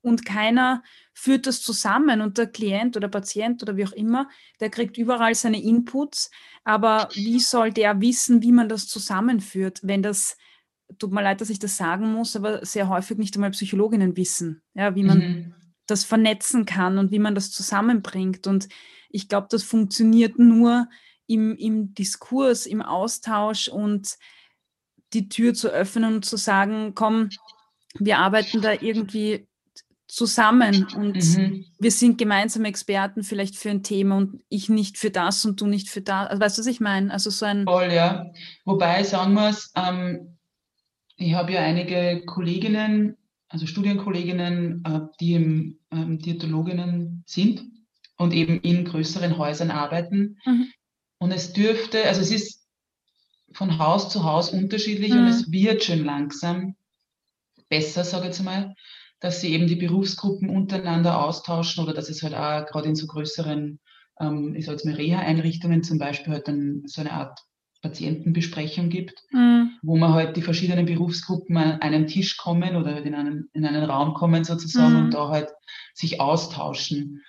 Und 0.02 0.26
keiner 0.26 0.84
führt 1.14 1.48
das 1.48 1.62
zusammen. 1.62 2.22
Und 2.22 2.38
der 2.38 2.48
Klient 2.48 2.96
oder 2.96 3.08
Patient 3.08 3.64
oder 3.64 3.76
wie 3.76 3.86
auch 3.86 3.94
immer, 3.94 4.30
der 4.60 4.70
kriegt 4.70 4.98
überall 4.98 5.34
seine 5.34 5.62
Inputs. 5.62 6.30
Aber 6.64 7.10
wie 7.14 7.40
soll 7.40 7.72
der 7.72 8.00
wissen, 8.02 8.44
wie 8.44 8.52
man 8.52 8.70
das 8.70 8.88
zusammenführt, 8.88 9.80
wenn 9.82 10.04
das 10.04 10.38
tut 10.98 11.12
mir 11.12 11.24
leid, 11.24 11.42
dass 11.42 11.50
ich 11.50 11.60
das 11.60 11.78
sagen 11.78 12.14
muss, 12.14 12.36
aber 12.36 12.66
sehr 12.66 12.90
häufig 12.90 13.18
nicht 13.18 13.36
einmal 13.36 13.52
Psychologinnen 13.52 14.18
wissen, 14.18 14.62
ja, 14.74 14.96
wie 14.96 15.04
man 15.04 15.18
mhm. 15.18 15.56
das 15.88 16.04
vernetzen 16.04 16.66
kann 16.66 16.98
und 16.98 17.12
wie 17.12 17.20
man 17.20 17.36
das 17.36 17.52
zusammenbringt. 17.52 18.48
Und 18.48 18.68
ich 19.10 19.28
glaube, 19.28 19.48
das 19.50 19.64
funktioniert 19.64 20.40
nur 20.40 20.88
im, 21.28 21.56
im 21.56 21.94
Diskurs, 21.94 22.66
im 22.66 22.82
Austausch 22.82 23.68
und 23.68 24.16
die 25.14 25.30
Tür 25.30 25.54
zu 25.54 25.70
öffnen 25.70 26.16
und 26.16 26.26
zu 26.26 26.38
sagen, 26.38 26.94
komm, 26.94 27.30
wir 27.98 28.20
arbeiten 28.20 28.62
da 28.62 28.74
irgendwie 28.74 29.48
zusammen 30.08 30.88
und 30.96 31.16
mhm. 31.16 31.66
wir 31.80 31.92
sind 31.92 32.18
gemeinsam 32.18 32.66
Experten 32.66 33.24
vielleicht 33.24 33.56
für 33.56 33.70
ein 33.70 33.84
Thema 33.84 34.18
und 34.18 34.44
ich 34.50 34.70
nicht 34.70 34.98
für 34.98 35.10
das 35.10 35.46
und 35.46 35.60
du 35.62 35.66
nicht 35.66 35.90
für 35.90 36.02
das. 36.02 36.30
Also, 36.30 36.42
weißt 36.42 36.58
du, 36.58 36.62
was 36.62 36.68
ich 36.68 36.80
meine? 36.80 37.12
Also 37.12 37.30
so 37.30 37.46
ein. 37.46 37.64
Voll, 37.66 37.92
ja. 37.92 38.32
Wobei 38.66 39.04
sagen 39.04 39.34
wir 39.34 39.50
es, 39.50 39.72
ähm, 39.76 40.35
ich 41.18 41.34
habe 41.34 41.54
ja 41.54 41.62
einige 41.62 42.24
Kolleginnen, 42.26 43.18
also 43.48 43.66
Studienkolleginnen, 43.66 44.84
äh, 44.86 45.02
die 45.20 45.34
im, 45.34 45.80
ähm, 45.92 46.20
Diätologinnen 46.20 47.24
sind 47.26 47.64
und 48.18 48.34
eben 48.34 48.60
in 48.62 48.86
größeren 48.86 49.38
Häusern 49.38 49.72
arbeiten. 49.72 50.38
Mhm. 50.46 50.72
Und 51.18 51.32
es 51.32 51.54
dürfte, 51.54 52.04
also 52.06 52.22
es 52.22 52.32
ist 52.32 52.68
von 53.52 53.80
Haus 53.80 54.10
zu 54.10 54.24
Haus 54.24 54.52
unterschiedlich 54.52 55.14
mhm. 55.14 55.20
und 55.20 55.28
es 55.28 55.52
wird 55.52 55.84
schon 55.84 56.04
langsam 56.04 56.76
besser, 57.70 58.04
sage 58.04 58.24
ich 58.24 58.30
jetzt 58.30 58.44
mal, 58.44 58.76
dass 59.20 59.42
sie 59.42 59.54
eben 59.54 59.68
die 59.68 59.78
Berufsgruppen 59.78 60.50
untereinander 60.50 61.24
austauschen 61.24 61.84
oder 61.84 61.94
dass 61.94 62.10
es 62.10 62.22
halt 62.22 62.36
auch 62.36 62.66
gerade 62.70 62.90
in 62.90 62.96
so 62.96 63.08
größeren, 63.08 63.80
ähm, 64.20 64.56
ich 64.56 64.66
sage 64.66 64.78
jetzt 64.78 64.86
mal 64.86 64.96
Reha-Einrichtungen 64.96 65.84
zum 65.84 65.98
Beispiel 65.98 66.34
halt 66.34 66.48
dann 66.48 66.84
so 66.86 67.02
eine 67.02 67.14
Art 67.14 67.40
Patientenbesprechung 67.86 68.90
gibt, 68.90 69.24
mhm. 69.32 69.78
wo 69.84 69.96
man 69.96 70.14
halt 70.14 70.36
die 70.38 70.42
verschiedenen 70.42 70.88
Berufsgruppen 70.88 71.56
an 71.56 71.80
einen 71.82 72.08
Tisch 72.08 72.38
kommen 72.38 72.76
oder 72.76 72.96
halt 72.96 73.06
in 73.06 73.14
einen, 73.14 73.50
in 73.54 73.64
einen 73.64 73.84
Raum 73.84 74.16
kommen 74.16 74.44
sozusagen 74.44 74.94
mhm. 74.94 75.06
und 75.06 75.14
da 75.14 75.30
halt 75.30 75.50
sich 75.94 76.20
austauschen. 76.20 77.22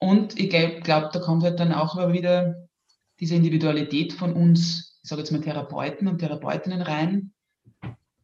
Und 0.00 0.38
ich 0.38 0.50
glaube, 0.50 0.80
glaub, 0.82 1.12
da 1.12 1.20
kommt 1.20 1.44
halt 1.44 1.60
dann 1.60 1.72
auch 1.72 1.96
wieder 2.12 2.56
diese 3.20 3.36
Individualität 3.36 4.12
von 4.12 4.32
uns, 4.32 4.98
ich 5.02 5.08
sage 5.08 5.22
jetzt 5.22 5.30
mal 5.30 5.40
Therapeuten 5.40 6.08
und 6.08 6.18
Therapeutinnen 6.18 6.82
rein. 6.82 7.32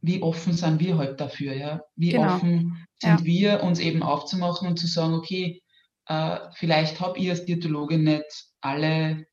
Wie 0.01 0.21
offen 0.21 0.53
sind 0.53 0.81
wir 0.81 0.97
halt 0.97 1.21
dafür, 1.21 1.53
ja? 1.53 1.81
Wie 1.95 2.09
genau. 2.09 2.35
offen 2.35 2.85
sind 3.01 3.21
ja. 3.21 3.25
wir, 3.25 3.63
uns 3.63 3.79
eben 3.79 4.03
aufzumachen 4.03 4.67
und 4.67 4.77
zu 4.77 4.87
sagen, 4.87 5.13
okay, 5.13 5.61
äh, 6.07 6.37
vielleicht 6.55 6.99
habe 6.99 7.17
ich 7.17 7.29
als 7.29 7.45
Diätologin 7.45 8.03
nicht 8.03 8.47
alle 8.59 9.25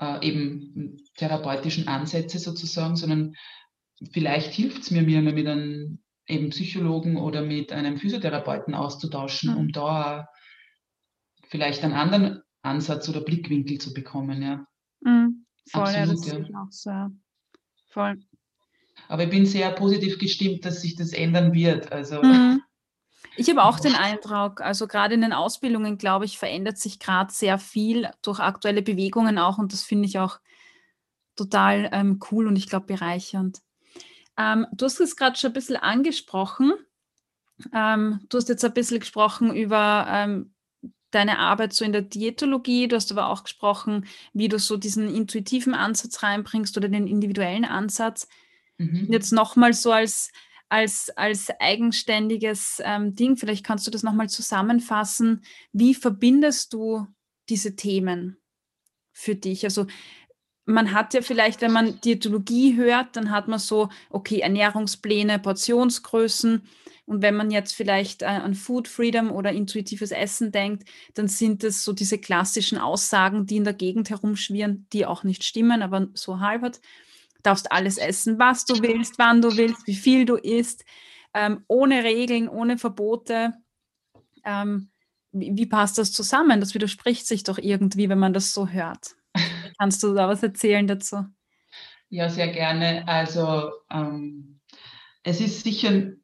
äh, 0.00 0.26
eben 0.26 0.96
therapeutischen 1.16 1.88
Ansätze 1.88 2.38
sozusagen, 2.38 2.96
sondern 2.96 3.34
vielleicht 4.12 4.52
hilft 4.52 4.82
es 4.82 4.90
mir, 4.90 5.02
mir 5.02 5.22
mit 5.22 5.46
einem 5.46 5.98
eben 6.26 6.50
Psychologen 6.50 7.16
oder 7.16 7.42
mit 7.42 7.72
einem 7.72 7.98
Physiotherapeuten 7.98 8.74
auszutauschen, 8.74 9.52
mhm. 9.52 9.56
um 9.56 9.72
da 9.72 10.28
vielleicht 11.48 11.84
einen 11.84 11.94
anderen 11.94 12.42
Ansatz 12.62 13.08
oder 13.08 13.20
Blickwinkel 13.20 13.78
zu 13.78 13.94
bekommen. 13.94 14.42
Ja. 14.42 14.66
Mhm. 15.00 15.46
Voll, 15.70 15.82
Absolut, 15.82 16.26
ja, 16.26 16.38
das 16.38 16.48
ja. 16.48 16.60
auch 16.60 16.70
so. 16.70 17.16
Voll. 17.92 18.16
Aber 19.08 19.24
ich 19.24 19.30
bin 19.30 19.46
sehr 19.46 19.70
positiv 19.72 20.18
gestimmt, 20.18 20.64
dass 20.64 20.82
sich 20.82 20.96
das 20.96 21.12
ändern 21.12 21.52
wird. 21.52 21.92
Also 21.92 22.22
mhm. 22.22 22.60
Ich 23.36 23.50
habe 23.50 23.64
auch 23.64 23.78
den 23.78 23.94
Eindruck, 23.94 24.60
also 24.60 24.86
gerade 24.86 25.14
in 25.14 25.20
den 25.20 25.32
Ausbildungen, 25.32 25.98
glaube 25.98 26.24
ich, 26.24 26.38
verändert 26.38 26.78
sich 26.78 26.98
gerade 26.98 27.32
sehr 27.32 27.58
viel 27.58 28.10
durch 28.22 28.40
aktuelle 28.40 28.82
Bewegungen 28.82 29.38
auch 29.38 29.58
und 29.58 29.72
das 29.72 29.82
finde 29.82 30.06
ich 30.06 30.18
auch 30.18 30.40
total 31.36 31.88
ähm, 31.92 32.18
cool 32.30 32.46
und 32.46 32.56
ich 32.56 32.68
glaube 32.68 32.86
bereichernd. 32.86 33.60
Ähm, 34.38 34.66
du 34.72 34.86
hast 34.86 35.00
es 35.00 35.16
gerade 35.16 35.36
schon 35.36 35.50
ein 35.50 35.54
bisschen 35.54 35.76
angesprochen. 35.76 36.72
Ähm, 37.72 38.20
du 38.28 38.38
hast 38.38 38.48
jetzt 38.48 38.64
ein 38.64 38.74
bisschen 38.74 39.00
gesprochen 39.00 39.54
über 39.54 40.06
ähm, 40.08 40.54
deine 41.10 41.38
Arbeit 41.38 41.72
so 41.72 41.84
in 41.84 41.92
der 41.92 42.02
Diätologie. 42.02 42.88
Du 42.88 42.96
hast 42.96 43.12
aber 43.12 43.28
auch 43.28 43.44
gesprochen, 43.44 44.06
wie 44.32 44.48
du 44.48 44.58
so 44.58 44.76
diesen 44.76 45.14
intuitiven 45.14 45.74
Ansatz 45.74 46.22
reinbringst 46.22 46.76
oder 46.76 46.88
den 46.88 47.06
individuellen 47.06 47.64
Ansatz. 47.64 48.28
Mhm. 48.78 49.08
Jetzt 49.10 49.32
nochmal 49.32 49.72
so 49.72 49.92
als 49.92 50.32
als, 50.68 51.10
als 51.16 51.50
eigenständiges 51.60 52.80
ähm, 52.84 53.14
Ding. 53.14 53.36
Vielleicht 53.36 53.64
kannst 53.64 53.86
du 53.86 53.90
das 53.90 54.02
nochmal 54.02 54.28
zusammenfassen. 54.28 55.42
Wie 55.72 55.94
verbindest 55.94 56.72
du 56.72 57.06
diese 57.48 57.76
Themen 57.76 58.38
für 59.12 59.34
dich? 59.34 59.64
Also 59.64 59.86
man 60.64 60.92
hat 60.92 61.14
ja 61.14 61.22
vielleicht, 61.22 61.60
wenn 61.60 61.70
man 61.70 62.00
Diätologie 62.00 62.76
hört, 62.76 63.14
dann 63.14 63.30
hat 63.30 63.46
man 63.46 63.60
so, 63.60 63.88
okay, 64.10 64.40
Ernährungspläne, 64.40 65.38
Portionsgrößen. 65.38 66.62
Und 67.04 67.22
wenn 67.22 67.36
man 67.36 67.52
jetzt 67.52 67.72
vielleicht 67.72 68.22
äh, 68.22 68.26
an 68.26 68.56
Food 68.56 68.88
Freedom 68.88 69.30
oder 69.30 69.52
intuitives 69.52 70.10
Essen 70.10 70.50
denkt, 70.50 70.88
dann 71.14 71.28
sind 71.28 71.62
es 71.62 71.84
so 71.84 71.92
diese 71.92 72.18
klassischen 72.18 72.78
Aussagen, 72.78 73.46
die 73.46 73.58
in 73.58 73.64
der 73.64 73.74
Gegend 73.74 74.10
herumschwirren, 74.10 74.88
die 74.92 75.06
auch 75.06 75.22
nicht 75.22 75.44
stimmen, 75.44 75.82
aber 75.82 76.08
so 76.14 76.40
halbert 76.40 76.80
darfst 77.46 77.70
alles 77.72 77.98
essen, 77.98 78.38
was 78.38 78.64
du 78.64 78.82
willst, 78.82 79.18
wann 79.18 79.40
du 79.40 79.56
willst, 79.56 79.86
wie 79.86 79.94
viel 79.94 80.24
du 80.24 80.36
isst, 80.36 80.84
ähm, 81.34 81.64
ohne 81.68 82.04
Regeln, 82.04 82.48
ohne 82.48 82.78
Verbote. 82.78 83.54
Ähm, 84.44 84.90
wie, 85.32 85.56
wie 85.56 85.66
passt 85.66 85.98
das 85.98 86.12
zusammen? 86.12 86.60
Das 86.60 86.74
widerspricht 86.74 87.26
sich 87.26 87.44
doch 87.44 87.58
irgendwie, 87.58 88.08
wenn 88.08 88.18
man 88.18 88.32
das 88.32 88.52
so 88.52 88.68
hört. 88.68 89.16
Kannst 89.78 90.02
du 90.02 90.14
da 90.14 90.28
was 90.28 90.42
erzählen 90.42 90.86
dazu? 90.86 91.26
Ja, 92.08 92.28
sehr 92.28 92.48
gerne. 92.48 93.06
Also 93.06 93.70
ähm, 93.90 94.60
es 95.22 95.40
ist 95.40 95.62
sicherlich 95.64 96.16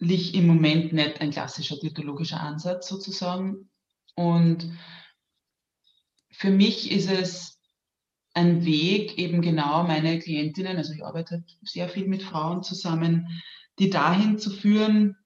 im 0.00 0.46
Moment 0.46 0.92
nicht 0.92 1.20
ein 1.20 1.30
klassischer 1.30 1.76
diätologischer 1.76 2.40
Ansatz 2.40 2.88
sozusagen. 2.88 3.70
Und 4.14 4.72
für 6.32 6.50
mich 6.50 6.90
ist 6.90 7.10
es 7.10 7.59
ein 8.32 8.64
Weg, 8.64 9.18
eben 9.18 9.42
genau 9.42 9.82
meine 9.84 10.18
Klientinnen, 10.18 10.76
also 10.76 10.92
ich 10.92 11.04
arbeite 11.04 11.44
sehr 11.62 11.88
viel 11.88 12.06
mit 12.06 12.22
Frauen 12.22 12.62
zusammen, 12.62 13.26
die 13.78 13.90
dahin 13.90 14.38
zu 14.38 14.50
führen, 14.50 15.16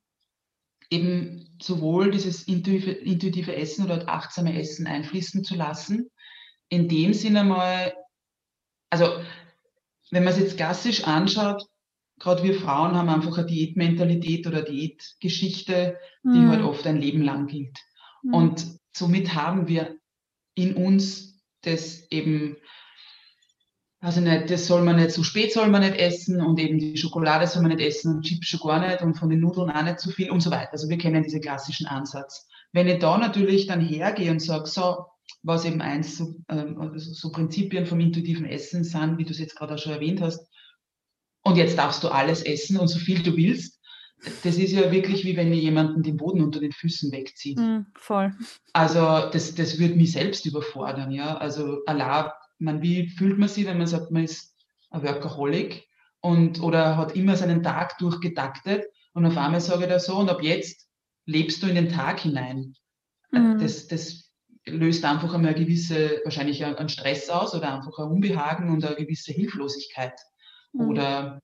eben 0.90 1.56
sowohl 1.60 2.10
dieses 2.10 2.44
intuitive, 2.44 3.56
Essen 3.56 3.84
oder 3.84 4.08
achtsame 4.08 4.58
Essen 4.58 4.86
einfließen 4.86 5.44
zu 5.44 5.54
lassen, 5.54 6.10
in 6.68 6.88
dem 6.88 7.12
Sinne 7.12 7.44
mal, 7.44 7.94
also 8.90 9.06
wenn 10.10 10.24
man 10.24 10.32
es 10.32 10.38
jetzt 10.38 10.56
klassisch 10.56 11.04
anschaut, 11.04 11.66
gerade 12.18 12.42
wir 12.42 12.54
Frauen 12.54 12.94
haben 12.94 13.08
einfach 13.08 13.36
eine 13.36 13.46
Diätmentalität 13.46 14.46
oder 14.46 14.62
Diätgeschichte, 14.62 15.98
die 16.22 16.28
mhm. 16.28 16.48
halt 16.48 16.62
oft 16.62 16.86
ein 16.86 17.00
Leben 17.00 17.22
lang 17.22 17.48
gilt. 17.48 17.78
Mhm. 18.22 18.34
Und 18.34 18.66
somit 18.92 19.34
haben 19.34 19.68
wir 19.68 19.96
in 20.54 20.74
uns 20.74 21.42
das 21.62 22.10
eben, 22.10 22.56
also 24.04 24.20
nicht, 24.20 24.50
das 24.50 24.66
soll 24.66 24.82
man 24.82 24.96
nicht, 24.96 25.12
so 25.12 25.22
spät 25.22 25.54
soll 25.54 25.68
man 25.68 25.80
nicht 25.80 25.96
essen 25.96 26.42
und 26.42 26.60
eben 26.60 26.78
die 26.78 26.96
Schokolade 26.98 27.46
soll 27.46 27.62
man 27.62 27.74
nicht 27.74 27.86
essen 27.86 28.16
und 28.16 28.22
Chips 28.22 28.48
schon 28.48 28.60
gar 28.60 28.86
nicht 28.86 29.00
und 29.00 29.14
von 29.14 29.30
den 29.30 29.40
Nudeln 29.40 29.70
auch 29.70 29.82
nicht 29.82 29.98
zu 29.98 30.10
viel 30.10 30.30
und 30.30 30.42
so 30.42 30.50
weiter. 30.50 30.72
Also 30.72 30.90
wir 30.90 30.98
kennen 30.98 31.22
diesen 31.22 31.40
klassischen 31.40 31.86
Ansatz. 31.86 32.46
Wenn 32.72 32.86
ich 32.86 32.98
da 32.98 33.16
natürlich 33.16 33.66
dann 33.66 33.80
hergehe 33.80 34.30
und 34.30 34.42
sage, 34.42 34.66
so, 34.66 35.06
was 35.42 35.64
eben 35.64 35.80
eins 35.80 36.18
so, 36.18 36.34
ähm, 36.50 36.78
also 36.78 36.98
so 36.98 37.32
Prinzipien 37.32 37.86
vom 37.86 37.98
intuitiven 37.98 38.44
Essen 38.44 38.84
sind, 38.84 39.16
wie 39.16 39.24
du 39.24 39.30
es 39.30 39.38
jetzt 39.38 39.56
gerade 39.56 39.74
auch 39.74 39.78
schon 39.78 39.92
erwähnt 39.92 40.20
hast, 40.20 40.46
und 41.42 41.56
jetzt 41.56 41.78
darfst 41.78 42.04
du 42.04 42.08
alles 42.08 42.42
essen 42.42 42.78
und 42.78 42.88
so 42.88 42.98
viel 42.98 43.22
du 43.22 43.34
willst, 43.36 43.80
das 44.42 44.56
ist 44.56 44.72
ja 44.72 44.92
wirklich 44.92 45.24
wie 45.24 45.36
wenn 45.36 45.52
ihr 45.52 45.60
jemanden 45.60 46.02
den 46.02 46.18
Boden 46.18 46.42
unter 46.42 46.60
den 46.60 46.72
Füßen 46.72 47.10
wegzieht. 47.10 47.58
Mm, 47.58 47.86
voll. 47.94 48.34
Also 48.74 49.30
das, 49.30 49.54
das 49.54 49.78
würde 49.78 49.94
mich 49.94 50.12
selbst 50.12 50.44
überfordern, 50.44 51.10
ja. 51.10 51.36
Also 51.36 51.80
Allah, 51.86 52.34
man, 52.58 52.82
wie 52.82 53.08
fühlt 53.08 53.38
man 53.38 53.48
sich, 53.48 53.66
wenn 53.66 53.78
man 53.78 53.86
sagt, 53.86 54.10
man 54.10 54.24
ist 54.24 54.54
ein 54.90 55.02
Workaholic 55.02 55.86
und 56.20 56.62
oder 56.62 56.96
hat 56.96 57.16
immer 57.16 57.36
seinen 57.36 57.62
Tag 57.62 57.98
durchgetaktet 57.98 58.86
und 59.12 59.26
auf 59.26 59.36
einmal 59.36 59.60
sage 59.60 59.84
ich 59.84 59.88
da 59.88 59.98
so 59.98 60.16
und 60.16 60.30
ab 60.30 60.42
jetzt 60.42 60.88
lebst 61.26 61.62
du 61.62 61.66
in 61.66 61.74
den 61.74 61.88
Tag 61.88 62.20
hinein. 62.20 62.74
Mm. 63.30 63.58
Das, 63.58 63.86
das 63.88 64.32
löst 64.66 65.04
einfach 65.04 65.34
einmal 65.34 65.54
eine 65.54 65.64
gewisse, 65.64 66.20
wahrscheinlich 66.24 66.64
einen 66.64 66.88
Stress 66.88 67.28
aus 67.28 67.54
oder 67.54 67.74
einfach 67.74 67.98
ein 67.98 68.10
Unbehagen 68.10 68.70
und 68.70 68.84
eine 68.84 68.96
gewisse 68.96 69.32
Hilflosigkeit 69.32 70.14
mm. 70.72 70.80
oder 70.80 71.40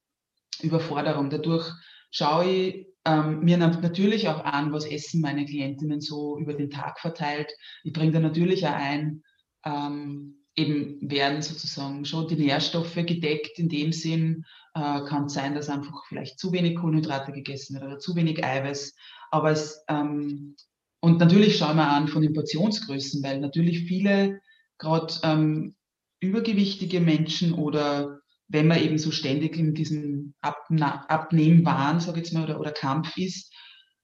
Überforderung. 0.62 1.30
Dadurch 1.30 1.70
schaue 2.10 2.46
ich 2.46 2.86
ähm, 3.04 3.40
mir 3.40 3.56
natürlich 3.56 4.28
auch 4.28 4.44
an, 4.44 4.72
was 4.72 4.84
essen 4.84 5.20
meine 5.20 5.46
Klientinnen 5.46 6.00
so 6.00 6.38
über 6.38 6.54
den 6.54 6.70
Tag 6.70 7.00
verteilt. 7.00 7.52
Ich 7.82 7.92
bringe 7.92 8.12
da 8.12 8.20
natürlich 8.20 8.66
auch 8.66 8.74
ein, 8.74 9.22
ähm, 9.64 10.39
eben 10.60 11.10
werden 11.10 11.42
sozusagen 11.42 12.04
schon 12.04 12.28
die 12.28 12.36
Nährstoffe 12.36 12.94
gedeckt. 12.94 13.58
In 13.58 13.68
dem 13.68 13.92
Sinn 13.92 14.44
äh, 14.74 15.00
kann 15.04 15.26
es 15.26 15.34
sein, 15.34 15.54
dass 15.54 15.68
einfach 15.68 16.04
vielleicht 16.06 16.38
zu 16.38 16.52
wenig 16.52 16.76
Kohlenhydrate 16.76 17.32
gegessen 17.32 17.74
wird 17.74 17.84
oder 17.84 17.98
zu 17.98 18.14
wenig 18.14 18.44
Eiweiß. 18.44 18.94
Aber 19.30 19.50
es, 19.50 19.84
ähm, 19.88 20.56
und 21.00 21.18
natürlich 21.18 21.56
schauen 21.56 21.76
wir 21.76 21.88
an 21.88 22.08
von 22.08 22.22
den 22.22 22.34
Portionsgrößen, 22.34 23.22
weil 23.22 23.40
natürlich 23.40 23.84
viele 23.84 24.40
gerade 24.78 25.14
ähm, 25.22 25.74
übergewichtige 26.20 27.00
Menschen 27.00 27.54
oder 27.54 28.20
wenn 28.48 28.66
man 28.66 28.82
eben 28.82 28.98
so 28.98 29.10
ständig 29.10 29.56
in 29.56 29.74
diesem 29.74 30.34
Abna 30.40 31.06
Abnehmwahn, 31.06 32.00
sage 32.00 32.18
ich 32.18 32.26
jetzt 32.26 32.34
mal, 32.34 32.44
oder, 32.44 32.58
oder 32.58 32.72
Kampf 32.72 33.16
ist, 33.16 33.54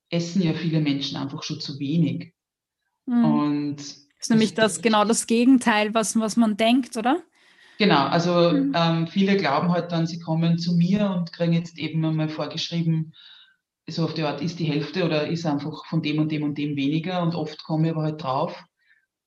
essen 0.09 0.43
ja 0.43 0.55
viele 0.55 0.81
Menschen 0.81 1.17
einfach 1.17 1.43
schon 1.43 1.61
zu 1.61 1.79
wenig. 1.81 2.33
Mhm. 3.07 3.25
Und 3.25 4.06
ist 4.19 4.31
nämlich 4.31 4.55
das, 4.55 4.83
genau 4.83 5.05
das 5.05 5.27
Gegenteil, 5.27 5.95
was, 5.95 6.19
was 6.19 6.37
man 6.37 6.57
denkt, 6.57 6.97
oder? 6.97 7.23
Genau, 7.79 8.07
also 8.07 8.51
mhm. 8.51 8.73
ähm, 8.75 9.07
viele 9.07 9.37
glauben 9.37 9.71
halt 9.71 9.93
dann, 9.93 10.07
sie 10.07 10.19
kommen 10.19 10.59
zu 10.59 10.75
mir 10.75 11.11
und 11.11 11.33
kriegen 11.33 11.53
jetzt 11.53 11.79
eben 11.79 12.05
einmal 12.05 12.29
vorgeschrieben, 12.29 13.13
so 13.89 14.05
auf 14.05 14.15
die 14.15 14.23
Art, 14.23 14.41
ist 14.41 14.59
die 14.59 14.65
Hälfte 14.65 15.05
oder 15.05 15.29
ist 15.29 15.47
einfach 15.47 15.85
von 15.87 16.03
dem 16.03 16.19
und 16.19 16.33
dem 16.33 16.43
und 16.43 16.59
dem 16.59 16.77
weniger. 16.77 17.23
Und 17.23 17.35
oft 17.35 17.63
komme 17.65 17.87
ich 17.87 17.93
aber 17.93 18.03
halt 18.03 18.23
drauf, 18.23 18.65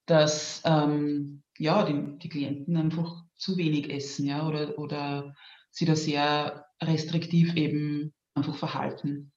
dass 0.05 0.61
ähm, 0.65 1.43
ja, 1.57 1.83
die, 1.83 2.17
die 2.17 2.29
Klienten 2.29 2.75
einfach 2.75 3.23
zu 3.35 3.57
wenig 3.57 3.89
essen, 3.89 4.25
ja, 4.25 4.45
oder, 4.47 4.77
oder 4.77 5.35
sie 5.71 5.85
da 5.85 5.95
sehr 5.95 6.65
restriktiv 6.81 7.55
eben 7.55 8.13
einfach 8.33 8.55
verhalten. 8.55 9.31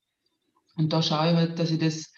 Und 0.76 0.92
da 0.92 1.02
schaue 1.02 1.30
ich 1.30 1.36
halt, 1.36 1.58
dass 1.58 1.70
ich 1.70 1.78
das 1.78 2.12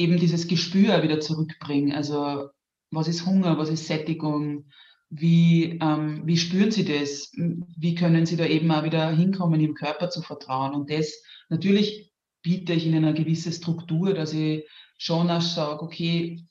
eben 0.00 0.16
dieses 0.16 0.48
Gespür 0.48 1.02
wieder 1.02 1.20
zurückbringe. 1.20 1.94
Also 1.94 2.48
was 2.90 3.06
ist 3.06 3.26
Hunger, 3.26 3.58
was 3.58 3.68
ist 3.68 3.86
Sättigung, 3.86 4.64
wie, 5.10 5.78
ähm, 5.82 6.22
wie 6.24 6.36
spüren 6.36 6.70
Sie 6.70 6.84
das? 6.84 7.32
Wie 7.34 7.94
können 7.94 8.26
Sie 8.26 8.36
da 8.36 8.46
eben 8.46 8.70
auch 8.70 8.84
wieder 8.84 9.10
hinkommen, 9.10 9.60
im 9.60 9.74
Körper 9.74 10.08
zu 10.08 10.22
vertrauen? 10.22 10.72
Und 10.72 10.90
das 10.90 11.22
natürlich 11.48 12.12
biete 12.42 12.72
ich 12.72 12.86
Ihnen 12.86 13.04
eine 13.04 13.14
gewisse 13.14 13.52
Struktur, 13.52 14.14
dass 14.14 14.32
ich 14.32 14.64
schon 14.96 15.30
auch 15.30 15.42
sage, 15.42 15.82
okay, 15.82 16.46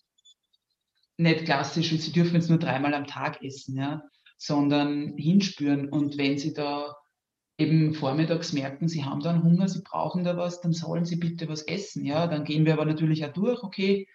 nicht 1.18 1.46
klassisch 1.46 1.90
sie 1.90 2.12
dürfen 2.12 2.36
jetzt 2.36 2.50
nur 2.50 2.60
dreimal 2.60 2.94
am 2.94 3.06
Tag 3.06 3.44
essen, 3.44 3.78
ja, 3.78 4.04
sondern 4.38 5.18
hinspüren. 5.18 5.90
Und 5.90 6.18
wenn 6.18 6.38
sie 6.38 6.54
da 6.54 6.96
eben 7.60 7.94
vormittags 7.94 8.54
merken, 8.54 8.88
sie 8.88 9.04
haben 9.04 9.20
dann 9.20 9.44
Hunger, 9.44 9.68
sie 9.68 9.82
brauchen 9.84 10.24
da 10.24 10.38
was, 10.38 10.62
dann 10.62 10.72
sollen 10.72 11.06
sie 11.06 11.18
bitte 11.18 11.50
was 11.50 11.62
essen, 11.64 12.06
ja. 12.06 12.26
Dann 12.26 12.46
gehen 12.46 12.66
wir 12.66 12.74
aber 12.74 12.86
natürlich 12.86 13.26
auch 13.26 13.34
durch, 13.34 13.62
okay, 13.64 14.08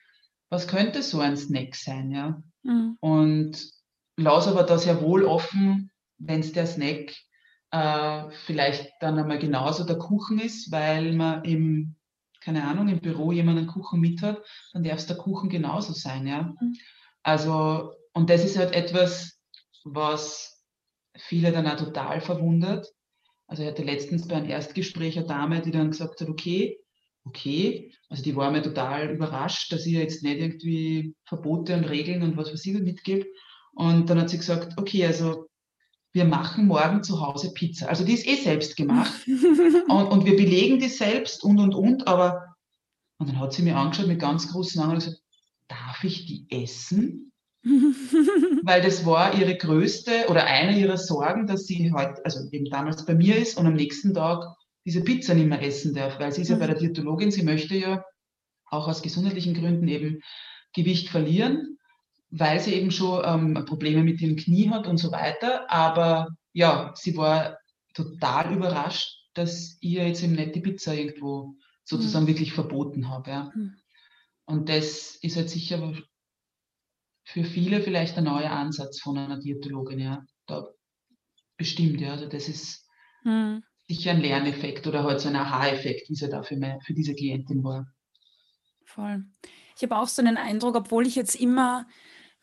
was 0.48 0.66
könnte 0.66 1.02
so 1.02 1.20
ein 1.20 1.36
Snack 1.36 1.74
sein, 1.74 2.10
ja. 2.10 2.42
Mhm. 2.62 2.96
Und 3.00 3.70
lass 4.16 4.48
aber 4.48 4.62
da 4.62 4.78
sehr 4.78 5.02
wohl 5.02 5.24
offen, 5.24 5.90
wenn 6.16 6.40
es 6.40 6.52
der 6.52 6.66
Snack 6.66 7.14
äh, 7.70 8.30
vielleicht 8.46 8.90
dann 9.00 9.18
einmal 9.18 9.38
genauso 9.38 9.84
der 9.84 9.98
Kuchen 9.98 10.38
ist, 10.38 10.72
weil 10.72 11.12
man 11.12 11.44
im, 11.44 11.96
keine 12.40 12.64
Ahnung, 12.64 12.88
im 12.88 13.00
Büro 13.00 13.30
jemanden 13.30 13.66
Kuchen 13.66 14.00
mit 14.00 14.22
hat, 14.22 14.42
dann 14.72 14.84
darf 14.84 14.98
es 14.98 15.06
der 15.06 15.16
Kuchen 15.16 15.50
genauso 15.50 15.92
sein, 15.92 16.26
ja. 16.26 16.54
Mhm. 16.58 16.76
Also, 17.22 17.92
und 18.14 18.30
das 18.30 18.42
ist 18.42 18.56
halt 18.56 18.72
etwas, 18.72 19.38
was 19.84 20.64
viele 21.16 21.52
dann 21.52 21.66
auch 21.66 21.76
total 21.76 22.22
verwundert. 22.22 22.88
Also 23.46 23.62
ich 23.62 23.68
hatte 23.68 23.82
letztens 23.82 24.26
bei 24.26 24.36
einem 24.36 24.48
Erstgespräch 24.48 25.18
eine 25.18 25.26
Dame, 25.26 25.60
die 25.60 25.70
dann 25.70 25.90
gesagt 25.90 26.20
hat, 26.20 26.28
okay, 26.28 26.78
okay, 27.24 27.92
also 28.08 28.22
die 28.22 28.36
war 28.36 28.50
mir 28.50 28.62
total 28.62 29.10
überrascht, 29.10 29.72
dass 29.72 29.86
ich 29.86 29.92
jetzt 29.92 30.22
nicht 30.22 30.38
irgendwie 30.38 31.14
Verbote 31.24 31.74
und 31.74 31.84
Regeln 31.84 32.22
und 32.22 32.36
was 32.36 32.52
weiß 32.52 32.64
ich 32.66 32.80
mitgebe. 32.80 33.26
Und 33.74 34.08
dann 34.08 34.20
hat 34.20 34.30
sie 34.30 34.38
gesagt, 34.38 34.78
okay, 34.78 35.06
also 35.06 35.48
wir 36.12 36.24
machen 36.24 36.66
morgen 36.66 37.02
zu 37.02 37.20
Hause 37.20 37.52
Pizza. 37.52 37.88
Also 37.88 38.04
die 38.04 38.12
ist 38.12 38.26
eh 38.26 38.36
selbst 38.36 38.76
gemacht 38.76 39.12
und, 39.26 40.06
und 40.06 40.24
wir 40.24 40.36
belegen 40.36 40.78
die 40.78 40.88
selbst 40.88 41.42
und 41.42 41.58
und 41.58 41.74
und, 41.74 42.06
aber 42.06 42.54
und 43.18 43.28
dann 43.28 43.40
hat 43.40 43.52
sie 43.52 43.62
mir 43.62 43.76
angeschaut 43.76 44.06
mit 44.06 44.20
ganz 44.20 44.50
großen 44.50 44.80
Augen 44.80 44.92
und 44.92 44.98
gesagt, 44.98 45.22
darf 45.68 46.04
ich 46.04 46.26
die 46.26 46.46
essen? 46.50 47.32
Weil 47.64 48.82
das 48.82 49.06
war 49.06 49.34
ihre 49.34 49.56
größte 49.56 50.26
oder 50.28 50.44
eine 50.44 50.78
ihrer 50.78 50.98
Sorgen, 50.98 51.46
dass 51.46 51.66
sie 51.66 51.92
heute, 51.92 52.24
also 52.24 52.40
eben 52.52 52.66
damals 52.66 53.06
bei 53.06 53.14
mir 53.14 53.36
ist 53.36 53.56
und 53.56 53.66
am 53.66 53.74
nächsten 53.74 54.12
Tag 54.12 54.44
diese 54.84 55.02
Pizza 55.02 55.34
nicht 55.34 55.48
mehr 55.48 55.62
essen 55.62 55.94
darf, 55.94 56.18
weil 56.18 56.32
sie 56.32 56.42
ist 56.42 56.50
ja 56.50 56.56
bei 56.56 56.66
der 56.66 56.76
Diätologin, 56.76 57.30
sie 57.30 57.42
möchte 57.42 57.74
ja 57.74 58.04
auch 58.66 58.86
aus 58.86 59.02
gesundheitlichen 59.02 59.54
Gründen 59.54 59.88
eben 59.88 60.20
Gewicht 60.74 61.08
verlieren, 61.08 61.78
weil 62.30 62.60
sie 62.60 62.74
eben 62.74 62.90
schon 62.90 63.22
ähm, 63.24 63.64
Probleme 63.64 64.02
mit 64.02 64.20
dem 64.20 64.36
Knie 64.36 64.68
hat 64.70 64.86
und 64.86 64.98
so 64.98 65.12
weiter. 65.12 65.70
Aber 65.70 66.28
ja, 66.52 66.92
sie 66.96 67.16
war 67.16 67.58
total 67.94 68.52
überrascht, 68.54 69.20
dass 69.34 69.78
ich 69.80 69.92
jetzt 69.92 70.22
eben 70.22 70.34
nicht 70.34 70.54
die 70.54 70.60
Pizza 70.60 70.94
irgendwo 70.94 71.54
sozusagen 71.84 72.24
mhm. 72.24 72.28
wirklich 72.28 72.52
verboten 72.52 73.08
habe. 73.08 73.30
Ja. 73.30 73.52
Mhm. 73.54 73.76
Und 74.46 74.68
das 74.68 75.16
ist 75.22 75.36
halt 75.36 75.48
sicher 75.48 75.94
für 77.24 77.44
viele 77.44 77.80
vielleicht 77.80 78.16
ein 78.18 78.24
neuer 78.24 78.50
Ansatz 78.50 79.00
von 79.00 79.18
einer 79.18 79.38
Diätologin, 79.38 79.98
ja. 79.98 80.24
Da 80.46 80.68
bestimmt, 81.56 82.00
ja. 82.00 82.12
Also 82.12 82.26
das 82.26 82.48
ist 82.48 82.86
hm. 83.22 83.62
sicher 83.88 84.12
ein 84.12 84.20
Lerneffekt 84.20 84.86
oder 84.86 85.04
halt 85.04 85.20
so 85.20 85.28
ein 85.28 85.36
Aha-Effekt, 85.36 86.08
wie 86.08 86.14
es 86.14 86.20
ja 86.20 86.28
da 86.28 86.42
für, 86.42 86.56
meine, 86.56 86.80
für 86.82 86.94
diese 86.94 87.14
Klientin 87.14 87.64
war. 87.64 87.86
Voll. 88.84 89.24
Ich 89.76 89.82
habe 89.82 89.96
auch 89.96 90.08
so 90.08 90.22
einen 90.22 90.36
Eindruck, 90.36 90.76
obwohl 90.76 91.06
ich 91.06 91.16
jetzt 91.16 91.34
immer, 91.34 91.86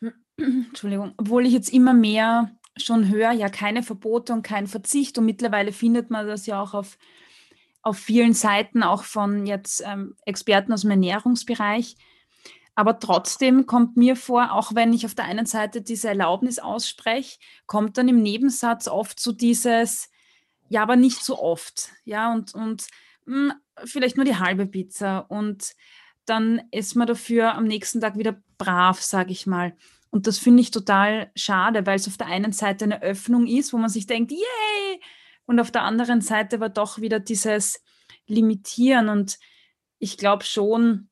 Entschuldigung, 0.36 1.14
obwohl 1.16 1.46
ich 1.46 1.52
jetzt 1.52 1.72
immer 1.72 1.94
mehr 1.94 2.50
schon 2.76 3.08
höre, 3.08 3.32
ja, 3.32 3.48
keine 3.48 3.82
Verbote 3.82 4.32
und 4.32 4.42
kein 4.42 4.66
Verzicht 4.66 5.16
und 5.18 5.26
mittlerweile 5.26 5.72
findet 5.72 6.10
man 6.10 6.26
das 6.26 6.46
ja 6.46 6.60
auch 6.60 6.74
auf 6.74 6.98
auf 7.82 7.98
vielen 7.98 8.32
Seiten, 8.32 8.82
auch 8.82 9.02
von 9.02 9.44
jetzt 9.46 9.82
ähm, 9.84 10.14
Experten 10.24 10.72
aus 10.72 10.82
dem 10.82 10.92
Ernährungsbereich. 10.92 11.96
Aber 12.74 12.98
trotzdem 12.98 13.66
kommt 13.66 13.96
mir 13.96 14.16
vor, 14.16 14.52
auch 14.52 14.74
wenn 14.74 14.92
ich 14.92 15.04
auf 15.04 15.14
der 15.14 15.26
einen 15.26 15.46
Seite 15.46 15.82
diese 15.82 16.08
Erlaubnis 16.08 16.58
ausspreche, 16.58 17.38
kommt 17.66 17.98
dann 17.98 18.08
im 18.08 18.22
Nebensatz 18.22 18.88
oft 18.88 19.20
so 19.20 19.32
dieses, 19.32 20.10
ja, 20.68 20.82
aber 20.82 20.96
nicht 20.96 21.22
so 21.22 21.38
oft. 21.38 21.90
Ja, 22.04 22.32
und, 22.32 22.54
und 22.54 22.86
mh, 23.26 23.50
hm, 23.50 23.52
vielleicht 23.84 24.16
nur 24.16 24.24
die 24.24 24.38
halbe 24.38 24.66
Pizza. 24.66 25.30
Und 25.30 25.72
dann 26.24 26.62
ist 26.70 26.94
man 26.94 27.06
dafür 27.06 27.54
am 27.54 27.64
nächsten 27.64 28.00
Tag 28.00 28.16
wieder 28.16 28.40
brav, 28.56 29.02
sage 29.02 29.32
ich 29.32 29.46
mal. 29.46 29.76
Und 30.10 30.26
das 30.26 30.38
finde 30.38 30.62
ich 30.62 30.70
total 30.70 31.30
schade, 31.34 31.86
weil 31.86 31.96
es 31.96 32.08
auf 32.08 32.16
der 32.16 32.26
einen 32.26 32.52
Seite 32.52 32.84
eine 32.84 33.02
Öffnung 33.02 33.46
ist, 33.46 33.72
wo 33.72 33.78
man 33.78 33.90
sich 33.90 34.06
denkt, 34.06 34.30
yay! 34.30 35.00
Und 35.44 35.60
auf 35.60 35.70
der 35.70 35.82
anderen 35.82 36.20
Seite 36.20 36.60
war 36.60 36.68
doch 36.68 36.98
wieder 36.98 37.20
dieses 37.20 37.82
Limitieren. 38.26 39.08
Und 39.08 39.38
ich 39.98 40.16
glaube 40.16 40.44
schon, 40.44 41.08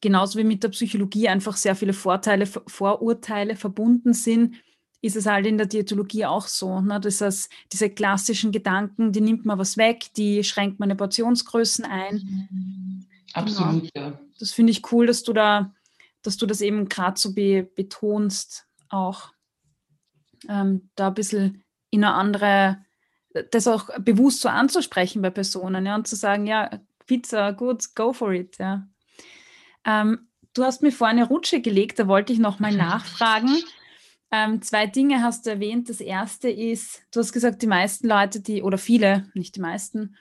genauso 0.00 0.38
wie 0.38 0.44
mit 0.44 0.62
der 0.62 0.68
Psychologie 0.68 1.28
einfach 1.28 1.56
sehr 1.56 1.76
viele 1.76 1.92
Vorteile, 1.92 2.46
Vorurteile 2.46 3.56
verbunden 3.56 4.12
sind, 4.12 4.56
ist 5.00 5.16
es 5.16 5.26
halt 5.26 5.46
in 5.46 5.58
der 5.58 5.66
Diätologie 5.66 6.26
auch 6.26 6.46
so. 6.46 6.80
Ne? 6.80 7.00
Das 7.00 7.20
heißt, 7.20 7.50
diese 7.72 7.90
klassischen 7.90 8.50
Gedanken, 8.50 9.12
die 9.12 9.20
nimmt 9.20 9.46
man 9.46 9.58
was 9.58 9.76
weg, 9.76 10.06
die 10.16 10.42
schränkt 10.42 10.80
meine 10.80 10.96
Portionsgrößen 10.96 11.84
ein. 11.84 13.06
Absolut, 13.32 13.92
genau. 13.92 14.06
ja. 14.08 14.20
Das 14.38 14.52
finde 14.52 14.72
ich 14.72 14.92
cool, 14.92 15.06
dass 15.06 15.22
du 15.22 15.32
da, 15.32 15.72
dass 16.22 16.36
du 16.36 16.46
das 16.46 16.60
eben 16.60 16.88
gerade 16.88 17.18
so 17.18 17.32
be 17.32 17.68
betonst, 17.74 18.66
auch 18.88 19.32
ähm, 20.48 20.90
da 20.94 21.08
ein 21.08 21.14
bisschen 21.14 21.62
in 21.90 22.04
eine 22.04 22.14
andere, 22.14 22.78
das 23.50 23.68
auch 23.68 23.88
bewusst 24.00 24.40
so 24.40 24.48
anzusprechen 24.48 25.22
bei 25.22 25.30
Personen, 25.30 25.86
ja, 25.86 25.94
und 25.94 26.08
zu 26.08 26.16
sagen, 26.16 26.46
ja, 26.46 26.80
Pizza, 27.06 27.52
gut, 27.52 27.94
go 27.94 28.12
for 28.12 28.32
it, 28.32 28.58
ja. 28.58 28.86
Ähm, 29.88 30.28
du 30.52 30.64
hast 30.64 30.82
mir 30.82 30.92
vor 30.92 31.06
eine 31.06 31.26
Rutsche 31.26 31.62
gelegt, 31.62 31.98
da 31.98 32.06
wollte 32.06 32.32
ich 32.32 32.38
nochmal 32.38 32.74
nachfragen. 32.74 33.56
Ähm, 34.30 34.60
zwei 34.60 34.86
Dinge 34.86 35.22
hast 35.22 35.46
du 35.46 35.50
erwähnt. 35.50 35.88
Das 35.88 36.00
erste 36.00 36.50
ist, 36.50 37.02
du 37.10 37.20
hast 37.20 37.32
gesagt, 37.32 37.62
die 37.62 37.66
meisten 37.66 38.06
Leute, 38.06 38.40
die, 38.40 38.62
oder 38.62 38.76
viele, 38.76 39.30
nicht 39.32 39.56
die 39.56 39.60
meisten, 39.60 40.16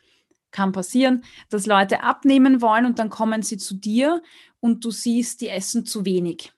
kann 0.52 0.72
passieren, 0.72 1.26
dass 1.50 1.66
Leute 1.66 2.04
abnehmen 2.04 2.62
wollen 2.62 2.86
und 2.86 3.00
dann 3.00 3.10
kommen 3.10 3.42
sie 3.44 3.58
zu 3.58 3.76
dir 3.76 4.24
und 4.62 4.86
du 4.86 4.92
siehst, 4.92 5.42
die 5.42 5.50
essen 5.50 5.86
zu 5.86 6.06
wenig. 6.06 6.54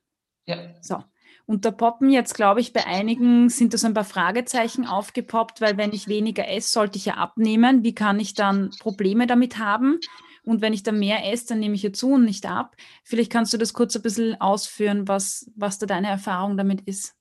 Ja. 0.45 0.57
So. 0.81 1.03
Und 1.47 1.65
da 1.65 1.71
poppen 1.71 2.11
jetzt, 2.11 2.35
glaube 2.35 2.61
ich, 2.61 2.73
bei 2.73 2.85
einigen 2.85 3.49
sind 3.49 3.73
das 3.73 3.83
ein 3.83 3.95
paar 3.95 4.03
Fragezeichen 4.03 4.85
aufgepoppt, 4.85 5.61
weil 5.61 5.77
wenn 5.77 5.93
ich 5.93 6.07
weniger 6.07 6.47
esse, 6.47 6.69
sollte 6.69 6.99
ich 6.99 7.05
ja 7.05 7.15
abnehmen. 7.15 7.83
Wie 7.83 7.95
kann 7.95 8.19
ich 8.19 8.35
dann 8.35 8.69
Probleme 8.79 9.25
damit 9.25 9.57
haben? 9.57 9.99
Und 10.43 10.61
wenn 10.61 10.73
ich 10.73 10.83
dann 10.83 10.99
mehr 10.99 11.31
esse, 11.31 11.47
dann 11.49 11.59
nehme 11.59 11.75
ich 11.75 11.83
ja 11.83 11.93
zu 11.93 12.13
und 12.13 12.25
nicht 12.25 12.45
ab. 12.45 12.75
Vielleicht 13.03 13.31
kannst 13.31 13.53
du 13.53 13.57
das 13.57 13.73
kurz 13.73 13.95
ein 13.95 14.01
bisschen 14.01 14.39
ausführen, 14.39 15.07
was, 15.07 15.51
was 15.55 15.79
da 15.79 15.85
deine 15.85 16.07
Erfahrung 16.07 16.57
damit 16.57 16.81
ist. 16.81 17.15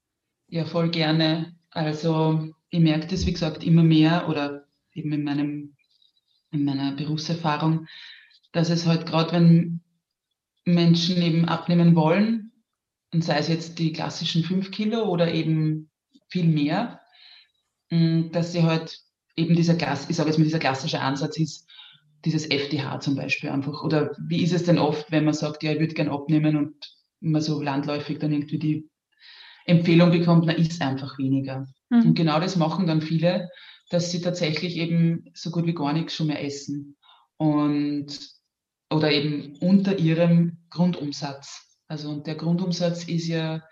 Ja, 0.49 0.65
voll 0.65 0.91
gerne. 0.91 1.55
Also 1.71 2.55
ich 2.71 2.81
merke 2.81 3.07
das, 3.07 3.27
wie 3.27 3.33
gesagt, 3.33 3.65
immer 3.65 3.83
mehr 3.83 4.29
oder 4.29 4.67
eben 4.95 5.13
in, 5.13 5.25
meinem, 5.25 5.77
in 6.51 6.65
meiner 6.65 6.93
Berufserfahrung, 6.93 7.87
dass 8.53 8.71
es 8.71 8.87
halt 8.87 9.07
gerade, 9.07 9.33
wenn 9.33 9.81
Menschen 10.65 11.21
eben 11.23 11.45
abnehmen 11.47 11.95
wollen, 11.95 12.49
und 13.13 13.25
sei 13.25 13.39
es 13.39 13.49
jetzt 13.49 13.79
die 13.79 13.93
klassischen 13.93 14.45
fünf 14.45 14.71
Kilo 14.71 15.09
oder 15.09 15.33
eben 15.33 15.91
viel 16.29 16.47
mehr, 16.47 17.01
mm, 17.91 18.31
dass 18.33 18.53
sie 18.53 18.63
halt 18.63 19.01
eben 19.37 19.55
dieser, 19.55 19.75
ich 19.75 20.17
sage 20.17 20.29
jetzt 20.29 20.39
mal, 20.39 20.45
dieser 20.45 20.59
klassische 20.59 21.01
Ansatz 21.01 21.39
ist, 21.39 21.68
dieses 22.25 22.51
FDH 22.51 23.01
zum 23.01 23.15
Beispiel 23.15 23.51
einfach. 23.51 23.83
Oder 23.83 24.17
wie 24.19 24.43
ist 24.43 24.53
es 24.53 24.65
denn 24.65 24.79
oft, 24.79 25.11
wenn 25.11 25.25
man 25.25 25.35
sagt, 25.35 25.63
ja, 25.63 25.73
ich 25.73 25.81
würde 25.81 25.95
gern 25.95 26.09
abnehmen 26.09 26.57
und 26.57 26.75
man 27.21 27.43
so 27.43 27.61
landläufig 27.61 28.19
dann 28.19 28.33
irgendwie 28.33 28.59
die 28.59 28.91
Empfehlung 29.67 30.11
bekommt, 30.11 30.47
man 30.47 30.57
isst 30.57 30.81
einfach 30.83 31.19
weniger. 31.19 31.67
Mhm. 31.91 32.03
Und 32.03 32.15
genau 32.15 32.41
das 32.41 32.57
machen 32.57 32.87
dann 32.87 33.03
viele, 33.03 33.49
dass 33.91 34.11
sie 34.11 34.21
tatsächlich 34.21 34.77
eben 34.77 35.25
so 35.35 35.51
gut 35.51 35.67
wie 35.67 35.75
gar 35.75 35.93
nichts 35.93 36.15
schon 36.15 36.29
mehr 36.29 36.45
essen. 36.45 36.97
Und 37.37 38.19
oder 38.91 39.13
eben 39.13 39.57
unter 39.61 39.99
ihrem 39.99 40.59
Grundumsatz. 40.71 41.79
Also 41.89 42.11
und 42.11 42.27
der 42.27 42.35
Grundumsatz 42.35 43.05
ist 43.05 43.27
ja 43.29 43.63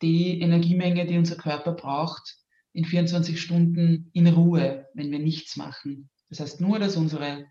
die 0.00 0.40
Energiemenge, 0.40 1.06
die 1.06 1.18
unser 1.18 1.36
Körper 1.36 1.72
braucht 1.72 2.36
in 2.72 2.84
24 2.84 3.40
Stunden 3.40 4.10
in 4.12 4.26
Ruhe, 4.26 4.86
wenn 4.94 5.10
wir 5.10 5.18
nichts 5.18 5.56
machen. 5.56 6.10
Das 6.30 6.40
heißt 6.40 6.60
nur, 6.60 6.78
dass 6.78 6.96
unsere 6.96 7.44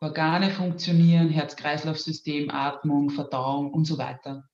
Organe 0.00 0.50
funktionieren, 0.50 1.30
Herz-Kreislauf-System, 1.30 2.50
Atmung, 2.50 3.10
Verdauung 3.10 3.72
und 3.72 3.86
so 3.86 3.98
weiter. 3.98 4.44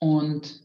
Und 0.00 0.60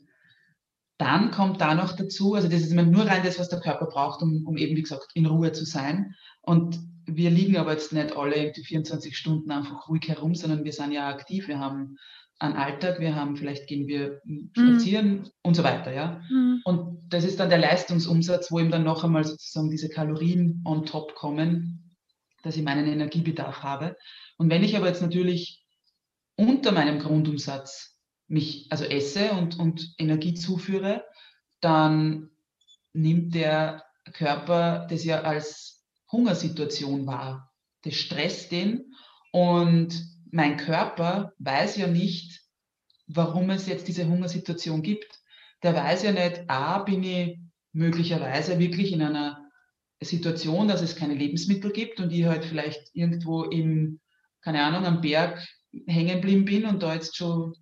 dann 0.98 1.30
kommt 1.30 1.62
da 1.62 1.76
noch 1.76 1.96
dazu, 1.96 2.34
also 2.34 2.48
das 2.48 2.62
ist 2.62 2.72
immer 2.72 2.84
nur 2.84 3.06
rein 3.06 3.24
das, 3.24 3.38
was 3.38 3.50
der 3.50 3.60
Körper 3.60 3.86
braucht, 3.86 4.24
um, 4.24 4.48
um 4.48 4.58
eben, 4.58 4.76
wie 4.76 4.82
gesagt, 4.82 5.12
in 5.14 5.28
Ruhe 5.28 5.52
zu 5.52 5.64
sein. 5.64 6.16
Und 6.42 6.80
wir 7.06 7.30
liegen 7.30 7.58
aber 7.58 7.74
jetzt 7.74 7.94
nicht 7.94 8.18
alle 8.18 8.36
irgendwie 8.36 8.64
24 8.64 9.16
Stunden 9.16 9.52
einfach 9.52 9.88
ruhig 9.88 10.08
herum, 10.08 10.34
sondern 10.34 10.64
wir 10.64 10.74
sind 10.74 10.92
ja 10.92 11.08
aktiv. 11.08 11.48
Wir 11.48 11.60
haben 11.60 11.98
einen 12.40 12.56
Alltag, 12.56 13.00
wir 13.00 13.16
haben, 13.16 13.36
vielleicht 13.36 13.68
gehen 13.68 13.88
wir 13.88 14.22
spazieren 14.54 15.10
mhm. 15.10 15.30
und 15.44 15.56
so 15.56 15.64
weiter, 15.64 15.94
ja. 15.94 16.22
Mhm. 16.30 16.62
Und 16.66 17.00
das 17.10 17.24
ist 17.24 17.40
dann 17.40 17.50
der 17.50 17.58
Leistungsumsatz, 17.60 18.52
wo 18.52 18.60
ihm 18.60 18.72
dann 18.72 18.84
noch 18.84 19.04
einmal 19.04 19.24
sozusagen 19.24 19.70
diese 19.70 19.90
Kalorien 19.90 20.62
on 20.66 20.86
top 20.86 21.16
kommen, 21.16 21.87
dass 22.48 22.56
ich 22.56 22.64
meinen 22.64 22.88
Energiebedarf 22.88 23.62
habe. 23.62 23.98
Und 24.38 24.50
wenn 24.50 24.64
ich 24.64 24.78
aber 24.78 24.88
jetzt 24.88 25.02
natürlich 25.02 25.66
unter 26.38 26.72
meinem 26.72 27.00
Grundumsatz 27.00 27.98
mich 28.28 28.68
also 28.70 28.86
esse 28.86 29.32
und, 29.32 29.60
und 29.60 29.94
Energie 29.98 30.34
zuführe, 30.34 31.04
dann 31.60 32.30
nimmt 32.94 33.36
der 33.36 33.84
Körper 34.14 34.88
das 34.90 35.04
ja 35.04 35.22
als 35.22 35.86
Hungersituation 36.12 37.06
wahr. 37.06 37.52
Das 37.84 37.96
stresst 37.96 38.52
den 38.52 38.94
und 39.34 40.08
mein 40.32 40.56
Körper 40.56 41.34
weiß 41.40 41.78
ja 41.78 41.88
nicht, 41.88 42.42
warum 43.08 43.50
es 43.50 43.68
jetzt 43.68 43.88
diese 43.88 44.08
Hungersituation 44.08 44.82
gibt. 44.82 45.20
Der 45.64 45.76
weiß 45.76 46.04
ja 46.04 46.12
nicht, 46.12 46.50
a, 46.50 46.80
bin 46.80 47.04
ich 47.04 47.40
möglicherweise 47.74 48.58
wirklich 48.60 48.94
in 48.94 49.02
einer 49.02 49.47
Situation, 50.02 50.68
dass 50.68 50.82
es 50.82 50.96
keine 50.96 51.16
Lebensmittel 51.16 51.72
gibt 51.72 52.00
und 52.00 52.12
ich 52.12 52.26
halt 52.26 52.46
vielleicht 52.46 52.90
irgendwo 52.94 53.44
im, 53.44 54.00
keine 54.42 54.64
Ahnung, 54.64 54.86
am 54.86 55.02
Berg 55.02 55.46
hängen 55.88 56.22
geblieben 56.22 56.46
bin 56.46 56.66
und 56.66 56.84
da 56.84 56.94
jetzt 56.94 57.16
schon 57.16 57.56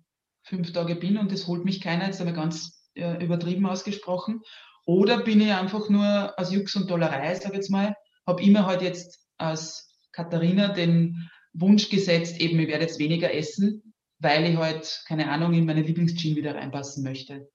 fünf 0.44 0.72
Tage 0.72 0.96
bin 0.96 1.18
und 1.18 1.32
das 1.32 1.46
holt 1.46 1.64
mich 1.64 1.80
keiner, 1.80 2.06
jetzt 2.06 2.20
einmal 2.20 2.36
ganz 2.36 2.88
äh, 2.94 3.22
übertrieben 3.24 3.66
ausgesprochen. 3.66 4.42
Oder 4.84 5.22
bin 5.22 5.40
ich 5.40 5.52
einfach 5.52 5.88
nur 5.88 6.38
aus 6.38 6.52
Jux 6.52 6.76
und 6.76 6.90
Dollerei, 6.90 7.34
sage 7.34 7.50
ich 7.50 7.56
jetzt 7.56 7.70
mal, 7.70 7.94
habe 8.26 8.42
immer 8.42 8.66
halt 8.66 8.82
jetzt 8.82 9.18
als 9.36 9.92
Katharina 10.12 10.68
den 10.68 11.28
Wunsch 11.52 11.88
gesetzt, 11.88 12.40
eben 12.40 12.58
ich 12.60 12.68
werde 12.68 12.84
jetzt 12.84 12.98
weniger 12.98 13.34
essen, 13.34 13.94
weil 14.18 14.44
ich 14.44 14.56
halt, 14.56 15.02
keine 15.08 15.30
Ahnung, 15.30 15.54
in 15.54 15.66
meine 15.66 15.82
Lieblingsjeans 15.82 16.36
wieder 16.36 16.54
reinpassen 16.54 17.02
möchte. 17.02 17.48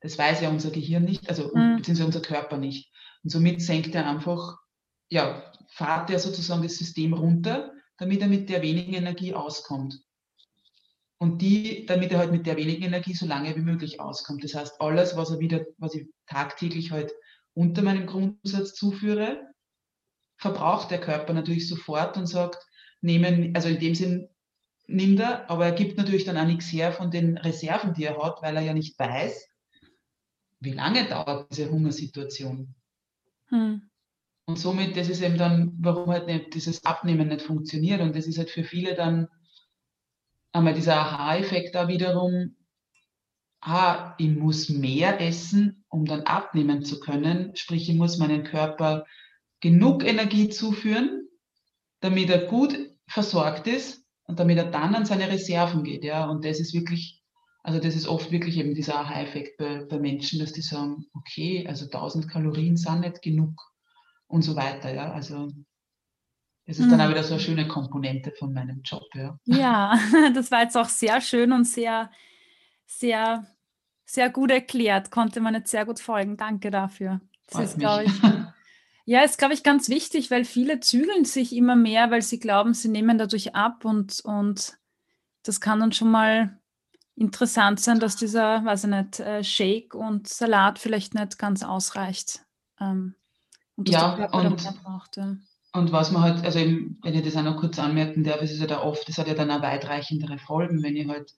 Das 0.00 0.16
weiß 0.16 0.40
ja 0.40 0.48
unser 0.48 0.70
Gehirn 0.70 1.04
nicht, 1.04 1.28
also 1.28 1.50
mhm. 1.54 1.76
beziehungsweise 1.76 2.06
unser 2.06 2.22
Körper 2.22 2.56
nicht. 2.56 2.90
Und 3.24 3.30
somit 3.30 3.62
senkt 3.62 3.94
er 3.94 4.08
einfach, 4.08 4.58
ja, 5.10 5.52
fahrt 5.68 6.10
er 6.10 6.18
sozusagen 6.18 6.62
das 6.62 6.76
System 6.76 7.12
runter, 7.12 7.72
damit 7.96 8.20
er 8.20 8.28
mit 8.28 8.48
der 8.48 8.62
wenigen 8.62 8.94
Energie 8.94 9.34
auskommt 9.34 10.00
und 11.18 11.42
die, 11.42 11.84
damit 11.86 12.12
er 12.12 12.18
halt 12.18 12.30
mit 12.30 12.46
der 12.46 12.56
wenigen 12.56 12.84
Energie 12.84 13.14
so 13.14 13.26
lange 13.26 13.54
wie 13.56 13.60
möglich 13.60 14.00
auskommt. 14.00 14.44
Das 14.44 14.54
heißt, 14.54 14.80
alles, 14.80 15.16
was 15.16 15.30
er 15.30 15.40
wieder, 15.40 15.66
was 15.76 15.94
ich 15.94 16.06
tagtäglich 16.26 16.92
halt 16.92 17.12
unter 17.54 17.82
meinem 17.82 18.06
Grundsatz 18.06 18.74
zuführe, 18.74 19.44
verbraucht 20.36 20.92
der 20.92 21.00
Körper 21.00 21.32
natürlich 21.32 21.68
sofort 21.68 22.16
und 22.16 22.26
sagt, 22.26 22.64
nehmen, 23.00 23.54
also 23.54 23.68
in 23.68 23.80
dem 23.80 23.94
Sinn 23.96 24.28
nimmt 24.86 25.18
er, 25.18 25.50
aber 25.50 25.66
er 25.66 25.72
gibt 25.72 25.98
natürlich 25.98 26.24
dann 26.24 26.38
auch 26.38 26.46
nichts 26.46 26.72
her 26.72 26.92
von 26.92 27.10
den 27.10 27.36
Reserven, 27.36 27.94
die 27.94 28.04
er 28.04 28.22
hat, 28.22 28.40
weil 28.42 28.56
er 28.56 28.62
ja 28.62 28.72
nicht 28.72 28.98
weiß, 28.98 29.48
wie 30.60 30.72
lange 30.72 31.08
dauert 31.08 31.50
diese 31.50 31.70
Hungersituation. 31.70 32.74
Hm. 33.48 33.82
Und 34.46 34.58
somit, 34.58 34.96
das 34.96 35.08
ist 35.08 35.20
eben 35.20 35.36
dann, 35.36 35.74
warum 35.78 36.10
halt 36.10 36.26
nicht 36.26 36.54
dieses 36.54 36.84
Abnehmen 36.84 37.28
nicht 37.28 37.42
funktioniert. 37.42 38.00
Und 38.00 38.16
das 38.16 38.26
ist 38.26 38.38
halt 38.38 38.50
für 38.50 38.64
viele 38.64 38.94
dann 38.94 39.28
einmal 40.52 40.74
dieser 40.74 40.96
Aha-Effekt 40.96 41.74
da 41.74 41.88
wiederum, 41.88 42.56
ah, 43.60 44.14
ich 44.18 44.30
muss 44.30 44.68
mehr 44.68 45.20
essen, 45.20 45.84
um 45.88 46.04
dann 46.04 46.22
abnehmen 46.22 46.82
zu 46.82 47.00
können. 47.00 47.54
Sprich, 47.56 47.88
ich 47.88 47.96
muss 47.96 48.18
meinem 48.18 48.44
Körper 48.44 49.04
genug 49.60 50.04
Energie 50.04 50.48
zuführen, 50.48 51.28
damit 52.00 52.30
er 52.30 52.46
gut 52.46 52.74
versorgt 53.06 53.66
ist 53.66 54.04
und 54.24 54.38
damit 54.38 54.58
er 54.58 54.70
dann 54.70 54.94
an 54.94 55.06
seine 55.06 55.28
Reserven 55.28 55.84
geht. 55.84 56.04
Ja? 56.04 56.26
Und 56.26 56.44
das 56.44 56.60
ist 56.60 56.74
wirklich, 56.74 57.22
also 57.68 57.80
das 57.80 57.94
ist 57.94 58.08
oft 58.08 58.30
wirklich 58.32 58.56
eben 58.56 58.74
dieser 58.74 58.98
Aha-Effekt 58.98 59.58
bei, 59.58 59.84
bei 59.84 59.98
Menschen, 59.98 60.38
dass 60.38 60.54
die 60.54 60.62
sagen, 60.62 61.04
okay, 61.12 61.66
also 61.68 61.84
1000 61.84 62.26
Kalorien 62.26 62.78
sind 62.78 63.00
nicht 63.00 63.20
genug 63.20 63.60
und 64.26 64.40
so 64.40 64.56
weiter. 64.56 64.94
Ja? 64.94 65.12
Also 65.12 65.52
Das 66.64 66.78
ist 66.78 66.86
mhm. 66.86 66.92
dann 66.92 67.00
auch 67.02 67.10
wieder 67.10 67.22
so 67.22 67.34
eine 67.34 67.42
schöne 67.42 67.68
Komponente 67.68 68.32
von 68.38 68.54
meinem 68.54 68.80
Job. 68.84 69.04
Ja. 69.14 69.38
ja, 69.44 69.98
das 70.34 70.50
war 70.50 70.62
jetzt 70.62 70.78
auch 70.78 70.88
sehr 70.88 71.20
schön 71.20 71.52
und 71.52 71.64
sehr, 71.64 72.10
sehr, 72.86 73.46
sehr 74.06 74.30
gut 74.30 74.50
erklärt. 74.50 75.10
Konnte 75.10 75.40
man 75.40 75.52
jetzt 75.52 75.70
sehr 75.70 75.84
gut 75.84 76.00
folgen. 76.00 76.38
Danke 76.38 76.70
dafür. 76.70 77.20
Das 77.48 77.56
Freut 77.56 77.64
ist, 77.66 77.78
glaube 77.78 78.04
ich, 78.04 78.12
ja, 79.04 79.20
ist, 79.20 79.36
glaube 79.36 79.52
ich, 79.52 79.62
ganz 79.62 79.90
wichtig, 79.90 80.30
weil 80.30 80.46
viele 80.46 80.80
zügeln 80.80 81.26
sich 81.26 81.54
immer 81.54 81.76
mehr, 81.76 82.10
weil 82.10 82.22
sie 82.22 82.38
glauben, 82.38 82.72
sie 82.72 82.88
nehmen 82.88 83.18
dadurch 83.18 83.54
ab 83.54 83.84
und, 83.84 84.20
und 84.24 84.78
das 85.42 85.60
kann 85.60 85.80
dann 85.80 85.92
schon 85.92 86.10
mal 86.10 86.58
interessant 87.18 87.80
sein, 87.80 87.98
dass 87.98 88.16
dieser, 88.16 88.64
weiß 88.64 88.84
ich 88.84 88.90
nicht, 88.90 89.20
äh, 89.20 89.42
Shake 89.42 89.94
und 89.94 90.28
Salat 90.28 90.78
vielleicht 90.78 91.14
nicht 91.14 91.38
ganz 91.38 91.62
ausreicht. 91.62 92.40
Ähm, 92.80 93.14
und 93.76 93.88
ja, 93.88 94.26
und, 94.30 94.56
braucht, 94.82 95.16
ja. 95.16 95.36
Und 95.72 95.92
was 95.92 96.10
man 96.12 96.22
halt, 96.22 96.44
also 96.44 96.58
eben, 96.58 96.98
wenn 97.02 97.14
ich 97.14 97.22
das 97.22 97.36
auch 97.36 97.42
noch 97.42 97.58
kurz 97.58 97.78
anmerken 97.78 98.24
darf, 98.24 98.40
es 98.40 98.52
ist 98.52 98.60
ja 98.60 98.66
da 98.66 98.82
oft, 98.82 99.08
das 99.08 99.18
hat 99.18 99.28
ja 99.28 99.34
dann 99.34 99.50
auch 99.50 99.62
weitreichendere 99.62 100.38
Folgen, 100.38 100.82
wenn 100.82 100.96
ich 100.96 101.08
halt 101.08 101.32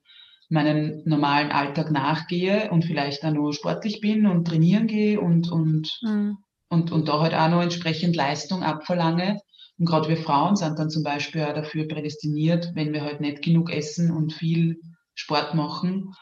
meinen 0.49 1.03
normalen 1.05 1.51
Alltag 1.51 1.91
nachgehe 1.91 2.71
und 2.71 2.85
vielleicht 2.85 3.25
auch 3.25 3.33
nur 3.33 3.53
sportlich 3.53 4.01
bin 4.01 4.27
und 4.27 4.47
trainieren 4.47 4.87
gehe 4.87 5.21
und, 5.21 5.51
und, 5.51 5.99
mhm. 6.03 6.39
und, 6.69 6.93
und 6.93 7.09
da 7.09 7.21
halt 7.21 7.35
auch 7.35 7.49
noch 7.49 7.63
entsprechend 7.63 8.17
Leistung 8.17 8.63
abverlange. 8.63 9.41
Und 9.79 9.87
gerade 9.87 10.09
wir 10.09 10.17
Frauen 10.17 10.57
sind 10.57 10.79
dann 10.79 10.91
zum 10.91 11.03
Beispiel 11.03 11.43
auch 11.43 11.55
dafür 11.55 11.89
prädestiniert, 11.89 12.73
wenn 12.75 12.93
wir 12.93 13.03
halt 13.03 13.21
nicht 13.21 13.43
genug 13.43 13.73
essen 13.73 14.11
und 14.11 14.33
viel 14.33 14.81
Sport 15.21 15.55
machen, 15.55 16.15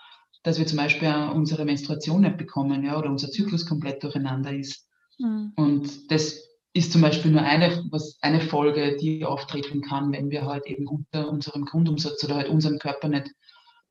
dass 0.42 0.59
wir 0.59 0.66
zum 0.66 0.78
Beispiel 0.78 1.09
unsere 1.34 1.64
Menstruation 1.64 2.22
nicht 2.22 2.36
bekommen, 2.36 2.84
ja, 2.84 2.99
oder 2.99 3.11
unser 3.11 3.30
Zyklus 3.30 3.66
komplett 3.66 4.03
durcheinander 4.03 4.53
ist. 4.53 4.88
Mhm. 5.18 5.53
Und 5.57 6.11
das 6.11 6.42
ist 6.72 6.92
zum 6.92 7.01
Beispiel 7.01 7.30
nur 7.30 7.42
eine, 7.42 7.84
was, 7.90 8.18
eine 8.22 8.40
Folge, 8.40 8.96
die 8.96 9.24
auftreten 9.24 9.82
kann, 9.82 10.12
wenn 10.12 10.30
wir 10.30 10.46
halt 10.46 10.66
eben 10.66 10.86
unter 10.86 11.28
unserem 11.28 11.64
Grundumsatz 11.64 12.22
oder 12.24 12.36
halt 12.36 12.49
unserem 12.49 12.78
Körper 12.78 13.09
nicht 13.09 13.30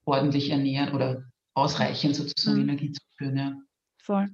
ordentlich 0.05 0.49
ernähren 0.49 0.93
oder 0.93 1.23
ausreichend 1.53 2.15
sozusagen 2.15 2.63
mhm. 2.63 2.69
Energie 2.69 2.91
zuführen. 2.91 3.37
Ja. 3.37 3.55
Voll. 4.01 4.27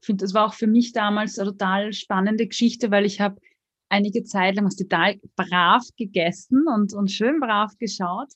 Ich 0.00 0.06
finde, 0.06 0.24
das 0.24 0.34
war 0.34 0.46
auch 0.46 0.54
für 0.54 0.66
mich 0.66 0.92
damals 0.92 1.38
eine 1.38 1.50
total 1.50 1.92
spannende 1.92 2.46
Geschichte, 2.46 2.90
weil 2.90 3.04
ich 3.04 3.20
habe 3.20 3.40
einige 3.88 4.22
Zeit 4.24 4.56
lang 4.56 4.68
total 4.68 5.16
brav 5.36 5.82
gegessen 5.96 6.66
und, 6.68 6.92
und 6.94 7.10
schön 7.10 7.40
brav 7.40 7.72
geschaut. 7.78 8.28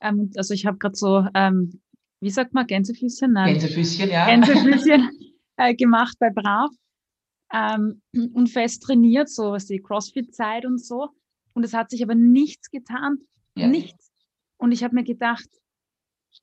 Ähm, 0.00 0.30
also 0.36 0.54
ich 0.54 0.66
habe 0.66 0.78
gerade 0.78 0.96
so, 0.96 1.26
ähm, 1.34 1.80
wie 2.20 2.30
sagt 2.30 2.54
man, 2.54 2.66
Gänsefüßchen? 2.66 3.32
Nein. 3.32 3.54
Gänsefüßchen, 3.54 4.10
ja. 4.10 4.26
Gänsefüßchen 4.26 5.10
äh, 5.56 5.74
gemacht 5.74 6.16
bei 6.18 6.30
brav 6.30 6.70
ähm, 7.52 8.02
und 8.12 8.48
fest 8.48 8.82
trainiert, 8.82 9.28
so 9.28 9.52
was 9.52 9.66
die 9.66 9.80
Crossfit-Zeit 9.80 10.66
und 10.66 10.78
so. 10.78 11.10
Und 11.54 11.64
es 11.64 11.74
hat 11.74 11.90
sich 11.90 12.02
aber 12.02 12.14
nichts 12.14 12.70
getan. 12.70 13.18
Ja. 13.56 13.66
Nichts. 13.66 14.12
Und 14.56 14.72
ich 14.72 14.84
habe 14.84 14.94
mir 14.94 15.04
gedacht, 15.04 15.48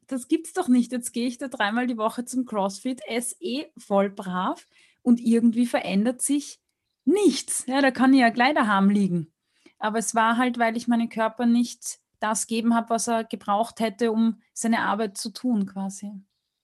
das 0.07 0.27
gibt's 0.27 0.53
doch 0.53 0.67
nicht. 0.67 0.91
Jetzt 0.91 1.13
gehe 1.13 1.27
ich 1.27 1.37
da 1.37 1.47
dreimal 1.47 1.87
die 1.87 1.97
Woche 1.97 2.25
zum 2.25 2.45
CrossFit, 2.45 3.01
esse 3.07 3.35
eh 3.39 3.65
voll 3.77 4.09
brav 4.09 4.65
und 5.01 5.19
irgendwie 5.19 5.65
verändert 5.65 6.21
sich 6.21 6.59
nichts. 7.05 7.65
Ja, 7.67 7.81
da 7.81 7.91
kann 7.91 8.13
ich 8.13 8.21
ja 8.21 8.29
gleich 8.29 8.55
daheim 8.55 8.89
liegen. 8.89 9.31
Aber 9.77 9.99
es 9.99 10.15
war 10.15 10.37
halt, 10.37 10.57
weil 10.57 10.75
ich 10.77 10.87
meinen 10.87 11.09
Körper 11.09 11.45
nicht 11.45 11.99
das 12.19 12.47
geben 12.47 12.75
habe, 12.75 12.89
was 12.89 13.07
er 13.07 13.23
gebraucht 13.23 13.79
hätte, 13.79 14.11
um 14.11 14.41
seine 14.53 14.81
Arbeit 14.81 15.17
zu 15.17 15.31
tun, 15.31 15.65
quasi. 15.65 16.11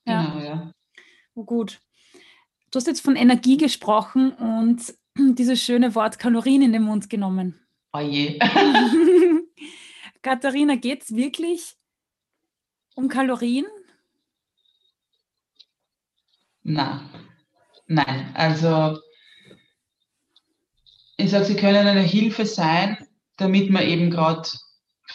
Ja. 0.06 0.26
Genau, 0.26 0.44
ja. 0.44 0.72
Oh, 1.34 1.44
gut. 1.44 1.80
Du 2.72 2.78
hast 2.78 2.88
jetzt 2.88 3.02
von 3.02 3.16
Energie 3.16 3.58
gesprochen 3.58 4.32
und 4.32 4.94
dieses 5.38 5.62
schöne 5.62 5.94
Wort 5.96 6.20
Kalorien 6.20 6.62
in 6.62 6.74
den 6.74 6.84
Mund 6.84 7.10
genommen. 7.10 7.60
Oh 7.94 8.00
je. 8.00 8.40
Katharina, 10.22 10.76
geht 10.76 11.04
es 11.04 11.16
wirklich 11.16 11.76
um 12.96 13.10
Kalorien? 13.10 13.66
Na, 16.64 17.10
nein. 17.88 18.32
Also 18.36 19.00
ich 21.18 21.32
sage, 21.32 21.46
sie 21.46 21.56
können 21.56 21.88
eine 21.88 22.02
Hilfe 22.02 22.46
sein, 22.46 22.98
damit 23.38 23.70
man 23.70 23.84
eben 23.84 24.10
gerade 24.10 24.48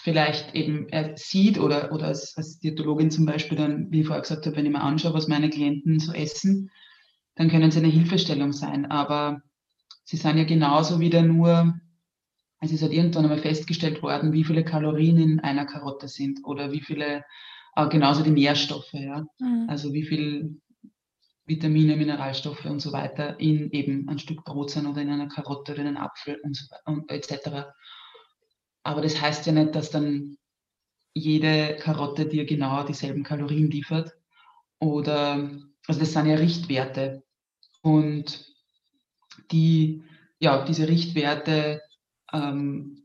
vielleicht 0.06 0.54
eben 0.54 0.86
sieht 1.16 1.58
oder, 1.58 1.90
oder 1.90 2.06
als, 2.06 2.36
als 2.36 2.60
Diätologin 2.60 3.10
zum 3.10 3.26
Beispiel 3.26 3.58
dann, 3.58 3.90
wie 3.90 4.02
ich 4.02 4.06
vorher 4.06 4.22
gesagt 4.22 4.46
habe, 4.46 4.54
wenn 4.54 4.64
ich 4.64 4.70
mir 4.70 4.80
anschaue, 4.80 5.14
was 5.14 5.26
meine 5.26 5.50
Klienten 5.50 5.98
so 5.98 6.12
essen, 6.12 6.70
dann 7.34 7.50
können 7.50 7.72
sie 7.72 7.80
eine 7.80 7.88
Hilfestellung 7.88 8.52
sein. 8.52 8.86
Aber 8.86 9.42
sie 10.04 10.16
sind 10.16 10.38
ja 10.38 10.44
genauso 10.44 11.00
wieder 11.00 11.22
nur, 11.22 11.74
es 12.60 12.70
ist 12.70 12.82
halt 12.82 12.92
irgendwann 12.92 13.24
einmal 13.24 13.40
festgestellt 13.40 14.00
worden, 14.00 14.32
wie 14.32 14.44
viele 14.44 14.62
Kalorien 14.62 15.18
in 15.18 15.40
einer 15.40 15.66
Karotte 15.66 16.06
sind 16.06 16.38
oder 16.44 16.70
wie 16.70 16.82
viele, 16.82 17.24
äh, 17.74 17.88
genauso 17.88 18.22
die 18.22 18.30
Nährstoffe, 18.30 18.92
ja. 18.92 19.26
Mhm. 19.40 19.66
Also 19.68 19.92
wie 19.92 20.04
viel 20.04 20.60
Vitamine, 21.46 21.96
Mineralstoffe 21.96 22.64
und 22.66 22.78
so 22.78 22.92
weiter 22.92 23.40
in 23.40 23.72
eben 23.72 24.08
ein 24.08 24.20
Stück 24.20 24.44
Brot 24.44 24.70
sind 24.70 24.86
oder 24.86 25.02
in 25.02 25.10
einer 25.10 25.26
Karotte 25.26 25.72
oder 25.72 25.80
in 25.80 25.88
einem 25.88 25.96
Apfel 25.96 26.38
und, 26.44 26.54
so, 26.54 26.64
und 26.84 27.10
etc. 27.10 27.72
Aber 28.86 29.00
das 29.00 29.20
heißt 29.20 29.44
ja 29.46 29.52
nicht, 29.52 29.74
dass 29.74 29.90
dann 29.90 30.38
jede 31.12 31.76
Karotte 31.76 32.24
dir 32.26 32.46
genau 32.46 32.84
dieselben 32.84 33.24
Kalorien 33.24 33.68
liefert. 33.68 34.12
Oder, 34.78 35.50
also 35.88 35.98
das 35.98 36.12
sind 36.12 36.26
ja 36.26 36.36
Richtwerte. 36.36 37.24
Und 37.82 38.46
die, 39.50 40.04
ja, 40.38 40.64
diese 40.64 40.86
Richtwerte, 40.86 41.82
ähm, 42.32 43.02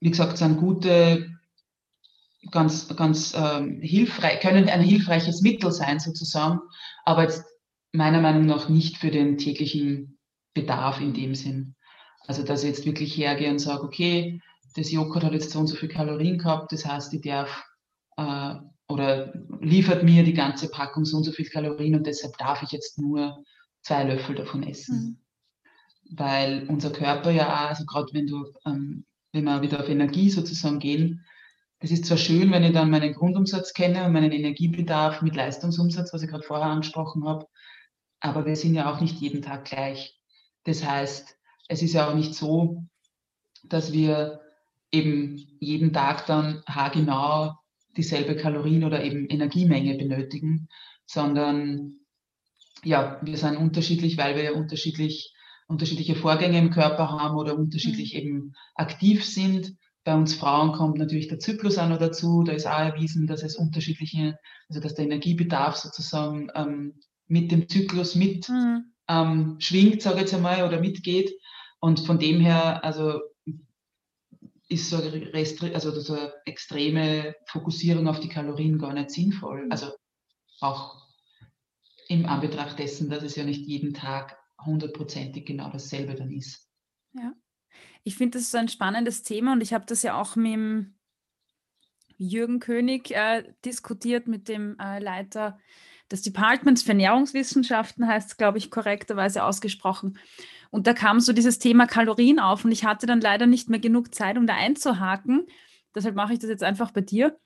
wie 0.00 0.10
gesagt, 0.10 0.36
sind 0.36 0.56
gute, 0.56 1.30
ganz, 2.50 2.88
ganz 2.96 3.34
ähm, 3.36 3.80
hilfreich, 3.82 4.40
können 4.40 4.68
ein 4.68 4.80
hilfreiches 4.80 5.42
Mittel 5.42 5.70
sein 5.70 6.00
sozusagen, 6.00 6.58
aber 7.04 7.22
jetzt 7.22 7.44
meiner 7.92 8.20
Meinung 8.20 8.46
nach 8.46 8.68
nicht 8.68 8.96
für 8.96 9.12
den 9.12 9.38
täglichen 9.38 10.18
Bedarf 10.54 11.00
in 11.00 11.14
dem 11.14 11.36
Sinn. 11.36 11.76
Also, 12.26 12.42
dass 12.42 12.64
ich 12.64 12.70
jetzt 12.70 12.84
wirklich 12.84 13.16
hergehe 13.16 13.50
und 13.50 13.60
sage, 13.60 13.84
okay, 13.84 14.40
das 14.74 14.90
Joghurt 14.90 15.24
hat 15.24 15.32
jetzt 15.32 15.50
so 15.50 15.60
und 15.60 15.66
so 15.66 15.76
viel 15.76 15.88
Kalorien 15.88 16.38
gehabt, 16.38 16.72
das 16.72 16.84
heißt, 16.84 17.12
ich 17.14 17.22
darf 17.22 17.64
äh, 18.16 18.54
oder 18.88 19.32
liefert 19.60 20.02
mir 20.02 20.24
die 20.24 20.34
ganze 20.34 20.68
Packung 20.68 21.04
so 21.04 21.16
und 21.16 21.24
so 21.24 21.32
viel 21.32 21.48
Kalorien 21.48 21.94
und 21.94 22.06
deshalb 22.06 22.36
darf 22.36 22.62
ich 22.62 22.70
jetzt 22.70 22.98
nur 22.98 23.42
zwei 23.82 24.04
Löffel 24.04 24.34
davon 24.34 24.62
essen. 24.62 25.18
Mhm. 26.10 26.16
Weil 26.16 26.66
unser 26.68 26.90
Körper 26.90 27.30
ja 27.30 27.48
auch, 27.48 27.68
also 27.70 27.84
gerade 27.86 28.12
wenn 28.12 28.26
du, 28.26 28.44
ähm, 28.66 29.06
wenn 29.32 29.44
wir 29.44 29.62
wieder 29.62 29.80
auf 29.80 29.88
Energie 29.88 30.28
sozusagen 30.28 30.78
gehen, 30.78 31.24
das 31.80 31.90
ist 31.90 32.04
zwar 32.06 32.18
schön, 32.18 32.50
wenn 32.50 32.64
ich 32.64 32.72
dann 32.72 32.90
meinen 32.90 33.14
Grundumsatz 33.14 33.72
kenne 33.72 34.04
und 34.04 34.12
meinen 34.12 34.32
Energiebedarf 34.32 35.22
mit 35.22 35.36
Leistungsumsatz, 35.36 36.12
was 36.12 36.22
ich 36.22 36.30
gerade 36.30 36.44
vorher 36.44 36.66
angesprochen 36.66 37.24
habe, 37.24 37.46
aber 38.20 38.46
wir 38.46 38.56
sind 38.56 38.74
ja 38.74 38.92
auch 38.92 39.00
nicht 39.00 39.20
jeden 39.20 39.42
Tag 39.42 39.66
gleich. 39.66 40.18
Das 40.64 40.84
heißt, 40.84 41.36
es 41.68 41.82
ist 41.82 41.92
ja 41.92 42.08
auch 42.08 42.14
nicht 42.14 42.34
so, 42.34 42.84
dass 43.64 43.92
wir 43.92 44.43
eben 44.94 45.56
jeden 45.60 45.92
Tag 45.92 46.26
dann 46.26 46.62
haargenau 46.66 47.54
dieselbe 47.96 48.36
Kalorien 48.36 48.84
oder 48.84 49.04
eben 49.04 49.26
Energiemenge 49.28 49.96
benötigen, 49.96 50.68
sondern 51.06 51.98
ja, 52.82 53.20
wir 53.22 53.36
sind 53.36 53.56
unterschiedlich, 53.56 54.16
weil 54.18 54.36
wir 54.36 54.54
unterschiedlich, 54.54 55.32
unterschiedliche 55.68 56.14
Vorgänge 56.14 56.58
im 56.58 56.70
Körper 56.70 57.08
haben 57.10 57.36
oder 57.36 57.56
unterschiedlich 57.56 58.14
mhm. 58.14 58.20
eben 58.20 58.52
aktiv 58.74 59.24
sind. 59.24 59.76
Bei 60.04 60.14
uns 60.14 60.34
Frauen 60.34 60.72
kommt 60.72 60.98
natürlich 60.98 61.28
der 61.28 61.38
Zyklus 61.38 61.78
auch 61.78 61.88
noch 61.88 61.98
dazu. 61.98 62.42
Da 62.44 62.52
ist 62.52 62.66
auch 62.66 62.78
erwiesen, 62.78 63.26
dass 63.26 63.42
es 63.42 63.56
unterschiedliche, 63.56 64.38
also 64.68 64.80
dass 64.80 64.94
der 64.94 65.06
Energiebedarf 65.06 65.76
sozusagen 65.76 66.48
ähm, 66.54 66.94
mit 67.26 67.50
dem 67.50 67.68
Zyklus 67.68 68.14
mit 68.14 68.48
mhm. 68.50 68.92
ähm, 69.08 69.56
schwingt, 69.60 70.02
sage 70.02 70.16
ich 70.16 70.22
jetzt 70.22 70.34
einmal, 70.34 70.66
oder 70.66 70.80
mitgeht. 70.80 71.32
Und 71.80 72.00
von 72.00 72.18
dem 72.18 72.40
her, 72.40 72.84
also 72.84 73.20
ist 74.68 74.88
so 74.90 74.96
eine, 74.96 75.30
also 75.74 75.90
so 76.00 76.14
eine 76.14 76.32
extreme 76.46 77.34
Fokussierung 77.46 78.08
auf 78.08 78.20
die 78.20 78.28
Kalorien 78.28 78.78
gar 78.78 78.92
nicht 78.92 79.10
sinnvoll. 79.10 79.66
Mhm. 79.66 79.72
Also 79.72 79.92
auch 80.60 81.04
im 82.08 82.26
Anbetracht 82.26 82.78
dessen, 82.78 83.10
dass 83.10 83.22
es 83.22 83.36
ja 83.36 83.44
nicht 83.44 83.66
jeden 83.66 83.94
Tag 83.94 84.38
hundertprozentig 84.64 85.44
genau 85.46 85.70
dasselbe 85.70 86.14
dann 86.14 86.30
ist. 86.30 86.68
Ja, 87.12 87.32
ich 88.02 88.16
finde, 88.16 88.38
das 88.38 88.48
ist 88.48 88.54
ein 88.54 88.68
spannendes 88.68 89.22
Thema 89.22 89.52
und 89.52 89.62
ich 89.62 89.72
habe 89.72 89.86
das 89.86 90.02
ja 90.02 90.20
auch 90.20 90.36
mit 90.36 90.86
Jürgen 92.16 92.60
König 92.60 93.10
äh, 93.10 93.52
diskutiert, 93.64 94.28
mit 94.28 94.48
dem 94.48 94.78
äh, 94.78 95.00
Leiter 95.00 95.58
des 96.10 96.22
Departments 96.22 96.82
für 96.82 96.90
Ernährungswissenschaften, 96.90 98.06
heißt 98.06 98.30
es, 98.30 98.36
glaube 98.36 98.58
ich, 98.58 98.70
korrekterweise 98.70 99.42
ausgesprochen. 99.42 100.18
Und 100.74 100.88
da 100.88 100.92
kam 100.92 101.20
so 101.20 101.32
dieses 101.32 101.60
Thema 101.60 101.86
Kalorien 101.86 102.40
auf 102.40 102.64
und 102.64 102.72
ich 102.72 102.84
hatte 102.84 103.06
dann 103.06 103.20
leider 103.20 103.46
nicht 103.46 103.70
mehr 103.70 103.78
genug 103.78 104.12
Zeit, 104.12 104.36
um 104.36 104.44
da 104.44 104.54
einzuhaken. 104.54 105.46
Deshalb 105.94 106.16
mache 106.16 106.32
ich 106.32 106.40
das 106.40 106.50
jetzt 106.50 106.64
einfach 106.64 106.90
bei 106.90 107.00
dir, 107.00 107.38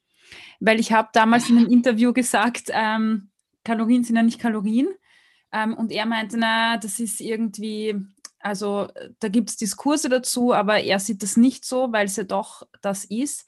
weil 0.60 0.80
ich 0.80 0.92
habe 0.92 1.10
damals 1.12 1.50
in 1.50 1.58
einem 1.58 1.66
Interview 1.70 2.14
gesagt, 2.14 2.70
ähm, 2.70 3.28
Kalorien 3.64 4.02
sind 4.02 4.16
ja 4.16 4.22
nicht 4.22 4.40
Kalorien. 4.40 4.88
Ähm, 5.52 5.74
und 5.74 5.92
er 5.92 6.06
meinte, 6.06 6.38
na, 6.38 6.78
das 6.78 7.00
ist 7.00 7.20
irgendwie 7.20 7.96
Also 8.38 8.88
da 9.20 9.28
gibt 9.28 9.50
es 9.50 9.58
Diskurse 9.58 10.08
dazu, 10.08 10.54
aber 10.54 10.80
er 10.80 10.98
sieht 10.98 11.22
das 11.22 11.36
nicht 11.36 11.66
so, 11.66 11.92
weil 11.92 12.06
es 12.06 12.16
ja 12.16 12.24
doch 12.24 12.62
das 12.80 13.04
ist. 13.04 13.46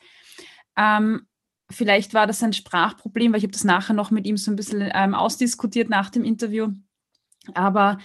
Ähm, 0.76 1.26
vielleicht 1.70 2.12
war 2.12 2.26
das 2.26 2.42
ein 2.42 2.52
Sprachproblem, 2.52 3.32
weil 3.32 3.38
ich 3.38 3.44
habe 3.44 3.52
das 3.52 3.64
nachher 3.64 3.94
noch 3.94 4.10
mit 4.10 4.26
ihm 4.26 4.36
so 4.36 4.50
ein 4.50 4.56
bisschen 4.56 4.90
ähm, 4.92 5.14
ausdiskutiert 5.14 5.88
nach 5.88 6.10
dem 6.10 6.24
Interview. 6.24 6.68
Aber 7.54 7.98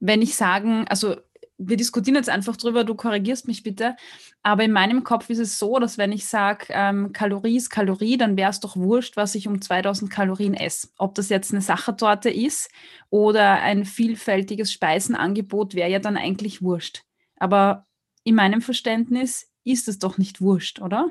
wenn 0.00 0.22
ich 0.22 0.34
sagen, 0.34 0.86
also 0.88 1.16
wir 1.58 1.76
diskutieren 1.76 2.16
jetzt 2.16 2.28
einfach 2.28 2.56
drüber, 2.56 2.84
du 2.84 2.94
korrigierst 2.94 3.46
mich 3.46 3.62
bitte, 3.62 3.96
aber 4.42 4.64
in 4.64 4.72
meinem 4.72 5.04
Kopf 5.04 5.30
ist 5.30 5.38
es 5.38 5.58
so, 5.58 5.78
dass 5.78 5.98
wenn 5.98 6.12
ich 6.12 6.26
sage, 6.26 6.66
ähm, 6.70 7.12
Kalorie 7.12 7.56
ist 7.56 7.70
Kalorie, 7.70 8.16
dann 8.16 8.36
wäre 8.36 8.50
es 8.50 8.60
doch 8.60 8.76
wurscht, 8.76 9.16
was 9.16 9.34
ich 9.34 9.46
um 9.46 9.60
2000 9.60 10.10
Kalorien 10.10 10.54
esse. 10.54 10.88
Ob 10.98 11.14
das 11.14 11.28
jetzt 11.28 11.52
eine 11.52 11.60
Sachertorte 11.60 12.30
ist 12.30 12.70
oder 13.10 13.60
ein 13.62 13.84
vielfältiges 13.84 14.72
Speisenangebot, 14.72 15.74
wäre 15.74 15.90
ja 15.90 15.98
dann 16.00 16.16
eigentlich 16.16 16.62
wurscht. 16.62 17.04
Aber 17.36 17.86
in 18.24 18.34
meinem 18.34 18.60
Verständnis 18.60 19.50
ist 19.64 19.88
es 19.88 19.98
doch 19.98 20.18
nicht 20.18 20.40
wurscht, 20.40 20.80
oder? 20.80 21.10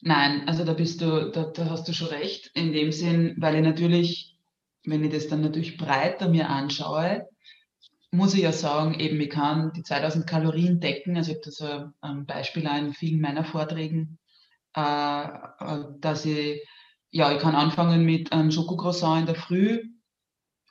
Nein, 0.00 0.46
also 0.46 0.64
da 0.64 0.74
bist 0.74 1.00
du, 1.00 1.30
da, 1.30 1.44
da 1.44 1.70
hast 1.70 1.88
du 1.88 1.94
schon 1.94 2.08
recht, 2.08 2.50
in 2.54 2.72
dem 2.72 2.92
Sinn, 2.92 3.34
weil 3.38 3.56
ich 3.56 3.62
natürlich, 3.62 4.33
wenn 4.84 5.04
ich 5.04 5.12
das 5.12 5.28
dann 5.28 5.40
natürlich 5.40 5.76
breiter 5.76 6.28
mir 6.28 6.48
anschaue, 6.48 7.26
muss 8.10 8.34
ich 8.34 8.42
ja 8.42 8.52
sagen, 8.52 8.94
eben 8.94 9.20
ich 9.20 9.30
kann 9.30 9.72
die 9.72 9.82
2000 9.82 10.26
Kalorien 10.26 10.80
decken. 10.80 11.16
Also 11.16 11.32
ich 11.32 11.38
habe 11.38 11.44
da 11.44 11.50
so 11.50 11.90
ein 12.00 12.26
Beispiel 12.26 12.64
in 12.64 12.94
vielen 12.94 13.20
meiner 13.20 13.44
Vorträgen, 13.44 14.18
äh, 14.76 14.80
äh, 14.80 15.84
dass 15.98 16.24
ich, 16.24 16.62
ja, 17.10 17.32
ich 17.32 17.40
kann 17.40 17.56
anfangen 17.56 18.04
mit 18.04 18.32
einem 18.32 18.50
Schokocroissant 18.50 19.20
in 19.20 19.26
der 19.26 19.34
Früh, 19.34 19.82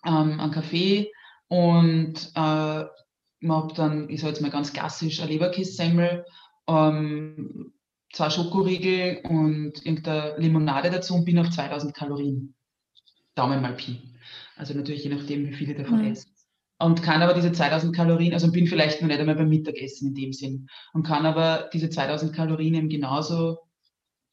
ähm, 0.06 0.40
einem 0.40 0.52
Kaffee 0.52 1.12
und 1.48 2.32
äh, 2.36 2.86
ich 3.40 3.50
habe 3.50 3.74
dann, 3.76 4.10
ich 4.10 4.22
sage 4.22 4.34
jetzt 4.34 4.42
mal 4.42 4.52
ganz 4.52 4.72
klassisch, 4.72 5.20
eine 5.20 5.32
Leberkässemmel, 5.32 6.26
ähm, 6.68 7.74
zwei 8.14 8.30
Schokoriegel 8.30 9.22
und 9.30 9.86
irgendeine 9.86 10.38
Limonade 10.38 10.90
dazu 10.90 11.16
und 11.16 11.26
bin 11.26 11.40
auf 11.40 11.50
2000 11.50 11.94
Kalorien. 11.94 12.56
Daumen 13.36 13.62
mal 13.62 13.74
Pi. 13.74 14.02
Also 14.56 14.74
natürlich 14.74 15.04
je 15.04 15.14
nachdem, 15.14 15.48
wie 15.48 15.54
viele 15.54 15.76
davon 15.76 16.02
mhm. 16.02 16.12
essen 16.12 16.34
und 16.80 17.02
kann 17.02 17.22
aber 17.22 17.34
diese 17.34 17.52
2000 17.52 17.96
Kalorien, 17.96 18.34
also 18.34 18.52
bin 18.52 18.68
vielleicht 18.68 19.02
noch 19.02 19.08
nicht 19.08 19.20
einmal 19.20 19.36
beim 19.36 19.50
Mittagessen 19.50 20.10
in 20.10 20.16
dem 20.16 20.34
Sinn 20.34 20.68
und 20.94 21.04
kann 21.04 21.26
aber 21.26 21.70
diese 21.74 21.90
2000 21.90 22.36
Kalorien 22.36 22.74
eben 22.76 22.90
genauso 22.90 23.60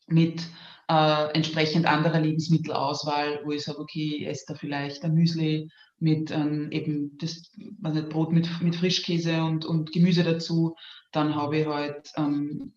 mit 0.07 0.43
äh, 0.89 1.33
entsprechend 1.35 1.87
anderer 1.87 2.21
Lebensmittelauswahl, 2.21 3.41
wo 3.45 3.53
ich 3.53 3.63
sage, 3.63 3.79
okay, 3.79 4.17
ich 4.21 4.27
esse 4.27 4.47
da 4.49 4.55
vielleicht 4.55 5.05
ein 5.05 5.15
Müsli 5.15 5.71
mit 6.01 6.31
ähm, 6.31 6.73
eben 6.73 7.17
das 7.19 7.53
nicht, 7.57 8.09
Brot 8.09 8.33
mit, 8.33 8.49
mit 8.61 8.75
Frischkäse 8.75 9.43
und, 9.43 9.65
und 9.65 9.93
Gemüse 9.93 10.25
dazu. 10.25 10.75
Dann 11.13 11.37
habe 11.37 11.59
ich 11.59 11.67
halt 11.67 12.11
ähm, 12.17 12.73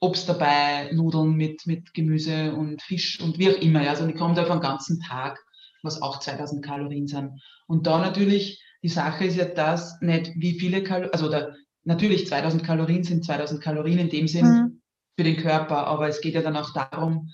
Obst 0.00 0.28
dabei, 0.28 0.90
Nudeln 0.92 1.34
mit, 1.34 1.66
mit 1.66 1.92
Gemüse 1.92 2.54
und 2.54 2.82
Fisch 2.82 3.20
und 3.20 3.38
wie 3.38 3.50
auch 3.50 3.60
immer. 3.60 3.82
Ja. 3.82 3.90
Also 3.90 4.06
ich 4.06 4.16
komme 4.16 4.34
da 4.34 4.42
auf 4.42 4.50
einen 4.50 4.60
ganzen 4.60 5.00
Tag 5.00 5.38
was 5.82 6.02
auch 6.02 6.20
2000 6.20 6.64
Kalorien 6.64 7.06
sind. 7.06 7.40
Und 7.66 7.86
da 7.86 7.98
natürlich, 7.98 8.62
die 8.82 8.88
Sache 8.88 9.24
ist 9.24 9.36
ja 9.36 9.44
das, 9.44 10.00
nicht 10.00 10.32
wie 10.36 10.58
viele 10.58 10.82
Kalorien, 10.82 11.12
also 11.12 11.28
da, 11.28 11.54
natürlich 11.84 12.26
2000 12.26 12.64
Kalorien 12.64 13.04
sind 13.04 13.24
2000 13.24 13.62
Kalorien 13.62 13.98
in 13.98 14.10
dem 14.10 14.28
Sinn 14.28 14.46
mhm. 14.46 14.82
für 15.16 15.24
den 15.24 15.36
Körper, 15.36 15.86
aber 15.86 16.08
es 16.08 16.20
geht 16.20 16.34
ja 16.34 16.42
dann 16.42 16.56
auch 16.56 16.72
darum, 16.72 17.30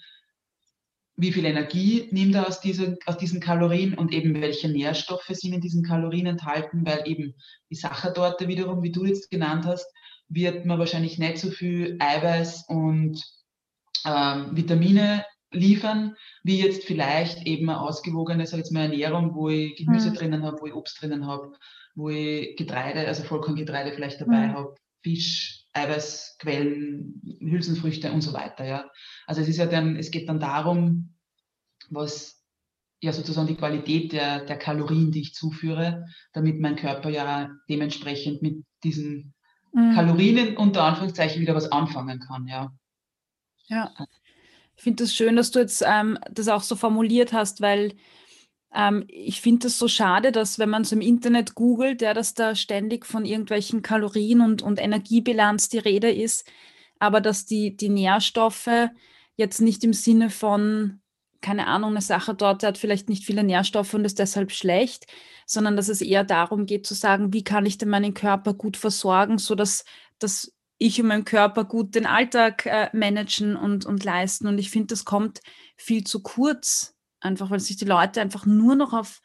wie 1.17 1.33
viel 1.33 1.45
Energie 1.45 2.09
nimmt 2.11 2.35
er 2.35 2.49
aus 2.49 2.61
diesen, 2.61 2.97
aus 3.07 3.19
diesen 3.19 3.39
Kalorien 3.39 3.95
und 3.95 4.12
eben 4.12 4.41
welche 4.41 4.69
Nährstoffe 4.69 5.29
sind 5.29 5.53
in 5.53 5.61
diesen 5.61 5.85
Kalorien 5.85 6.27
enthalten, 6.27 6.85
weil 6.85 7.03
eben 7.07 7.35
die 7.71 7.77
Sachertorte 7.77 8.49
wiederum, 8.49 8.83
wie 8.83 8.91
du 8.91 9.05
jetzt 9.05 9.31
genannt 9.31 9.65
hast, 9.65 9.87
wird 10.35 10.66
man 10.66 10.78
wahrscheinlich 10.78 11.18
nicht 11.18 11.39
so 11.39 11.51
viel 11.51 11.97
Eiweiß 12.01 12.64
und 12.68 13.22
ähm, 14.07 14.57
Vitamine 14.57 15.24
liefern, 15.51 16.16
wie 16.43 16.61
jetzt 16.61 16.85
vielleicht 16.85 17.47
eben 17.47 17.70
eine 17.70 17.80
ausgewogene, 17.80 18.47
sag 18.47 18.59
jetzt 18.59 18.72
mal, 18.72 18.82
Ernährung, 18.82 19.35
wo 19.35 19.49
ich 19.49 19.76
Gemüse 19.76 20.11
mhm. 20.11 20.14
drinnen 20.14 20.43
habe, 20.43 20.61
wo 20.61 20.66
ich 20.66 20.74
Obst 20.74 21.01
drinnen 21.01 21.26
habe, 21.26 21.53
wo 21.95 22.09
ich 22.09 22.57
Getreide, 22.57 23.07
also 23.07 23.22
Vollkorngetreide 23.22 23.93
vielleicht 23.93 24.20
dabei 24.20 24.49
mhm. 24.49 24.53
habe, 24.53 24.74
Fisch, 25.03 25.66
Eiweißquellen, 25.74 27.39
Hülsenfrüchte 27.41 28.12
und 28.12 28.22
so 28.22 28.32
weiter. 28.32 28.64
Ja. 28.64 28.91
Also 29.26 29.41
es 29.41 29.49
ist 29.49 29.59
ja 29.59 29.66
dann, 29.66 29.97
es 29.97 30.11
geht 30.11 30.28
dann 30.28 30.41
darum, 30.41 31.14
was 31.91 32.43
ja 33.01 33.12
sozusagen 33.12 33.49
die 33.49 33.57
Qualität 33.57 34.12
der, 34.12 34.45
der 34.45 34.59
Kalorien, 34.59 35.12
die 35.12 35.20
ich 35.20 35.35
zuführe, 35.35 36.07
damit 36.32 36.59
mein 36.61 36.76
Körper 36.76 37.11
ja 37.11 37.51
dementsprechend 37.68 38.41
mit 38.41 38.64
diesen 38.82 39.34
mhm. 39.75 39.95
Kalorien 39.95 40.57
unter 40.57 40.85
Anführungszeichen 40.85 41.43
wieder 41.43 41.55
was 41.55 41.70
anfangen 41.70 42.20
kann. 42.20 42.47
Ja. 42.47 42.72
Ja. 43.66 43.93
Ich 44.77 44.83
finde 44.83 45.05
es 45.05 45.11
das 45.11 45.16
schön, 45.16 45.37
dass 45.37 45.51
du 45.51 45.61
jetzt 45.61 45.85
ähm, 45.87 46.18
das 46.31 46.49
auch 46.49 46.62
so 46.62 46.77
formuliert 46.77 47.33
hast, 47.33 47.61
weil 47.61 47.95
ähm, 48.75 49.05
ich 49.09 49.41
finde 49.41 49.68
es 49.68 49.79
so 49.79 49.89
schade, 49.89 50.33
dass 50.33 50.59
wenn 50.59 50.70
man 50.70 50.85
so 50.85 50.97
im 50.97 51.03
Internet 51.03 51.55
googelt, 51.55 52.03
ja, 52.03 52.12
dass 52.12 52.35
da 52.35 52.55
ständig 52.55 53.07
von 53.07 53.25
irgendwelchen 53.25 53.83
Kalorien 53.83 54.41
und, 54.41 54.62
und 54.62 54.81
Energiebilanz 54.81 55.68
die 55.68 55.79
Rede 55.79 56.11
ist, 56.11 56.51
aber 56.99 57.20
dass 57.20 57.47
die, 57.47 57.77
die 57.77 57.89
Nährstoffe 57.89 58.91
jetzt 59.37 59.61
nicht 59.61 59.85
im 59.85 59.93
Sinne 59.93 60.31
von, 60.31 61.01
keine 61.45 61.66
Ahnung, 61.66 61.90
eine 61.90 62.01
Sache 62.01 62.34
dort 62.34 62.62
hat 62.62 62.78
vielleicht 62.78 63.11
nicht 63.11 63.26
viele 63.26 63.45
Nährstoffe 63.45 63.92
und 63.92 64.07
ist 64.07 64.18
deshalb 64.18 64.51
schlecht, 64.51 65.07
sondern 65.45 65.76
dass 65.76 65.88
es 65.88 66.01
eher 66.01 66.24
darum 66.24 66.64
geht 66.64 66.86
zu 66.86 66.95
sagen, 66.95 67.34
wie 67.34 67.45
kann 67.45 67.66
ich 67.66 67.76
denn 67.76 67.90
meinen 67.90 68.14
Körper 68.14 68.55
gut 68.55 68.78
versorgen, 68.78 69.36
sodass 69.36 69.84
das 70.18 70.55
ich 70.78 71.03
und 71.03 71.09
mein 71.09 71.26
Körper 71.26 71.64
gut 71.64 71.95
den 71.95 72.07
Alltag 72.07 72.64
äh, 72.64 72.88
managen 72.95 73.57
und, 73.57 73.84
und 73.84 74.03
leisten. 74.05 74.47
Und 74.47 74.57
ich 74.57 74.70
finde, 74.70 74.86
das 74.86 75.05
kommt 75.05 75.42
viel 75.76 76.05
zu 76.05 76.22
kurz, 76.22 76.97
einfach 77.20 77.51
weil 77.51 77.61
sich 77.61 77.76
die 77.76 77.84
Leute 77.84 78.22
einfach 78.22 78.47
nur 78.47 78.74
noch 78.74 78.95
auf, 78.95 79.20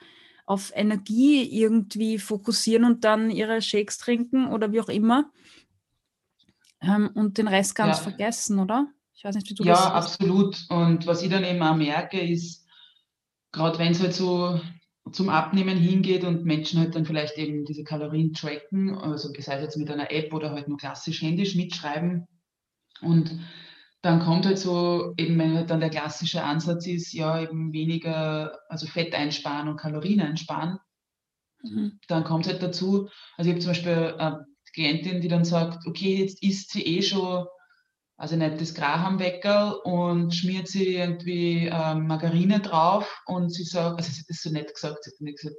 auf 0.46 0.74
Energie 0.76 1.44
irgendwie 1.44 2.20
fokussieren 2.20 2.84
und 2.84 3.06
dann 3.06 3.32
ihre 3.32 3.62
Shakes 3.62 3.98
trinken 3.98 4.50
oder 4.50 4.74
wie 4.74 4.82
auch 4.82 4.90
immer 4.90 5.32
ähm, 6.82 7.12
und 7.14 7.38
den 7.38 7.48
Rest 7.48 7.76
ganz 7.76 7.98
ja. 8.00 8.04
vergessen, 8.04 8.60
oder? 8.60 8.92
Ich 9.20 9.26
weiß 9.26 9.36
nicht, 9.36 9.50
wie 9.50 9.54
du 9.54 9.66
ja, 9.66 9.74
das 9.74 9.84
Ja, 9.84 9.92
absolut. 9.92 10.66
Und 10.70 11.06
was 11.06 11.22
ich 11.22 11.30
dann 11.30 11.44
eben 11.44 11.62
auch 11.62 11.76
merke, 11.76 12.22
ist, 12.22 12.66
gerade 13.52 13.78
wenn 13.78 13.92
es 13.92 14.02
halt 14.02 14.14
so 14.14 14.62
zum 15.12 15.28
Abnehmen 15.28 15.78
hingeht 15.78 16.24
und 16.24 16.46
Menschen 16.46 16.80
halt 16.80 16.96
dann 16.96 17.06
vielleicht 17.06 17.38
eben 17.38 17.66
diese 17.66 17.84
Kalorien 17.84 18.34
tracken, 18.34 18.98
also 18.98 19.28
sei 19.38 19.56
es 19.56 19.62
jetzt 19.62 19.78
mit 19.78 19.92
einer 19.92 20.10
App 20.10 20.34
oder 20.34 20.52
halt 20.52 20.70
nur 20.70 20.78
klassisch 20.78 21.22
händisch 21.22 21.56
mitschreiben. 21.56 22.30
Und 23.02 23.42
dann 24.02 24.22
kommt 24.22 24.46
halt 24.46 24.58
so, 24.58 25.14
eben 25.18 25.38
wenn 25.38 25.54
halt 25.54 25.70
dann 25.70 25.82
der 25.82 25.90
klassische 25.90 26.42
Ansatz 26.42 26.88
ist, 26.88 27.12
ja, 27.12 27.42
eben 27.42 27.74
weniger, 27.74 28.58
also 28.70 28.88
Fett 28.88 29.14
einsparen 29.14 29.68
und 29.68 29.76
Kalorien 29.76 30.22
einsparen, 30.22 30.80
mhm. 31.62 32.00
dann 32.08 32.24
kommt 32.24 32.46
es 32.46 32.54
halt 32.54 32.64
dazu, 32.64 33.10
also 33.36 33.50
ich 33.50 33.56
habe 33.56 33.60
zum 33.60 33.72
Beispiel 33.72 34.16
eine 34.18 34.46
Klientin, 34.74 35.20
die 35.20 35.28
dann 35.28 35.44
sagt, 35.44 35.86
okay, 35.88 36.16
jetzt 36.16 36.42
isst 36.42 36.72
sie 36.72 36.86
eh 36.86 37.02
schon 37.02 37.46
also 38.20 38.36
nicht 38.36 38.60
das 38.60 38.74
Graham-Weckerl 38.74 39.80
und 39.86 40.36
schmiert 40.36 40.68
sie 40.68 40.96
irgendwie 40.96 41.68
äh, 41.68 41.96
Margarine 41.96 42.60
drauf 42.60 43.22
und 43.26 43.50
sie 43.50 43.64
sagt, 43.64 43.98
also 43.98 44.12
sie 44.12 44.20
hat 44.20 44.30
das 44.30 44.42
so 44.42 44.50
nett 44.52 44.74
gesagt, 44.74 45.06
sie 45.06 45.12
hat 45.12 45.22
mir 45.22 45.34
gesagt, 45.34 45.56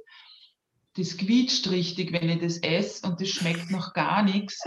das 0.95 1.17
quietscht 1.17 1.71
richtig, 1.71 2.13
wenn 2.13 2.29
ich 2.29 2.39
das 2.39 2.59
esse 2.59 3.07
und 3.07 3.19
das 3.19 3.29
schmeckt 3.29 3.71
noch 3.71 3.93
gar 3.93 4.21
nichts. 4.21 4.61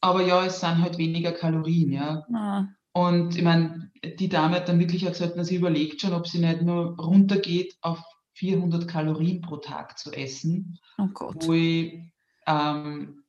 Aber 0.00 0.26
ja, 0.26 0.44
es 0.44 0.58
sind 0.58 0.82
halt 0.82 0.98
weniger 0.98 1.30
Kalorien, 1.30 1.92
ja. 1.92 2.26
Ah. 2.34 2.66
Und 2.92 3.36
ich 3.36 3.42
meine, 3.44 3.92
die 4.18 4.28
Dame 4.28 4.56
hat 4.56 4.68
dann 4.68 4.80
wirklich 4.80 5.06
auch 5.06 5.12
gesagt, 5.12 5.38
dass 5.38 5.46
sie 5.46 5.56
überlegt 5.56 6.00
schon, 6.00 6.14
ob 6.14 6.26
sie 6.26 6.40
nicht 6.40 6.62
nur 6.62 6.96
runtergeht 6.98 7.76
auf 7.82 8.02
400 8.34 8.88
Kalorien 8.88 9.42
pro 9.42 9.58
Tag 9.58 9.96
zu 9.96 10.10
essen. 10.10 10.76
Oh 10.98 11.06
Gott. 11.14 11.46
Wo 11.46 11.52
ich 11.52 12.00
ähm, 12.48 13.22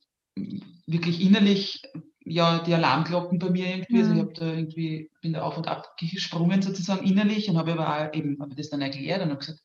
wirklich 0.86 1.20
innerlich 1.20 1.82
ja, 2.24 2.58
die 2.60 2.74
Alarmglocken 2.74 3.38
bei 3.38 3.50
mir 3.50 3.66
irgendwie. 3.66 3.94
Mhm. 3.94 4.00
Also 4.00 4.10
ich 4.12 4.16
mhm. 4.16 4.20
habe 4.22 4.32
da 4.32 4.46
irgendwie, 4.46 5.10
bin 5.20 5.32
da 5.34 5.42
auf 5.42 5.56
und 5.56 5.68
ab 5.68 5.96
gesprungen 5.98 6.62
sozusagen 6.62 7.06
innerlich 7.06 7.48
und 7.48 7.58
habe 7.58 7.72
aber 7.72 7.88
auch 7.88 8.14
eben 8.14 8.40
habe 8.40 8.54
das 8.54 8.70
dann 8.70 8.82
erklärt 8.82 9.22
und 9.22 9.30
habe 9.30 9.38
gesagt, 9.38 9.60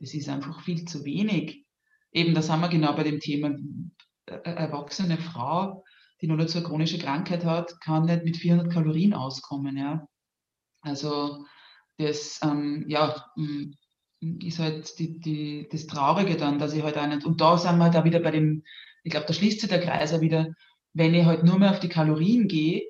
das 0.00 0.14
ist 0.14 0.28
einfach 0.28 0.60
viel 0.62 0.84
zu 0.84 1.04
wenig. 1.04 1.64
Eben, 2.10 2.34
da 2.34 2.42
sind 2.42 2.60
wir 2.60 2.68
genau 2.68 2.94
bei 2.94 3.04
dem 3.04 3.20
Thema, 3.20 3.56
äh, 4.26 4.40
eine 4.44 4.56
erwachsene 4.56 5.16
Frau, 5.16 5.84
die 6.20 6.26
nur 6.26 6.36
dazu 6.36 6.58
eine 6.58 6.66
chronische 6.66 6.98
Krankheit 6.98 7.44
hat, 7.44 7.80
kann 7.80 8.06
nicht 8.06 8.24
mit 8.24 8.36
400 8.36 8.72
Kalorien 8.72 9.14
auskommen, 9.14 9.76
ja. 9.76 10.06
Also 10.80 11.44
das, 11.98 12.40
ähm, 12.42 12.84
ja, 12.88 13.26
mm, 13.36 13.72
ist 14.40 14.58
halt 14.58 14.98
die, 14.98 15.20
die, 15.20 15.68
das 15.70 15.86
Traurige 15.86 16.36
dann, 16.36 16.58
dass 16.58 16.74
ich 16.74 16.82
halt 16.82 16.98
auch 16.98 17.06
nicht, 17.06 17.24
und 17.24 17.40
da 17.40 17.56
sind 17.56 17.78
wir 17.78 17.84
halt 17.84 17.96
auch 17.96 18.04
wieder 18.04 18.20
bei 18.20 18.32
dem, 18.32 18.64
ich 19.04 19.10
glaube, 19.10 19.26
da 19.26 19.32
schließt 19.32 19.60
sich 19.60 19.68
der 19.68 19.80
Kreis 19.80 20.12
auch 20.12 20.20
wieder, 20.20 20.48
wenn 20.94 21.14
ich 21.14 21.24
halt 21.24 21.44
nur 21.44 21.58
mehr 21.58 21.70
auf 21.70 21.80
die 21.80 21.88
Kalorien 21.88 22.48
gehe, 22.48 22.82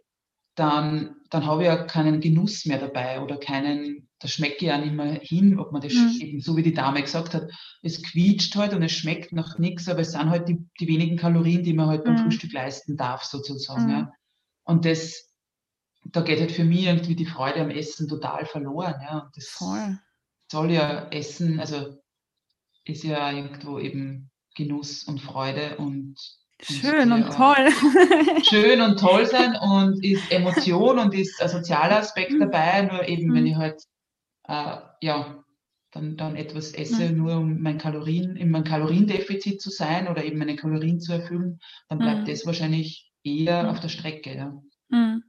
dann, 0.55 1.16
dann 1.30 1.46
habe 1.46 1.62
ich 1.62 1.66
ja 1.66 1.84
keinen 1.84 2.20
Genuss 2.20 2.66
mehr 2.66 2.78
dabei 2.78 3.20
oder 3.20 3.38
keinen, 3.38 4.09
da 4.18 4.28
schmecke 4.28 4.57
ich 4.57 4.62
ja 4.62 4.78
nicht 4.78 4.92
mehr 4.92 5.14
hin, 5.14 5.59
ob 5.59 5.72
man 5.72 5.80
das 5.80 5.94
mhm. 5.94 6.20
eben, 6.20 6.40
so 6.40 6.57
wie 6.57 6.62
die 6.62 6.74
Dame 6.74 7.03
gesagt 7.03 7.32
hat, 7.34 7.50
es 7.80 8.03
quietscht 8.03 8.55
halt 8.57 8.74
und 8.74 8.82
es 8.82 8.92
schmeckt 8.92 9.32
nach 9.32 9.59
nichts, 9.59 9.88
aber 9.88 10.00
es 10.00 10.12
sind 10.12 10.28
halt 10.28 10.48
die, 10.48 10.59
die 10.78 10.88
wenigen 10.88 11.16
Kalorien, 11.16 11.64
die 11.64 11.72
man 11.72 11.88
halt 11.88 12.05
beim 12.05 12.14
mhm. 12.14 12.24
Frühstück 12.24 12.53
leisten 12.53 12.96
darf, 12.96 13.24
sozusagen. 13.24 13.84
Mhm. 13.84 13.90
Ja. 13.90 14.12
Und 14.64 14.84
das, 14.84 15.30
da 16.05 16.20
geht 16.20 16.40
halt 16.40 16.53
für 16.53 16.64
mich 16.64 16.84
irgendwie 16.84 17.16
die 17.16 17.26
Freude 17.26 17.61
am 17.61 17.70
Essen 17.70 18.09
total 18.09 18.44
verloren. 18.44 18.96
Ja. 19.03 19.20
Und 19.20 19.36
das 19.36 19.48
Voll. 19.48 19.98
soll 20.50 20.70
ja 20.70 21.09
Essen, 21.09 21.61
also 21.61 21.98
ist 22.84 23.05
ja 23.05 23.30
irgendwo 23.30 23.78
eben 23.78 24.30
Genuss 24.55 25.05
und 25.05 25.20
Freude 25.20 25.76
und 25.78 26.16
Schön 26.62 27.10
und 27.12 27.32
toll. 27.32 27.68
Schön 28.48 28.80
und 28.80 28.98
toll 28.98 29.26
sein 29.26 29.56
und 29.56 30.04
ist 30.04 30.30
Emotion 30.30 30.98
und 30.98 31.14
ist 31.14 31.42
ein 31.42 31.48
sozialer 31.48 31.98
Aspekt 31.98 32.32
mhm. 32.32 32.40
dabei. 32.40 32.82
Nur 32.82 33.08
eben, 33.08 33.28
mhm. 33.28 33.34
wenn 33.34 33.46
ich 33.46 33.56
halt 33.56 33.82
äh, 34.44 34.76
ja, 35.00 35.44
dann, 35.90 36.16
dann 36.16 36.36
etwas 36.36 36.72
esse, 36.72 37.10
mhm. 37.10 37.16
nur 37.16 37.36
um 37.36 37.60
mein 37.60 37.78
Kalorien, 37.78 38.36
in 38.36 38.50
meinem 38.50 38.64
Kaloriendefizit 38.64 39.60
zu 39.60 39.70
sein 39.70 40.08
oder 40.08 40.24
eben 40.24 40.38
meine 40.38 40.56
Kalorien 40.56 41.00
zu 41.00 41.12
erfüllen, 41.12 41.60
dann 41.88 41.98
bleibt 41.98 42.22
mhm. 42.22 42.26
das 42.26 42.46
wahrscheinlich 42.46 43.12
eher 43.24 43.64
mhm. 43.64 43.68
auf 43.68 43.80
der 43.80 43.88
Strecke. 43.88 44.34
Ja. 44.34 44.62
Mhm. 44.88 45.24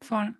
Voll. 0.00 0.34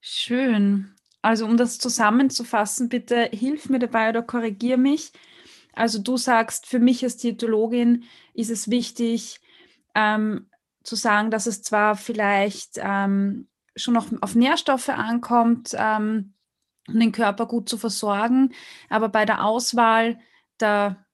Schön. 0.00 0.94
Also 1.22 1.44
um 1.44 1.58
das 1.58 1.78
zusammenzufassen, 1.78 2.88
bitte 2.88 3.28
hilf 3.32 3.68
mir 3.68 3.78
dabei 3.78 4.08
oder 4.08 4.22
korrigier 4.22 4.78
mich. 4.78 5.12
Also 5.74 6.00
du 6.00 6.16
sagst, 6.16 6.66
für 6.66 6.78
mich 6.78 7.02
als 7.04 7.16
Diätologin 7.16 8.04
ist 8.34 8.50
es 8.50 8.70
wichtig 8.70 9.40
ähm, 9.94 10.46
zu 10.82 10.96
sagen, 10.96 11.30
dass 11.30 11.46
es 11.46 11.62
zwar 11.62 11.96
vielleicht 11.96 12.72
ähm, 12.76 13.48
schon 13.76 13.94
noch 13.94 14.06
auf 14.20 14.34
Nährstoffe 14.34 14.88
ankommt, 14.88 15.74
ähm, 15.76 16.34
um 16.88 16.98
den 16.98 17.12
Körper 17.12 17.46
gut 17.46 17.68
zu 17.68 17.78
versorgen, 17.78 18.52
aber 18.88 19.08
bei 19.08 19.24
der 19.24 19.44
Auswahl 19.44 20.18
der 20.58 21.04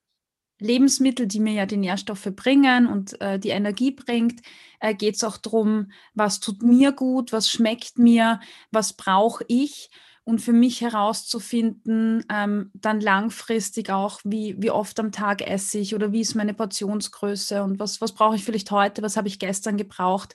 Lebensmittel, 0.58 1.26
die 1.26 1.40
mir 1.40 1.52
ja 1.52 1.66
die 1.66 1.76
Nährstoffe 1.76 2.30
bringen 2.34 2.86
und 2.86 3.20
äh, 3.20 3.38
die 3.38 3.50
Energie 3.50 3.90
bringt, 3.90 4.40
äh, 4.80 4.94
geht 4.94 5.16
es 5.16 5.24
auch 5.24 5.36
darum, 5.36 5.90
was 6.14 6.40
tut 6.40 6.62
mir 6.62 6.92
gut, 6.92 7.32
was 7.32 7.50
schmeckt 7.50 7.98
mir, 7.98 8.40
was 8.70 8.94
brauche 8.94 9.44
ich 9.48 9.90
und 10.26 10.40
für 10.40 10.52
mich 10.52 10.80
herauszufinden, 10.80 12.24
ähm, 12.28 12.72
dann 12.74 13.00
langfristig 13.00 13.90
auch, 13.90 14.20
wie, 14.24 14.56
wie 14.60 14.72
oft 14.72 14.98
am 14.98 15.12
Tag 15.12 15.40
esse 15.40 15.78
ich 15.78 15.94
oder 15.94 16.10
wie 16.10 16.20
ist 16.20 16.34
meine 16.34 16.52
Portionsgröße 16.52 17.62
und 17.62 17.78
was, 17.78 18.00
was 18.00 18.12
brauche 18.12 18.34
ich 18.34 18.44
vielleicht 18.44 18.72
heute, 18.72 19.02
was 19.02 19.16
habe 19.16 19.28
ich 19.28 19.38
gestern 19.38 19.76
gebraucht. 19.76 20.34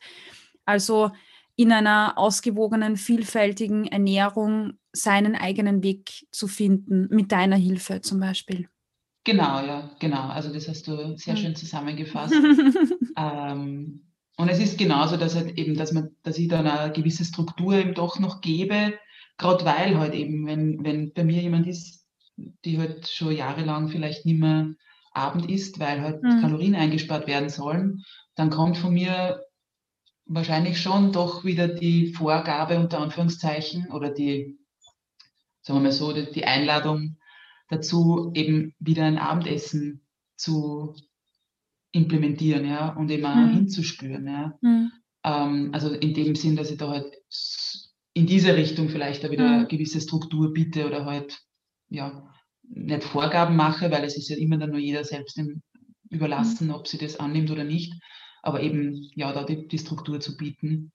Also 0.63 1.11
in 1.57 1.73
einer 1.73 2.17
ausgewogenen, 2.17 2.95
vielfältigen 2.95 3.85
Ernährung 3.85 4.79
seinen 4.93 5.35
eigenen 5.35 5.83
Weg 5.83 6.25
zu 6.31 6.47
finden, 6.47 7.09
mit 7.09 7.33
deiner 7.33 7.57
Hilfe 7.57 7.99
zum 7.99 8.21
Beispiel. 8.21 8.69
Genau, 9.25 9.61
ja, 9.61 9.91
genau. 9.99 10.29
Also 10.29 10.53
das 10.53 10.69
hast 10.69 10.87
du 10.87 11.17
sehr 11.17 11.35
schön 11.35 11.53
zusammengefasst. 11.53 12.33
ähm, 13.17 14.05
und 14.37 14.47
es 14.47 14.59
ist 14.59 14.77
genauso, 14.77 15.17
dass 15.17 15.35
halt 15.35 15.57
eben, 15.57 15.75
dass 15.75 15.91
man, 15.91 16.15
dass 16.23 16.37
ich 16.37 16.47
dann 16.47 16.65
eine 16.65 16.93
gewisse 16.93 17.25
Struktur 17.25 17.73
eben 17.73 17.93
doch 17.93 18.19
noch 18.19 18.39
gebe, 18.39 18.93
Gerade 19.41 19.65
weil 19.65 19.97
halt 19.97 20.13
eben, 20.13 20.45
wenn, 20.45 20.83
wenn 20.83 21.13
bei 21.13 21.23
mir 21.23 21.41
jemand 21.41 21.65
ist, 21.65 22.05
die 22.63 22.77
halt 22.77 23.07
schon 23.07 23.35
jahrelang 23.35 23.87
vielleicht 23.89 24.23
nicht 24.23 24.39
mehr 24.39 24.75
Abend 25.13 25.49
isst, 25.49 25.79
weil 25.79 26.01
halt 26.01 26.21
mhm. 26.21 26.41
Kalorien 26.41 26.75
eingespart 26.75 27.25
werden 27.25 27.49
sollen, 27.49 28.03
dann 28.35 28.51
kommt 28.51 28.77
von 28.77 28.93
mir 28.93 29.43
wahrscheinlich 30.25 30.79
schon 30.79 31.11
doch 31.11 31.43
wieder 31.43 31.67
die 31.67 32.13
Vorgabe 32.13 32.77
unter 32.77 32.99
Anführungszeichen 32.99 33.89
oder 33.91 34.11
die, 34.11 34.59
sagen 35.63 35.79
wir 35.79 35.85
mal 35.85 35.91
so, 35.91 36.13
die, 36.13 36.31
die 36.31 36.45
Einladung 36.45 37.17
dazu, 37.67 38.31
eben 38.35 38.75
wieder 38.77 39.05
ein 39.05 39.17
Abendessen 39.17 40.05
zu 40.35 40.95
implementieren, 41.93 42.65
ja, 42.65 42.89
und 42.89 43.09
eben 43.09 43.25
auch 43.25 43.33
mhm. 43.33 43.53
hinzuspüren, 43.53 44.27
ja. 44.27 44.55
Mhm. 44.61 44.91
Ähm, 45.23 45.69
also 45.73 45.89
in 45.89 46.13
dem 46.13 46.35
Sinn, 46.35 46.55
dass 46.55 46.69
ich 46.69 46.77
da 46.77 46.89
halt 46.89 47.11
in 48.14 48.28
diese 48.28 48.55
Richtung 48.55 48.89
vielleicht 48.89 49.24
da 49.24 49.32
wieder 49.32 49.47
mhm. 49.47 49.53
eine 49.53 49.68
gewisse 49.68 50.01
Struktur 50.01 50.53
biete 50.53 50.86
oder 50.86 51.05
halt, 51.05 51.39
ja, 51.89 52.28
nicht 52.64 53.03
Vorgaben 53.03 53.55
mache, 53.55 53.91
weil 53.91 54.03
es 54.03 54.18
ist 54.18 54.30
ja 54.30 54.38
immer 54.38 54.57
dann 54.57 54.72
nur 54.72 54.80
jeder 54.80 55.03
selbst 55.03 55.39
überlassen, 56.09 56.68
mhm. 56.68 56.74
ob 56.74 56.88
sie 56.88 56.97
das 56.97 57.20
annimmt 57.20 57.51
oder 57.51 57.64
nicht. 57.64 57.93
Aber 58.41 58.62
eben, 58.62 59.09
ja, 59.16 59.34
da 59.34 59.43
die, 59.43 59.68
die 59.68 59.78
Struktur 59.78 60.20
zu 60.20 60.36
bieten 60.36 60.91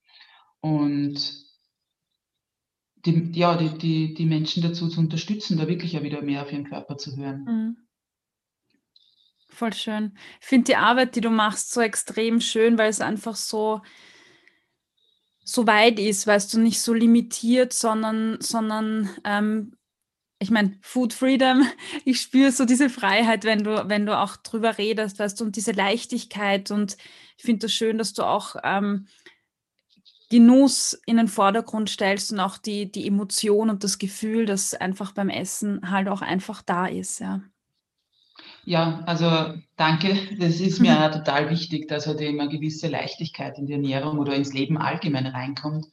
und 0.61 1.47
die, 3.05 3.31
ja, 3.35 3.57
die, 3.57 3.79
die, 3.79 4.15
die 4.15 4.27
Menschen 4.27 4.63
dazu 4.63 4.89
zu 4.89 5.01
unterstützen, 5.01 5.59
da 5.59 5.69
wirklich 5.69 5.93
ja 5.93 6.03
wieder 6.03 6.23
mehr 6.23 6.43
auf 6.43 6.53
ihren 6.53 6.69
Körper 6.69 6.97
zu 6.97 7.17
hören. 7.17 7.45
Mhm. 7.45 7.77
Voll 9.49 9.73
schön. 9.73 10.19
Ich 10.41 10.47
finde 10.47 10.65
die 10.65 10.77
Arbeit, 10.77 11.17
die 11.17 11.21
du 11.21 11.31
machst, 11.31 11.73
so 11.73 11.81
extrem 11.81 12.41
schön, 12.41 12.77
weil 12.77 12.91
es 12.91 13.01
einfach 13.01 13.37
so, 13.37 13.81
so 15.49 15.67
weit 15.67 16.01
ist, 16.01 16.27
weißt 16.27 16.53
du, 16.55 16.61
nicht 16.61 16.81
so 16.81 16.93
limitiert, 16.93 17.73
sondern, 17.73 18.39
sondern 18.41 19.09
ähm, 19.25 19.77
ich 20.41 20.51
meine, 20.51 20.77
Food 20.83 21.15
Freedom, 21.15 21.67
ich 22.05 22.21
spüre 22.21 22.51
so 22.51 22.65
diese 22.65 22.91
Freiheit, 22.91 23.45
wenn 23.45 23.63
du, 23.63 23.89
wenn 23.89 24.07
du 24.07 24.19
auch 24.19 24.37
drüber 24.37 24.77
redest, 24.77 25.19
weißt 25.19 25.41
du, 25.41 25.45
und 25.45 25.57
diese 25.57 25.73
Leichtigkeit. 25.73 26.71
Und 26.73 26.97
ich 27.39 27.45
finde 27.45 27.67
das 27.67 27.73
schön, 27.73 27.97
dass 27.97 28.13
du 28.13 28.25
auch 28.25 28.57
ähm, 28.65 29.07
Genuss 30.31 31.01
in 31.07 31.17
den 31.17 31.29
Vordergrund 31.29 31.91
stellst 31.91 32.33
und 32.33 32.41
auch 32.41 32.59
die, 32.59 32.91
die 32.91 33.07
Emotion 33.07 33.71
und 33.71 33.85
das 33.85 33.99
Gefühl, 33.99 34.47
das 34.47 34.75
einfach 34.75 35.13
beim 35.13 35.29
Essen 35.29 35.91
halt 35.93 36.09
auch 36.09 36.23
einfach 36.23 36.61
da 36.63 36.87
ist, 36.87 37.21
ja. 37.21 37.41
Ja, 38.67 39.05
also 39.07 39.55
danke. 39.77 40.19
Das 40.41 40.61
ist 40.61 40.81
mir 40.81 41.01
auch 41.01 41.13
total 41.13 41.51
wichtig, 41.51 41.87
dass 41.87 42.09
halt 42.09 42.21
eben 42.21 42.41
eine 42.41 42.51
gewisse 42.51 42.89
Leichtigkeit 42.89 43.59
in 43.59 43.67
die 43.67 43.75
Ernährung 43.75 44.19
oder 44.19 44.35
ins 44.35 44.53
Leben 44.53 44.77
allgemein 44.77 45.27
reinkommt. 45.27 45.87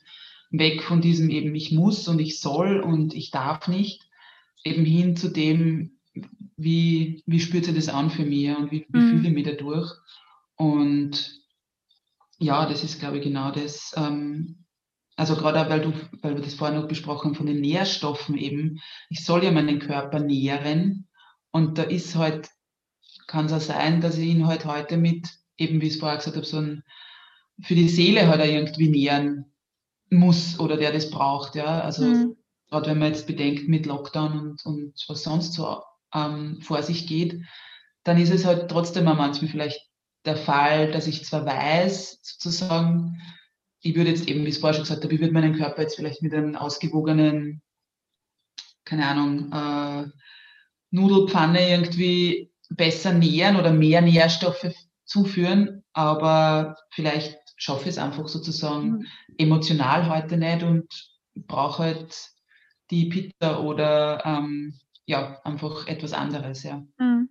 Weg 0.49 0.81
von 0.81 0.99
diesem 0.99 1.29
eben 1.29 1.53
ich 1.53 1.71
muss 1.71 2.07
und 2.07 2.19
ich 2.19 2.39
soll 2.39 2.79
und 2.79 3.13
ich 3.13 3.29
darf 3.29 3.67
nicht, 3.67 4.09
eben 4.63 4.85
hin 4.85 5.15
zu 5.15 5.29
dem, 5.29 5.99
wie, 6.57 7.21
wie 7.27 7.39
spürt 7.39 7.65
sich 7.65 7.75
das 7.75 7.89
an 7.89 8.09
für 8.09 8.25
mich 8.25 8.49
und 8.49 8.71
wie, 8.71 8.87
wie 8.89 8.99
mhm. 8.99 9.09
fühle 9.09 9.27
ich 9.27 9.33
mich 9.35 9.45
dadurch. 9.45 9.91
Und 10.55 11.41
ja, 12.39 12.67
das 12.67 12.83
ist, 12.83 12.99
glaube 12.99 13.19
ich, 13.19 13.23
genau 13.23 13.51
das. 13.51 13.93
Ähm, 13.95 14.65
also 15.15 15.35
gerade 15.35 15.69
weil 15.69 15.81
du, 15.81 15.93
weil 16.23 16.33
wir 16.33 16.41
das 16.41 16.55
vorhin 16.55 16.79
noch 16.79 16.87
besprochen 16.87 17.29
haben 17.29 17.35
von 17.35 17.45
den 17.45 17.61
Nährstoffen 17.61 18.35
eben. 18.35 18.79
Ich 19.09 19.23
soll 19.23 19.43
ja 19.43 19.51
meinen 19.51 19.77
Körper 19.77 20.19
nähren 20.19 21.07
und 21.51 21.77
da 21.77 21.83
ist 21.83 22.15
halt 22.15 22.49
kann 23.27 23.45
es 23.45 23.53
auch 23.53 23.61
sein, 23.61 24.01
dass 24.01 24.17
ich 24.17 24.27
ihn 24.27 24.47
halt 24.47 24.65
heute 24.65 24.97
mit, 24.97 25.27
eben 25.57 25.81
wie 25.81 25.87
ich 25.87 25.93
es 25.93 25.99
vorher 25.99 26.17
gesagt 26.17 26.35
habe, 26.35 26.45
so 26.45 26.57
ein, 26.57 26.83
für 27.61 27.75
die 27.75 27.89
Seele 27.89 28.27
halt 28.27 28.41
auch 28.41 28.45
irgendwie 28.45 28.89
nähern 28.89 29.45
muss 30.09 30.59
oder 30.59 30.77
der 30.77 30.91
das 30.91 31.09
braucht. 31.09 31.55
Ja? 31.55 31.81
Also 31.81 32.05
mhm. 32.05 32.37
gerade 32.69 32.91
wenn 32.91 32.99
man 32.99 33.09
jetzt 33.09 33.27
bedenkt 33.27 33.67
mit 33.67 33.85
Lockdown 33.85 34.39
und, 34.39 34.65
und 34.65 34.93
was 35.07 35.23
sonst 35.23 35.53
so 35.53 35.81
ähm, 36.13 36.61
vor 36.61 36.83
sich 36.83 37.07
geht, 37.07 37.41
dann 38.03 38.19
ist 38.19 38.31
es 38.31 38.45
halt 38.45 38.69
trotzdem 38.69 39.07
auch 39.07 39.15
manchmal 39.15 39.49
vielleicht 39.49 39.79
der 40.25 40.37
Fall, 40.37 40.91
dass 40.91 41.07
ich 41.07 41.25
zwar 41.25 41.45
weiß, 41.45 42.19
sozusagen, 42.21 43.21
ich 43.81 43.95
würde 43.95 44.09
jetzt 44.09 44.27
eben, 44.27 44.43
wie 44.43 44.49
ich 44.49 44.55
es 44.55 44.61
vorher 44.61 44.75
schon 44.75 44.83
gesagt 44.83 45.03
habe, 45.03 45.13
ich 45.13 45.19
würde 45.19 45.33
meinen 45.33 45.57
Körper 45.57 45.81
jetzt 45.81 45.95
vielleicht 45.95 46.21
mit 46.21 46.33
einem 46.33 46.55
ausgewogenen, 46.55 47.61
keine 48.85 49.07
Ahnung, 49.07 49.51
äh, 49.51 50.09
Nudelpfanne 50.91 51.69
irgendwie 51.69 52.52
besser 52.69 53.13
nähren 53.13 53.55
oder 53.55 53.71
mehr 53.71 54.01
Nährstoffe 54.01 54.73
zuführen, 55.05 55.83
aber 55.93 56.77
vielleicht 56.91 57.37
schaffe 57.55 57.83
ich 57.83 57.89
es 57.89 57.97
einfach 57.97 58.27
sozusagen 58.27 58.89
mhm. 58.89 59.07
emotional 59.37 60.09
heute 60.09 60.37
nicht 60.37 60.63
und 60.63 60.87
brauche 61.35 61.83
halt 61.83 62.31
die 62.89 63.05
Pizza 63.05 63.61
oder 63.61 64.25
ähm, 64.25 64.79
ja, 65.05 65.41
einfach 65.43 65.87
etwas 65.87 66.13
anderes, 66.13 66.63
ja. 66.63 66.83
Mhm. 66.97 67.29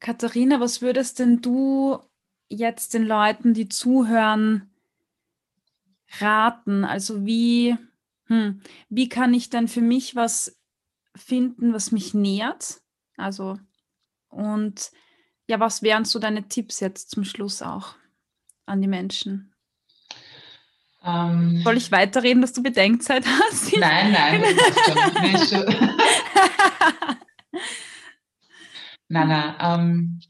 Katharina, 0.00 0.60
was 0.60 0.80
würdest 0.80 1.18
denn 1.18 1.40
du 1.40 1.98
jetzt 2.48 2.94
den 2.94 3.04
Leuten, 3.04 3.52
die 3.52 3.68
zuhören, 3.68 4.70
raten? 6.20 6.84
Also 6.84 7.26
wie, 7.26 7.76
hm, 8.26 8.60
wie 8.88 9.08
kann 9.08 9.34
ich 9.34 9.50
dann 9.50 9.68
für 9.68 9.80
mich 9.80 10.14
was 10.14 10.56
finden, 11.16 11.72
was 11.72 11.92
mich 11.92 12.14
nährt? 12.14 12.80
Also, 13.18 13.58
und 14.28 14.90
ja, 15.48 15.60
was 15.60 15.82
wären 15.82 16.04
so 16.04 16.18
deine 16.18 16.48
Tipps 16.48 16.80
jetzt 16.80 17.10
zum 17.10 17.24
Schluss 17.24 17.62
auch 17.62 17.94
an 18.66 18.80
die 18.80 18.88
Menschen? 18.88 19.52
Ähm, 21.04 21.62
Soll 21.64 21.76
ich 21.76 21.90
weiterreden, 21.92 22.42
dass 22.42 22.52
du 22.52 22.62
Bedenkzeit 22.62 23.24
hast? 23.26 23.76
Nein, 23.76 24.12
nein, 24.12 24.42
das 24.42 25.50
schon. 25.50 25.64
nein, 29.08 29.28
nein. 29.28 29.56
Ähm, 29.60 30.20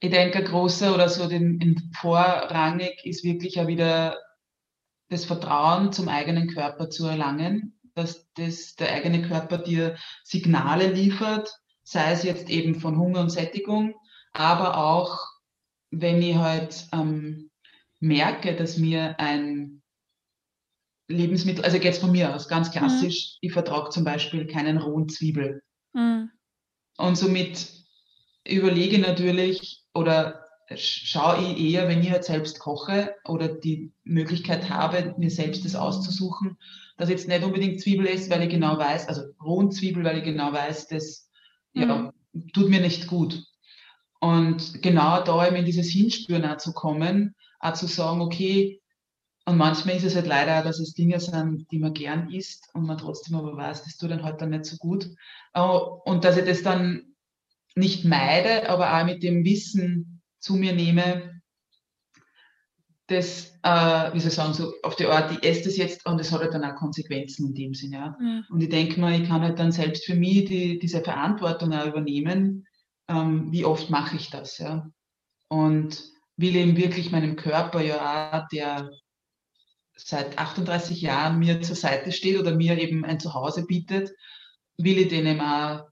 ich 0.00 0.10
denke, 0.10 0.44
großer 0.44 0.94
oder 0.94 1.08
so 1.08 1.28
den, 1.28 1.58
den 1.58 1.92
vorrangig 1.94 3.04
ist 3.04 3.24
wirklich 3.24 3.56
ja 3.56 3.66
wieder 3.66 4.18
das 5.08 5.24
Vertrauen 5.24 5.92
zum 5.92 6.08
eigenen 6.08 6.48
Körper 6.48 6.90
zu 6.90 7.06
erlangen, 7.06 7.77
dass 7.98 8.30
das, 8.34 8.76
der 8.76 8.92
eigene 8.92 9.22
Körper 9.22 9.58
dir 9.58 9.96
Signale 10.24 10.92
liefert, 10.92 11.50
sei 11.82 12.12
es 12.12 12.22
jetzt 12.22 12.48
eben 12.48 12.76
von 12.76 12.96
Hunger 12.96 13.20
und 13.20 13.30
Sättigung, 13.30 13.94
aber 14.32 14.78
auch 14.78 15.18
wenn 15.90 16.22
ich 16.22 16.36
halt 16.36 16.86
ähm, 16.92 17.50
merke, 18.00 18.54
dass 18.54 18.78
mir 18.78 19.18
ein 19.18 19.82
Lebensmittel, 21.08 21.64
also 21.64 21.78
jetzt 21.78 22.00
von 22.00 22.12
mir 22.12 22.34
aus, 22.34 22.48
ganz 22.48 22.70
klassisch, 22.70 23.34
mhm. 23.34 23.48
ich 23.48 23.52
vertrage 23.52 23.90
zum 23.90 24.04
Beispiel 24.04 24.46
keinen 24.46 24.76
rohen 24.76 25.08
Zwiebel. 25.08 25.62
Mhm. 25.94 26.30
Und 26.98 27.16
somit 27.16 27.72
überlege 28.46 28.96
ich 28.96 29.06
natürlich 29.06 29.84
oder 29.94 30.47
schaue 30.76 31.42
ich 31.42 31.58
eher, 31.58 31.88
wenn 31.88 32.02
ich 32.02 32.10
halt 32.10 32.24
selbst 32.24 32.58
koche 32.58 33.14
oder 33.24 33.48
die 33.48 33.92
Möglichkeit 34.04 34.68
habe, 34.68 35.14
mir 35.16 35.30
selbst 35.30 35.64
das 35.64 35.74
auszusuchen, 35.74 36.58
dass 36.96 37.08
jetzt 37.08 37.28
nicht 37.28 37.42
unbedingt 37.42 37.80
Zwiebel 37.80 38.06
esse, 38.06 38.30
weil 38.30 38.42
ich 38.42 38.50
genau 38.50 38.76
weiß, 38.76 39.08
also 39.08 39.22
rohen 39.42 39.70
Zwiebel, 39.70 40.04
weil 40.04 40.18
ich 40.18 40.24
genau 40.24 40.52
weiß, 40.52 40.88
das 40.88 41.30
mhm. 41.72 41.82
ja, 41.82 42.12
tut 42.52 42.68
mir 42.68 42.80
nicht 42.80 43.06
gut. 43.06 43.44
Und 44.20 44.82
genau 44.82 45.22
da 45.22 45.46
eben 45.46 45.56
in 45.56 45.64
dieses 45.64 45.88
Hinspüren 45.88 46.44
auch 46.44 46.56
zu 46.58 46.72
kommen, 46.72 47.34
auch 47.60 47.74
zu 47.74 47.86
sagen, 47.86 48.20
okay, 48.20 48.80
und 49.46 49.56
manchmal 49.56 49.96
ist 49.96 50.04
es 50.04 50.14
halt 50.14 50.26
leider, 50.26 50.62
dass 50.62 50.78
es 50.78 50.92
Dinge 50.92 51.18
sind, 51.20 51.70
die 51.70 51.78
man 51.78 51.94
gern 51.94 52.30
isst 52.30 52.68
und 52.74 52.84
man 52.84 52.98
trotzdem 52.98 53.36
aber 53.36 53.56
weiß, 53.56 53.84
das 53.84 53.96
tut 53.96 54.10
dann 54.10 54.22
halt 54.22 54.42
dann 54.42 54.50
nicht 54.50 54.66
so 54.66 54.76
gut. 54.76 55.08
Äh, 55.54 55.60
und 55.62 56.24
dass 56.24 56.36
ich 56.36 56.44
das 56.44 56.62
dann 56.62 57.14
nicht 57.74 58.04
meide, 58.04 58.68
aber 58.68 58.94
auch 58.94 59.06
mit 59.06 59.22
dem 59.22 59.44
Wissen 59.44 60.17
zu 60.38 60.54
mir 60.54 60.72
nehme, 60.72 61.38
das, 63.08 63.58
äh, 63.62 64.12
wie 64.12 64.20
soll 64.20 64.28
ich 64.28 64.34
sagen, 64.34 64.52
so 64.52 64.72
auf 64.82 64.94
die 64.96 65.06
Art, 65.06 65.32
ich 65.32 65.42
esse 65.42 65.64
das 65.64 65.78
jetzt 65.78 66.04
und 66.06 66.20
es 66.20 66.30
hat 66.30 66.42
halt 66.42 66.52
dann 66.52 66.64
auch 66.64 66.76
Konsequenzen 66.76 67.48
in 67.48 67.54
dem 67.54 67.74
Sinn. 67.74 67.92
Ja. 67.92 68.16
Mhm. 68.20 68.44
Und 68.50 68.60
ich 68.60 68.68
denke 68.68 69.00
mal, 69.00 69.18
ich 69.18 69.26
kann 69.26 69.40
halt 69.40 69.58
dann 69.58 69.72
selbst 69.72 70.04
für 70.04 70.14
mich 70.14 70.44
die, 70.44 70.78
diese 70.78 71.02
Verantwortung 71.02 71.72
auch 71.72 71.86
übernehmen, 71.86 72.66
ähm, 73.08 73.50
wie 73.50 73.64
oft 73.64 73.88
mache 73.88 74.16
ich 74.16 74.28
das. 74.28 74.58
Ja. 74.58 74.90
Und 75.48 76.04
will 76.36 76.54
eben 76.54 76.76
wirklich 76.76 77.10
meinem 77.10 77.36
Körper 77.36 77.82
ja 77.82 78.42
auch, 78.42 78.48
der 78.48 78.90
seit 79.96 80.38
38 80.38 81.00
Jahren 81.00 81.38
mir 81.38 81.62
zur 81.62 81.76
Seite 81.76 82.12
steht 82.12 82.38
oder 82.38 82.54
mir 82.54 82.78
eben 82.78 83.06
ein 83.06 83.18
Zuhause 83.18 83.64
bietet, 83.64 84.10
will 84.76 84.98
ich 84.98 85.08
den 85.08 85.26
eben 85.26 85.40
auch, 85.40 85.88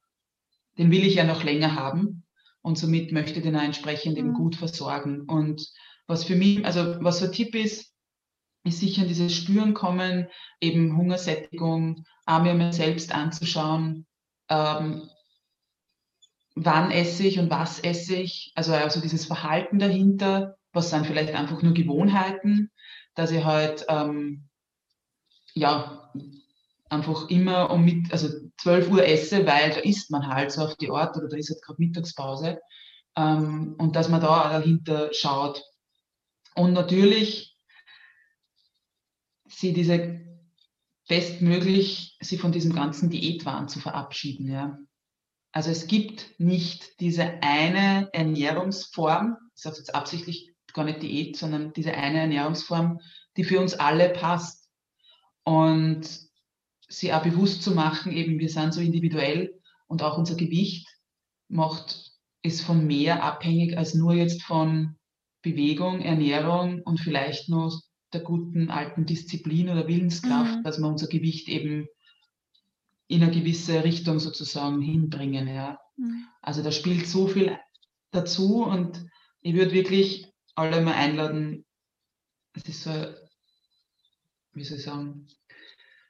den 0.77 0.91
will 0.91 1.05
ich 1.05 1.15
ja 1.15 1.25
noch 1.25 1.43
länger 1.43 1.75
haben 1.75 2.26
und 2.67 2.77
somit 2.77 3.13
möchte 3.13 3.39
ich 3.39 3.45
den 3.45 3.55
auch 3.55 3.63
entsprechend 3.63 4.19
eben 4.19 4.31
mhm. 4.31 4.35
gut 4.35 4.57
versorgen. 4.57 5.21
Und 5.21 5.65
was 6.09 6.25
für 6.25 6.35
mich, 6.35 6.67
also 6.67 6.97
was 7.01 7.21
so 7.21 7.27
ein 7.27 7.33
Tipp 7.33 7.55
ist, 7.55 7.95
ist 8.65 8.81
sicher 8.81 9.03
in 9.03 9.09
dieses 9.09 9.37
Spüren 9.37 9.73
kommen, 9.73 10.27
eben 10.61 10.97
Hungersättigung, 10.97 12.05
auch 12.25 12.43
mir 12.43 12.55
mal 12.55 12.73
selbst 12.73 13.15
anzuschauen, 13.15 14.05
ähm, 14.49 15.09
wann 16.57 16.91
esse 16.91 17.23
ich 17.29 17.39
und 17.39 17.51
was 17.51 17.79
esse 17.79 18.17
ich, 18.17 18.51
also, 18.57 18.73
also 18.73 19.01
dieses 19.01 19.27
Verhalten 19.27 19.79
dahinter, 19.79 20.57
was 20.73 20.91
sind 20.91 21.07
vielleicht 21.07 21.37
einfach 21.37 21.63
nur 21.63 21.73
Gewohnheiten, 21.73 22.73
dass 23.15 23.31
ich 23.31 23.45
halt 23.45 23.87
ähm, 23.89 24.49
ja 25.55 26.13
einfach 26.89 27.29
immer 27.29 27.71
um 27.71 27.85
mit, 27.85 28.13
also 28.13 28.29
12 28.59 28.91
Uhr 28.91 29.07
esse, 29.07 29.47
weil 29.47 29.71
da 29.71 29.81
isst 29.81 30.11
man 30.11 30.27
halt 30.27 30.53
so 30.53 30.63
auf 30.63 30.77
die 30.77 30.91
Art 30.91 31.17
oder 31.17 31.29
da 31.29 31.37
ist 31.37 31.51
halt 31.51 31.63
gerade 31.63 31.83
Mittagspause 31.83 32.59
ähm, 33.17 33.75
und 33.79 33.97
dass 33.97 34.09
man 34.09 34.21
da 34.21 34.51
dahinter 34.51 35.13
schaut. 35.13 35.63
Und 36.55 36.73
natürlich 36.73 37.57
sie 39.49 39.73
diese 39.73 40.21
bestmöglich 41.09 42.17
sie 42.21 42.39
von 42.39 42.53
diesem 42.53 42.75
ganzen 42.75 43.11
Diätwahn 43.11 43.69
zu 43.69 43.79
verabschieden. 43.79 44.51
Ja. 44.51 44.79
Also 45.53 45.71
es 45.71 45.87
gibt 45.87 46.39
nicht 46.39 47.01
diese 47.01 47.41
eine 47.43 48.11
Ernährungsform, 48.13 49.37
ich 49.55 49.63
sage 49.63 49.77
jetzt 49.79 49.95
absichtlich 49.95 50.53
gar 50.75 50.85
nicht 50.85 51.03
Diät, 51.03 51.37
sondern 51.37 51.73
diese 51.73 51.95
eine 51.95 52.21
Ernährungsform, 52.21 53.01
die 53.37 53.45
für 53.45 53.61
uns 53.61 53.75
alle 53.75 54.11
passt. 54.11 54.69
Und 55.45 56.26
sie 56.89 57.13
auch 57.13 57.23
bewusst 57.23 57.63
zu 57.63 57.73
machen, 57.73 58.13
eben 58.13 58.39
wir 58.39 58.49
sind 58.49 58.73
so 58.73 58.81
individuell 58.81 59.61
und 59.87 60.03
auch 60.03 60.19
unser 60.19 60.37
Gewicht 60.37 60.87
macht, 61.49 62.13
ist 62.43 62.63
von 62.63 62.87
mehr 62.87 63.23
abhängig 63.23 63.77
als 63.77 63.95
nur 63.95 64.15
jetzt 64.15 64.43
von 64.43 64.97
Bewegung, 65.43 66.01
Ernährung 66.01 66.83
und 66.83 67.01
vielleicht 67.01 67.49
nur 67.49 67.73
der 68.13 68.21
guten 68.21 68.71
alten 68.71 69.07
Disziplin 69.07 69.69
oder 69.69 69.89
Willenskraft, 69.89 70.59
mhm. 70.59 70.63
dass 70.65 70.79
wir 70.79 70.89
unser 70.89 71.09
Gewicht 71.09 71.49
eben 71.49 71.87
in 73.09 73.23
eine 73.23 73.33
gewisse 73.33 73.85
Richtung 73.85 74.19
sozusagen 74.19 74.81
hinbringen. 74.81 75.49
Ja. 75.49 75.79
Mhm. 75.97 76.27
Also 76.41 76.63
da 76.63 76.73
spielt 76.73 77.07
so 77.07 77.27
viel 77.27 77.57
dazu 78.11 78.65
und 78.65 79.07
ich 79.41 79.55
würde 79.55 79.73
wirklich 79.73 80.33
alle 80.55 80.81
mal 80.81 80.95
einladen. 80.95 81.65
Es 82.55 82.65
ist 82.65 82.83
so, 82.83 82.91
wie 84.53 84.65
soll 84.65 84.79
ich 84.79 84.85
sagen, 84.85 85.29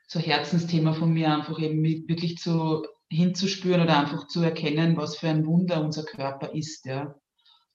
so 0.07 0.21
Herzensthema 0.21 0.93
von 0.93 1.13
mir, 1.13 1.33
einfach 1.35 1.59
eben 1.59 1.83
wirklich 1.83 2.39
zu, 2.39 2.87
hinzuspüren 3.11 3.83
oder 3.83 3.99
einfach 3.99 4.29
zu 4.29 4.43
erkennen, 4.43 4.97
was 4.97 5.17
für 5.17 5.29
ein 5.29 5.47
Wunder 5.47 5.81
unser 5.81 6.05
Körper 6.05 6.55
ist. 6.55 6.87
Ja. 6.87 7.15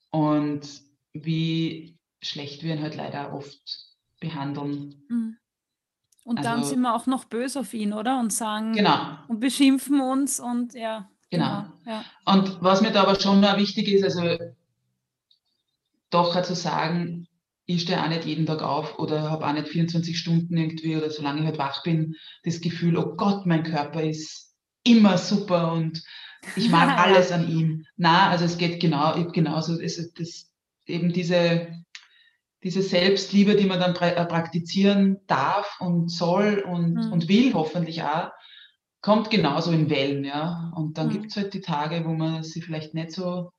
Und 0.09 0.67
wie 1.13 1.97
schlecht 2.21 2.63
wir 2.63 2.75
ihn 2.75 2.81
halt 2.81 2.95
leider 2.95 3.33
oft 3.33 3.91
behandeln. 4.19 5.03
Mhm. 5.09 5.37
Und 6.23 6.37
also, 6.37 6.49
dann 6.49 6.63
sind 6.63 6.81
wir 6.81 6.93
auch 6.95 7.07
noch 7.07 7.25
böse 7.25 7.59
auf 7.59 7.73
ihn, 7.73 7.93
oder? 7.93 8.19
Und 8.19 8.31
sagen 8.31 8.73
genau. 8.73 9.17
und 9.27 9.39
beschimpfen 9.39 9.99
uns 9.99 10.39
und 10.39 10.73
ja. 10.73 11.09
Genau. 11.31 11.65
genau 11.83 11.97
ja. 11.97 12.05
Und 12.25 12.61
was 12.61 12.81
mir 12.81 12.91
da 12.91 13.03
aber 13.03 13.19
schon 13.19 13.41
noch 13.41 13.57
wichtig 13.57 13.87
ist, 13.87 14.03
also 14.03 14.37
doch 16.11 16.39
zu 16.43 16.53
sagen, 16.53 17.27
ich 17.75 17.83
stehe 17.83 18.01
auch 18.01 18.09
nicht 18.09 18.25
jeden 18.25 18.45
Tag 18.45 18.61
auf 18.61 18.99
oder 18.99 19.29
habe 19.29 19.45
auch 19.45 19.53
nicht 19.53 19.67
24 19.67 20.17
Stunden 20.17 20.57
irgendwie 20.57 20.95
oder 20.95 21.09
solange 21.09 21.41
ich 21.41 21.45
halt 21.45 21.57
wach 21.57 21.83
bin, 21.83 22.15
das 22.43 22.61
Gefühl, 22.61 22.97
oh 22.97 23.15
Gott, 23.15 23.45
mein 23.45 23.63
Körper 23.63 24.03
ist 24.03 24.55
immer 24.83 25.17
super 25.17 25.73
und 25.73 26.03
ich 26.55 26.69
mag 26.69 26.97
alles 27.05 27.31
an 27.31 27.49
ihm. 27.49 27.85
Na, 27.97 28.29
also 28.29 28.45
es 28.45 28.57
geht 28.57 28.79
genau, 28.79 29.13
genauso, 29.31 29.79
es, 29.79 30.13
das, 30.13 30.51
eben 30.85 31.13
diese, 31.13 31.67
diese 32.63 32.81
Selbstliebe, 32.81 33.55
die 33.55 33.65
man 33.65 33.79
dann 33.79 33.95
äh, 33.95 34.25
praktizieren 34.25 35.19
darf 35.27 35.77
und 35.79 36.09
soll 36.09 36.63
und, 36.67 36.93
mhm. 36.93 37.11
und 37.11 37.27
will, 37.27 37.53
hoffentlich 37.53 38.03
auch, 38.03 38.29
kommt 39.01 39.29
genauso 39.31 39.71
in 39.71 39.89
Wellen, 39.89 40.23
ja. 40.23 40.71
Und 40.75 40.97
dann 40.97 41.07
mhm. 41.07 41.11
gibt 41.13 41.31
es 41.31 41.37
halt 41.37 41.53
die 41.53 41.61
Tage, 41.61 42.05
wo 42.05 42.13
man 42.13 42.43
sie 42.43 42.61
vielleicht 42.61 42.93
nicht 42.93 43.11
so 43.11 43.51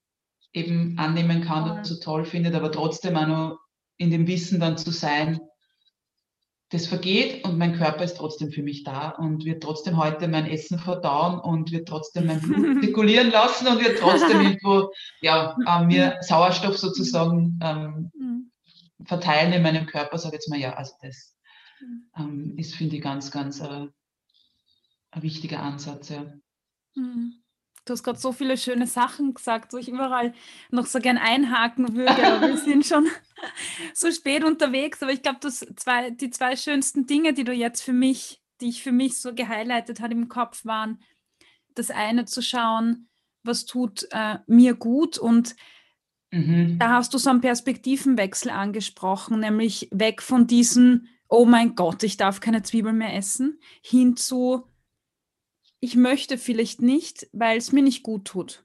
eben 0.53 0.99
annehmen 0.99 1.43
kann 1.43 1.71
und 1.71 1.87
so 1.87 1.99
toll 1.99 2.25
findet, 2.25 2.55
aber 2.55 2.71
trotzdem 2.71 3.17
auch 3.17 3.27
noch 3.27 3.59
in 4.03 4.11
dem 4.11 4.27
Wissen 4.27 4.61
dann 4.61 4.77
zu 4.77 4.91
sein, 4.91 5.41
das 6.73 6.87
vergeht 6.87 7.45
und 7.45 7.59
mein 7.59 7.77
Körper 7.77 8.03
ist 8.03 8.17
trotzdem 8.17 8.51
für 8.51 8.63
mich 8.63 8.83
da 8.83 9.11
und 9.11 9.45
wird 9.45 9.63
trotzdem 9.63 9.99
heute 9.99 10.27
mein 10.27 10.47
Essen 10.47 10.79
verdauen 10.79 11.39
und 11.39 11.71
wird 11.71 11.87
trotzdem 11.87 12.27
mein 12.27 12.41
Blut 12.41 12.83
zirkulieren 12.83 13.31
lassen 13.31 13.69
und 13.69 13.85
wird 13.85 13.99
trotzdem 13.99 14.41
irgendwo 14.43 14.91
ja, 15.21 15.55
äh, 15.67 15.85
mir 15.85 16.17
Sauerstoff 16.23 16.79
sozusagen 16.79 17.61
ähm, 17.63 18.11
mhm. 18.15 18.51
verteilen 19.05 19.53
in 19.53 19.63
meinem 19.63 19.85
Körper, 19.85 20.17
sage 20.17 20.37
jetzt 20.37 20.49
mal 20.49 20.59
ja, 20.59 20.73
also 20.73 20.95
das 21.03 21.37
mhm. 21.81 22.11
ähm, 22.17 22.55
ist, 22.57 22.75
finde 22.75 22.97
ich, 22.97 23.03
ganz, 23.03 23.31
ganz 23.31 23.61
äh, 23.61 23.87
ein 25.11 25.23
wichtiger 25.23 25.61
Ansatz. 25.61 26.09
Ja. 26.09 26.25
Mhm. 26.95 27.43
Du 27.85 27.93
hast 27.93 28.03
gerade 28.03 28.19
so 28.19 28.33
viele 28.33 28.57
schöne 28.57 28.87
Sachen 28.87 29.35
gesagt, 29.35 29.73
wo 29.73 29.77
ich 29.77 29.89
überall 29.89 30.33
noch 30.71 30.87
so 30.87 31.01
gern 31.01 31.19
einhaken 31.19 31.95
würde, 31.95 32.27
aber 32.27 32.49
wir 32.49 32.57
sind 32.65 32.87
schon 32.87 33.09
so 33.95 34.11
spät 34.11 34.45
unterwegs. 34.45 35.03
Aber 35.03 35.13
ich 35.13 35.23
glaube, 35.23 35.41
zwei, 35.51 36.11
die 36.11 36.31
zwei 36.31 36.57
schönsten 36.57 37.07
Dinge, 37.07 37.33
die 37.33 37.45
du 37.45 37.53
jetzt 37.53 37.83
für 37.83 37.93
mich, 37.93 38.41
die 38.61 38.69
ich 38.69 38.83
für 38.83 38.93
mich 38.93 39.19
so 39.21 39.35
gehighlightet 39.35 40.01
hat 40.01 40.13
im 40.13 40.29
Kopf, 40.29 40.65
waren 40.65 41.03
das 41.75 41.91
eine 41.91 42.25
zu 42.25 42.43
schauen, 42.43 43.09
was 43.43 43.67
tut 43.67 44.07
äh, 44.11 44.39
mir 44.47 44.75
gut 44.75 45.19
und 45.19 45.57
mhm. 46.31 46.79
da 46.79 46.91
hast 46.91 47.13
du 47.15 47.19
so 47.19 47.31
einen 47.31 47.41
Perspektivenwechsel 47.41 48.51
angesprochen, 48.51 49.41
nämlich 49.41 49.89
weg 49.91 50.23
von 50.23 50.47
diesem, 50.47 51.09
oh 51.29 51.45
mein 51.45 51.75
Gott, 51.75 52.03
ich 52.03 52.17
darf 52.17 52.41
keine 52.41 52.63
Zwiebeln 52.63 52.99
mehr 52.99 53.15
essen, 53.15 53.59
hin 53.83 54.17
zu, 54.17 54.65
ich 55.81 55.97
möchte 55.97 56.39
vielleicht 56.39 56.83
nicht, 56.83 57.29
weil 57.33 57.59
es 57.59 57.73
mir 57.73 57.83
nicht 57.83 58.03
gut 58.03 58.27
tut. 58.27 58.65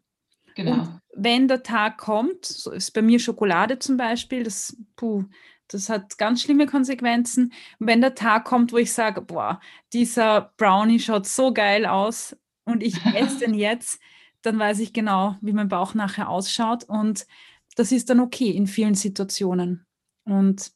Genau. 0.57 0.79
Und 0.79 1.01
wenn 1.13 1.47
der 1.47 1.61
Tag 1.61 1.99
kommt, 1.99 2.45
so 2.45 2.71
ist 2.71 2.91
bei 2.91 3.03
mir 3.03 3.19
Schokolade 3.19 3.77
zum 3.77 3.95
Beispiel, 3.95 4.43
das, 4.43 4.75
puh, 4.95 5.25
das 5.67 5.87
hat 5.87 6.17
ganz 6.17 6.41
schlimme 6.41 6.65
Konsequenzen. 6.65 7.53
Und 7.79 7.87
wenn 7.87 8.01
der 8.01 8.15
Tag 8.15 8.45
kommt, 8.45 8.73
wo 8.73 8.77
ich 8.77 8.91
sage, 8.91 9.21
boah, 9.21 9.61
dieser 9.93 10.53
Brownie 10.57 10.99
schaut 10.99 11.27
so 11.27 11.53
geil 11.53 11.85
aus 11.85 12.35
und 12.65 12.81
ich 12.81 13.05
esse 13.05 13.37
den 13.45 13.53
jetzt, 13.53 14.01
dann 14.41 14.57
weiß 14.57 14.79
ich 14.79 14.93
genau, 14.93 15.35
wie 15.41 15.53
mein 15.53 15.69
Bauch 15.69 15.93
nachher 15.93 16.27
ausschaut. 16.27 16.85
Und 16.85 17.27
das 17.75 17.91
ist 17.91 18.09
dann 18.09 18.19
okay 18.19 18.49
in 18.49 18.65
vielen 18.65 18.95
Situationen. 18.95 19.85
Und 20.23 20.71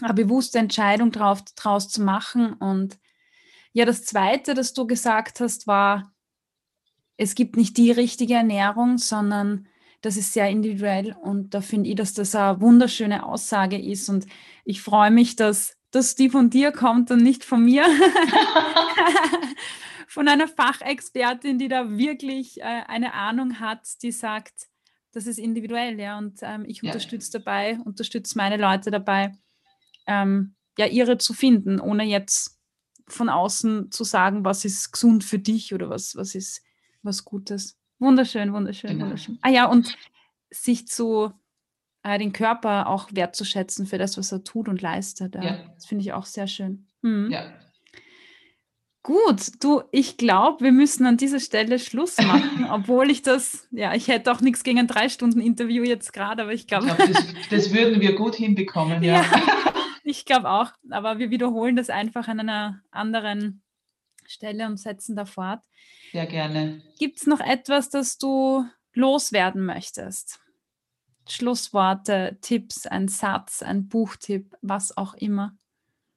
eine 0.00 0.14
bewusste 0.14 0.58
Entscheidung 0.58 1.10
drauf, 1.10 1.42
draus 1.54 1.88
zu 1.90 2.02
machen. 2.02 2.54
Und 2.54 2.98
ja, 3.74 3.84
das 3.84 4.04
Zweite, 4.06 4.54
das 4.54 4.72
du 4.72 4.86
gesagt 4.86 5.40
hast, 5.40 5.66
war, 5.66 6.14
es 7.18 7.34
gibt 7.34 7.56
nicht 7.56 7.76
die 7.76 7.90
richtige 7.90 8.34
Ernährung, 8.34 8.96
sondern 8.96 9.66
das 10.00 10.16
ist 10.16 10.32
sehr 10.32 10.48
individuell. 10.48 11.16
Und 11.20 11.52
da 11.52 11.60
finde 11.60 11.90
ich, 11.90 11.96
dass 11.96 12.14
das 12.14 12.34
eine 12.34 12.60
wunderschöne 12.60 13.26
Aussage 13.26 13.76
ist. 13.76 14.08
Und 14.08 14.26
ich 14.64 14.80
freue 14.80 15.10
mich, 15.10 15.34
dass, 15.36 15.76
dass 15.90 16.14
die 16.14 16.30
von 16.30 16.48
dir 16.48 16.70
kommt 16.70 17.10
und 17.10 17.22
nicht 17.22 17.44
von 17.44 17.64
mir. 17.64 17.84
von 20.06 20.28
einer 20.28 20.46
Fachexpertin, 20.46 21.58
die 21.58 21.68
da 21.68 21.98
wirklich 21.98 22.60
äh, 22.60 22.82
eine 22.86 23.14
Ahnung 23.14 23.58
hat, 23.58 23.86
die 24.02 24.12
sagt, 24.12 24.68
das 25.12 25.26
ist 25.26 25.38
individuell, 25.38 25.98
ja. 25.98 26.18
Und 26.18 26.38
ähm, 26.42 26.64
ich 26.66 26.82
ja. 26.82 26.90
unterstütze 26.90 27.32
dabei, 27.32 27.80
unterstütze 27.84 28.38
meine 28.38 28.58
Leute 28.58 28.92
dabei, 28.92 29.32
ähm, 30.06 30.54
ja, 30.78 30.86
ihre 30.86 31.18
zu 31.18 31.34
finden, 31.34 31.80
ohne 31.80 32.04
jetzt 32.04 32.60
von 33.08 33.28
außen 33.28 33.90
zu 33.90 34.04
sagen, 34.04 34.44
was 34.44 34.64
ist 34.64 34.92
gesund 34.92 35.24
für 35.24 35.40
dich 35.40 35.74
oder 35.74 35.90
was, 35.90 36.14
was 36.14 36.36
ist 36.36 36.62
was 37.08 37.24
Gutes. 37.24 37.76
Wunderschön, 37.98 38.52
wunderschön, 38.52 38.90
genau. 38.90 39.06
wunderschön. 39.06 39.38
Ah 39.42 39.48
ja, 39.48 39.66
und 39.66 39.96
sich 40.50 40.86
zu 40.86 41.32
äh, 42.04 42.18
den 42.18 42.32
Körper 42.32 42.86
auch 42.86 43.08
wertzuschätzen 43.12 43.86
für 43.86 43.98
das, 43.98 44.16
was 44.16 44.30
er 44.30 44.44
tut 44.44 44.68
und 44.68 44.80
leistet. 44.80 45.34
Äh, 45.34 45.44
ja. 45.44 45.58
Das 45.74 45.86
finde 45.86 46.02
ich 46.02 46.12
auch 46.12 46.26
sehr 46.26 46.46
schön. 46.46 46.86
Mhm. 47.02 47.30
Ja. 47.30 47.52
Gut, 49.02 49.62
du, 49.64 49.82
ich 49.90 50.16
glaube, 50.16 50.64
wir 50.64 50.72
müssen 50.72 51.06
an 51.06 51.16
dieser 51.16 51.40
Stelle 51.40 51.78
Schluss 51.78 52.18
machen, 52.22 52.66
obwohl 52.70 53.10
ich 53.10 53.22
das, 53.22 53.66
ja, 53.70 53.94
ich 53.94 54.08
hätte 54.08 54.30
auch 54.30 54.40
nichts 54.40 54.62
gegen 54.62 54.78
ein 54.78 54.86
drei 54.86 55.08
Stunden 55.08 55.40
Interview 55.40 55.82
jetzt 55.82 56.12
gerade, 56.12 56.42
aber 56.42 56.52
ich 56.52 56.66
glaube. 56.66 56.86
Glaub, 56.86 56.98
das, 56.98 57.26
das, 57.50 57.72
würden 57.72 58.00
wir 58.00 58.14
gut 58.14 58.34
hinbekommen, 58.34 59.02
ja. 59.02 59.22
ja 59.22 59.42
ich 60.04 60.24
glaube 60.24 60.50
auch, 60.50 60.72
aber 60.90 61.18
wir 61.18 61.30
wiederholen 61.30 61.76
das 61.76 61.90
einfach 61.90 62.28
an 62.28 62.40
einer 62.40 62.80
anderen 62.90 63.62
Stelle 64.28 64.66
und 64.66 64.76
setzen 64.78 65.16
da 65.16 65.24
fort. 65.24 65.60
Sehr 66.12 66.26
gerne. 66.26 66.82
Gibt 66.98 67.18
es 67.18 67.26
noch 67.26 67.40
etwas, 67.40 67.90
das 67.90 68.18
du 68.18 68.64
loswerden 68.92 69.64
möchtest? 69.64 70.40
Schlussworte, 71.26 72.38
Tipps, 72.40 72.86
ein 72.86 73.08
Satz, 73.08 73.62
ein 73.62 73.88
Buchtipp, 73.88 74.54
was 74.62 74.96
auch 74.96 75.14
immer. 75.14 75.56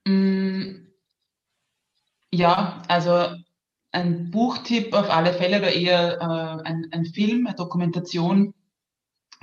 Mm, 0.05 0.87
ja, 2.31 2.81
also 2.87 3.35
ein 3.91 4.31
Buchtipp 4.31 4.93
auf 4.93 5.09
alle 5.09 5.33
Fälle 5.33 5.59
oder 5.59 5.73
eher 5.73 6.21
äh, 6.21 6.67
ein, 6.67 6.87
ein 6.91 7.05
Film, 7.05 7.45
eine 7.45 7.55
Dokumentation 7.55 8.53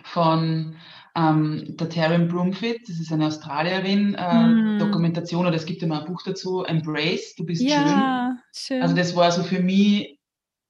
von 0.04 0.76
ähm, 1.14 1.76
der 1.76 1.88
Taryn 1.88 2.28
Broomfit, 2.28 2.88
das 2.88 3.00
ist 3.00 3.12
eine 3.12 3.26
Australierin, 3.26 4.14
äh, 4.14 4.46
mm. 4.46 4.78
Dokumentation, 4.78 5.46
oder 5.46 5.56
es 5.56 5.66
gibt 5.66 5.82
ja 5.82 5.88
mal 5.88 6.00
ein 6.00 6.06
Buch 6.06 6.22
dazu, 6.24 6.64
Embrace, 6.64 7.34
du 7.36 7.44
bist 7.44 7.62
ja, 7.62 8.36
schön. 8.52 8.76
schön. 8.76 8.82
Also 8.82 8.94
das 8.94 9.16
war 9.16 9.32
so 9.32 9.42
für 9.42 9.60
mich, 9.60 10.18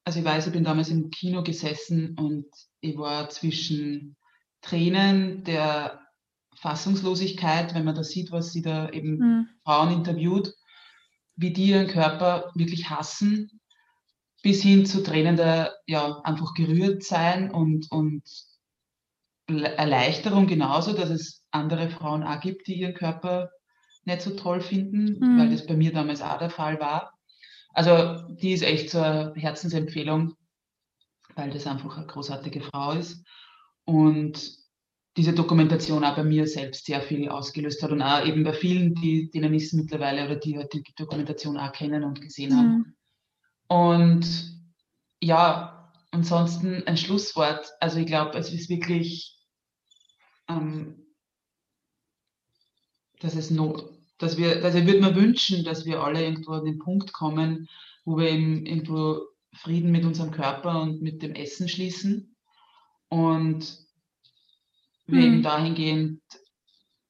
also 0.05 0.21
ich 0.21 0.25
weiß, 0.25 0.47
ich 0.47 0.53
bin 0.53 0.65
damals 0.65 0.89
im 0.89 1.11
Kino 1.11 1.43
gesessen 1.43 2.17
und 2.19 2.47
ich 2.81 2.97
war 2.97 3.29
zwischen 3.29 4.17
Tränen 4.63 5.45
der 5.45 6.01
Fassungslosigkeit, 6.57 7.75
wenn 7.75 7.85
man 7.85 7.95
da 7.95 8.03
sieht, 8.03 8.33
was 8.33 8.53
sie 8.53 8.63
da 8.63 8.89
eben 8.91 9.19
mm. 9.19 9.49
Frauen 9.65 9.93
interviewt, 9.93 10.55
wie 11.37 11.53
die 11.53 11.67
ihren 11.67 11.87
Körper 11.87 12.51
wirklich 12.55 12.91
hassen, 12.91 13.61
bis 14.43 14.63
hin 14.63 14.87
zu 14.87 15.03
Tränen 15.03 15.37
der 15.37 15.75
ja 15.87 16.21
einfach 16.23 16.55
gerührt 16.55 17.03
sein 17.03 17.51
und, 17.51 17.91
und 17.91 18.23
Erleichterung 19.49 20.47
genauso, 20.47 20.93
dass 20.93 21.11
es 21.11 21.45
andere 21.51 21.89
Frauen 21.89 22.23
auch 22.23 22.41
gibt, 22.41 22.67
die 22.67 22.75
ihren 22.75 22.95
Körper 22.95 23.51
nicht 24.05 24.23
so 24.23 24.31
toll 24.31 24.61
finden, 24.61 25.19
mhm. 25.19 25.39
weil 25.39 25.51
das 25.51 25.67
bei 25.67 25.75
mir 25.75 25.93
damals 25.93 26.23
auch 26.23 26.39
der 26.39 26.51
Fall 26.51 26.81
war. 26.81 27.19
Also 27.73 28.27
die 28.37 28.53
ist 28.53 28.63
echt 28.63 28.91
so 28.91 29.01
eine 29.01 29.33
Herzensempfehlung, 29.37 30.35
weil 31.35 31.51
das 31.51 31.67
einfach 31.67 31.97
eine 31.97 32.07
großartige 32.07 32.61
Frau 32.61 32.93
ist. 32.93 33.25
Und 33.85 34.59
diese 35.17 35.33
Dokumentation 35.33 36.05
auch 36.05 36.17
bei 36.17 36.25
mir 36.25 36.47
selbst 36.47 36.87
sehr 36.87 37.01
viel 37.01 37.29
ausgelöst 37.29 37.83
hat 37.83 37.91
und 37.91 38.03
auch 38.03 38.25
eben 38.25 38.45
bei 38.45 38.53
vielen, 38.53 38.95
die, 38.95 39.31
denen 39.31 39.55
ich 39.55 39.65
es 39.65 39.73
mittlerweile 39.73 40.25
oder 40.25 40.37
die 40.37 40.57
halt 40.57 40.73
die 40.73 40.85
Dokumentation 40.97 41.57
auch 41.57 41.73
kennen 41.73 42.05
und 42.05 42.21
gesehen 42.21 42.51
mhm. 42.51 42.57
haben. 42.57 42.97
Und 43.69 44.59
ja, 45.21 45.93
ansonsten 46.11 46.85
ein 46.87 46.97
Schlusswort. 46.97 47.71
Also 47.81 47.99
ich 47.99 48.07
glaube, 48.07 48.39
es 48.39 48.53
ist 48.53 48.69
wirklich 48.69 49.38
ähm, 50.49 51.07
dass 53.21 53.35
es 53.35 53.51
no, 53.51 53.99
dass 54.19 54.37
wir, 54.37 54.65
also 54.65 54.79
ich 54.79 54.87
würde 54.87 55.01
mir 55.01 55.15
wünschen, 55.15 55.65
dass 55.65 55.85
wir 55.85 56.03
alle 56.03 56.25
irgendwo 56.25 56.53
an 56.53 56.65
den 56.65 56.79
Punkt 56.79 57.13
kommen, 57.13 57.69
wo 58.05 58.17
wir 58.19 58.31
eben 58.31 58.67
irgendwo 58.67 59.21
Frieden 59.55 59.91
mit 59.91 60.05
unserem 60.05 60.31
Körper 60.31 60.83
und 60.83 61.03
mit 61.03 61.23
dem 61.23 61.35
Essen 61.35 61.69
schließen 61.69 62.37
und 63.09 63.87
wir 65.07 65.21
mhm. 65.21 65.25
eben 65.25 65.43
dahingehend 65.43 66.23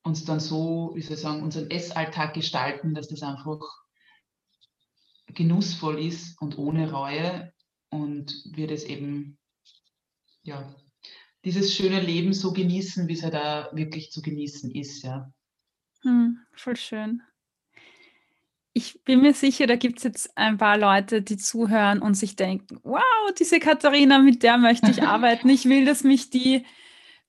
uns 0.03 0.25
dann 0.25 0.41
so, 0.41 0.93
wie 0.95 1.03
soll 1.03 1.15
ich 1.15 1.21
sagen, 1.21 1.43
unseren 1.43 1.71
Essalltag 1.71 2.35
gestalten, 2.35 2.95
dass 2.95 3.09
das 3.09 3.23
einfach 3.23 3.61
genussvoll 5.27 5.99
ist 5.99 6.41
und 6.41 6.57
ohne 6.57 6.91
Reue 6.91 7.53
und 7.91 8.33
wir 8.47 8.67
das 8.67 8.85
eben 8.85 9.39
ja, 10.43 10.75
dieses 11.45 11.75
schöne 11.75 12.01
Leben 12.01 12.33
so 12.33 12.53
genießen, 12.53 13.09
wie 13.09 13.15
es 13.15 13.23
ja 13.23 13.31
da 13.31 13.71
wirklich 13.73 14.11
zu 14.11 14.23
genießen 14.23 14.71
ist, 14.71 15.03
ja. 15.03 15.33
Hm, 16.03 16.39
voll 16.53 16.77
schön. 16.77 17.23
Ich 18.73 19.03
bin 19.03 19.23
mir 19.23 19.35
sicher, 19.35 19.67
da 19.67 19.77
gibt 19.77 19.99
es 19.99 20.05
jetzt 20.05 20.37
ein 20.37 20.59
paar 20.59 20.79
Leute, 20.79 21.23
die 21.23 21.37
zuhören 21.37 22.01
und 22.01 22.15
sich 22.15 22.37
denken, 22.37 22.79
wow, 22.85 23.03
diese 23.37 23.59
Katharina, 23.59 24.19
mit 24.19 24.43
der 24.43 24.59
möchte 24.59 24.91
ich 24.91 25.03
arbeiten. 25.03 25.49
Ich 25.49 25.65
will, 25.65 25.85
dass 25.85 26.05
mich 26.05 26.31
die 26.31 26.65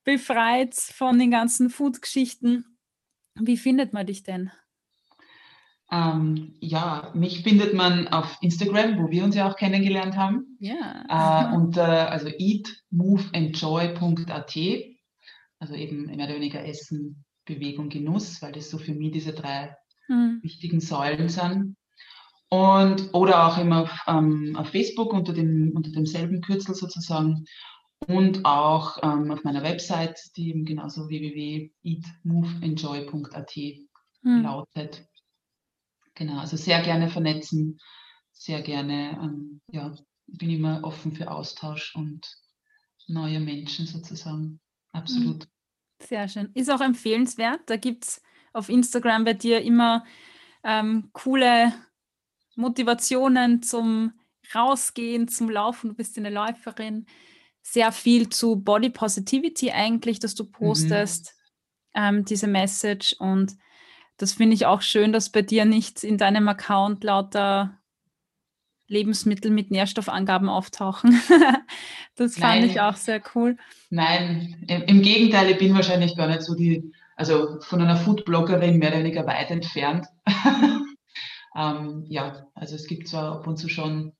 befreit 0.04 0.74
von 0.74 1.18
den 1.18 1.30
ganzen 1.30 1.70
Food-Geschichten. 1.70 2.78
Wie 3.34 3.56
findet 3.56 3.92
man 3.92 4.06
dich 4.06 4.22
denn? 4.22 4.52
Ähm, 5.92 6.54
ja, 6.60 7.10
mich 7.14 7.42
findet 7.42 7.74
man 7.74 8.06
auf 8.08 8.38
Instagram, 8.40 8.98
wo 8.98 9.10
wir 9.10 9.24
uns 9.24 9.34
ja 9.34 9.50
auch 9.50 9.56
kennengelernt 9.56 10.16
haben. 10.16 10.56
Ja. 10.60 11.04
Äh, 11.08 11.54
unter 11.54 12.10
also 12.10 12.28
eatmoveenjoy.at. 12.28 14.56
Also 15.58 15.74
eben 15.74 16.06
mehr 16.06 16.26
oder 16.26 16.36
weniger 16.36 16.64
Essen, 16.64 17.24
Bewegung, 17.44 17.88
Genuss, 17.88 18.40
weil 18.40 18.52
das 18.52 18.70
so 18.70 18.78
für 18.78 18.94
mich 18.94 19.10
diese 19.12 19.32
drei 19.32 19.76
mhm. 20.08 20.38
wichtigen 20.42 20.80
Säulen 20.80 21.28
sind. 21.28 21.76
Und 22.48 23.10
oder 23.12 23.46
auch 23.46 23.58
immer 23.58 23.82
auf, 23.82 24.04
ähm, 24.06 24.56
auf 24.56 24.68
Facebook 24.68 25.12
unter, 25.12 25.32
dem, 25.32 25.72
unter 25.74 25.90
demselben 25.90 26.40
Kürzel 26.40 26.74
sozusagen. 26.74 27.44
Und 28.06 28.44
auch 28.44 28.98
ähm, 29.02 29.30
auf 29.30 29.44
meiner 29.44 29.62
Website, 29.62 30.18
die 30.36 30.50
eben 30.50 30.64
genauso 30.64 31.08
www.eatmoveenjoy.at 31.08 33.56
mhm. 34.22 34.42
lautet. 34.42 35.06
Genau, 36.14 36.38
also 36.38 36.56
sehr 36.56 36.82
gerne 36.82 37.08
vernetzen, 37.08 37.78
sehr 38.32 38.62
gerne, 38.62 39.18
ähm, 39.22 39.60
ja, 39.68 39.94
bin 40.26 40.50
immer 40.50 40.84
offen 40.84 41.12
für 41.12 41.30
Austausch 41.30 41.94
und 41.94 42.26
neue 43.06 43.40
Menschen 43.40 43.86
sozusagen. 43.86 44.60
Absolut. 44.92 45.44
Mhm. 45.44 46.06
Sehr 46.06 46.28
schön. 46.28 46.50
Ist 46.54 46.70
auch 46.70 46.80
empfehlenswert. 46.80 47.60
Da 47.66 47.76
gibt 47.76 48.04
es 48.04 48.22
auf 48.52 48.68
Instagram 48.68 49.24
bei 49.24 49.34
dir 49.34 49.60
immer 49.62 50.04
ähm, 50.64 51.10
coole 51.12 51.72
Motivationen 52.56 53.62
zum 53.62 54.12
Rausgehen, 54.54 55.28
zum 55.28 55.50
Laufen. 55.50 55.90
Du 55.90 55.94
bist 55.94 56.16
eine 56.18 56.30
Läuferin. 56.30 57.06
Sehr 57.62 57.92
viel 57.92 58.28
zu 58.30 58.56
Body 58.56 58.90
Positivity 58.90 59.70
eigentlich, 59.70 60.18
dass 60.18 60.34
du 60.34 60.44
mhm. 60.44 60.52
postest, 60.52 61.34
mhm. 61.94 62.02
ähm, 62.02 62.24
diese 62.24 62.46
Message. 62.46 63.14
Und 63.18 63.56
das 64.20 64.34
finde 64.34 64.54
ich 64.54 64.66
auch 64.66 64.82
schön, 64.82 65.12
dass 65.12 65.30
bei 65.30 65.40
dir 65.40 65.64
nicht 65.64 66.04
in 66.04 66.18
deinem 66.18 66.46
Account 66.48 67.04
lauter 67.04 67.78
Lebensmittel 68.86 69.50
mit 69.50 69.70
Nährstoffangaben 69.70 70.48
auftauchen. 70.50 71.22
das 72.16 72.34
fand 72.34 72.60
Nein. 72.60 72.70
ich 72.70 72.80
auch 72.82 72.96
sehr 72.96 73.22
cool. 73.34 73.56
Nein, 73.88 74.66
im 74.68 75.00
Gegenteil, 75.00 75.50
ich 75.50 75.58
bin 75.58 75.74
wahrscheinlich 75.74 76.16
gar 76.16 76.26
nicht 76.26 76.42
so 76.42 76.54
die, 76.54 76.92
also 77.16 77.60
von 77.60 77.80
einer 77.80 77.96
Foodbloggerin 77.96 78.78
mehr 78.78 78.90
oder 78.90 78.98
weniger 78.98 79.26
weit 79.26 79.50
entfernt. 79.50 80.06
ähm, 81.56 82.04
ja, 82.06 82.46
also 82.54 82.74
es 82.74 82.86
gibt 82.86 83.08
zwar 83.08 83.36
ab 83.36 83.46
und 83.46 83.56
zu 83.56 83.70
schon 83.70 84.12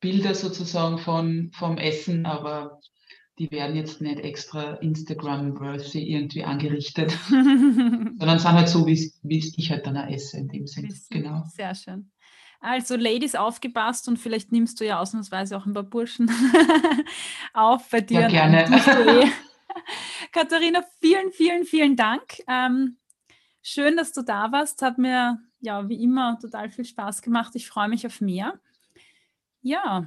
Bilder 0.00 0.34
sozusagen 0.34 0.98
von, 0.98 1.50
vom 1.52 1.76
Essen, 1.76 2.24
aber 2.24 2.80
die 3.38 3.50
werden 3.50 3.76
jetzt 3.76 4.00
nicht 4.00 4.20
extra 4.20 4.74
Instagram-worthy 4.74 6.02
irgendwie 6.02 6.44
angerichtet, 6.44 7.12
sondern 7.28 8.38
sind 8.38 8.52
halt 8.52 8.68
so, 8.68 8.86
wie 8.86 9.52
ich 9.56 9.70
halt 9.70 9.86
dann 9.86 9.96
auch 9.96 10.08
esse 10.08 10.38
in 10.38 10.48
dem 10.48 10.66
Sinne. 10.66 10.88
Genau. 11.10 11.42
Sehr 11.48 11.74
schön. 11.74 12.10
Also 12.60 12.96
Ladies 12.96 13.34
aufgepasst 13.34 14.08
und 14.08 14.18
vielleicht 14.18 14.52
nimmst 14.52 14.80
du 14.80 14.86
ja 14.86 14.98
ausnahmsweise 14.98 15.56
auch 15.56 15.66
ein 15.66 15.74
paar 15.74 15.82
Burschen 15.82 16.30
auf 17.52 17.90
bei 17.90 18.00
dir. 18.00 18.20
Ja, 18.22 18.28
gerne. 18.28 18.64
Katharina, 20.32 20.82
vielen, 21.00 21.30
vielen, 21.32 21.64
vielen 21.64 21.96
Dank 21.96 22.22
ähm, 22.48 22.96
Schön, 23.66 23.96
dass 23.96 24.12
du 24.12 24.20
da 24.20 24.52
warst. 24.52 24.82
Hat 24.82 24.98
mir 24.98 25.38
ja 25.60 25.88
wie 25.88 26.02
immer 26.02 26.38
total 26.38 26.68
viel 26.68 26.84
Spaß 26.84 27.22
gemacht. 27.22 27.52
Ich 27.54 27.66
freue 27.66 27.88
mich 27.88 28.06
auf 28.06 28.20
mehr. 28.20 28.60
Ja, 29.62 30.06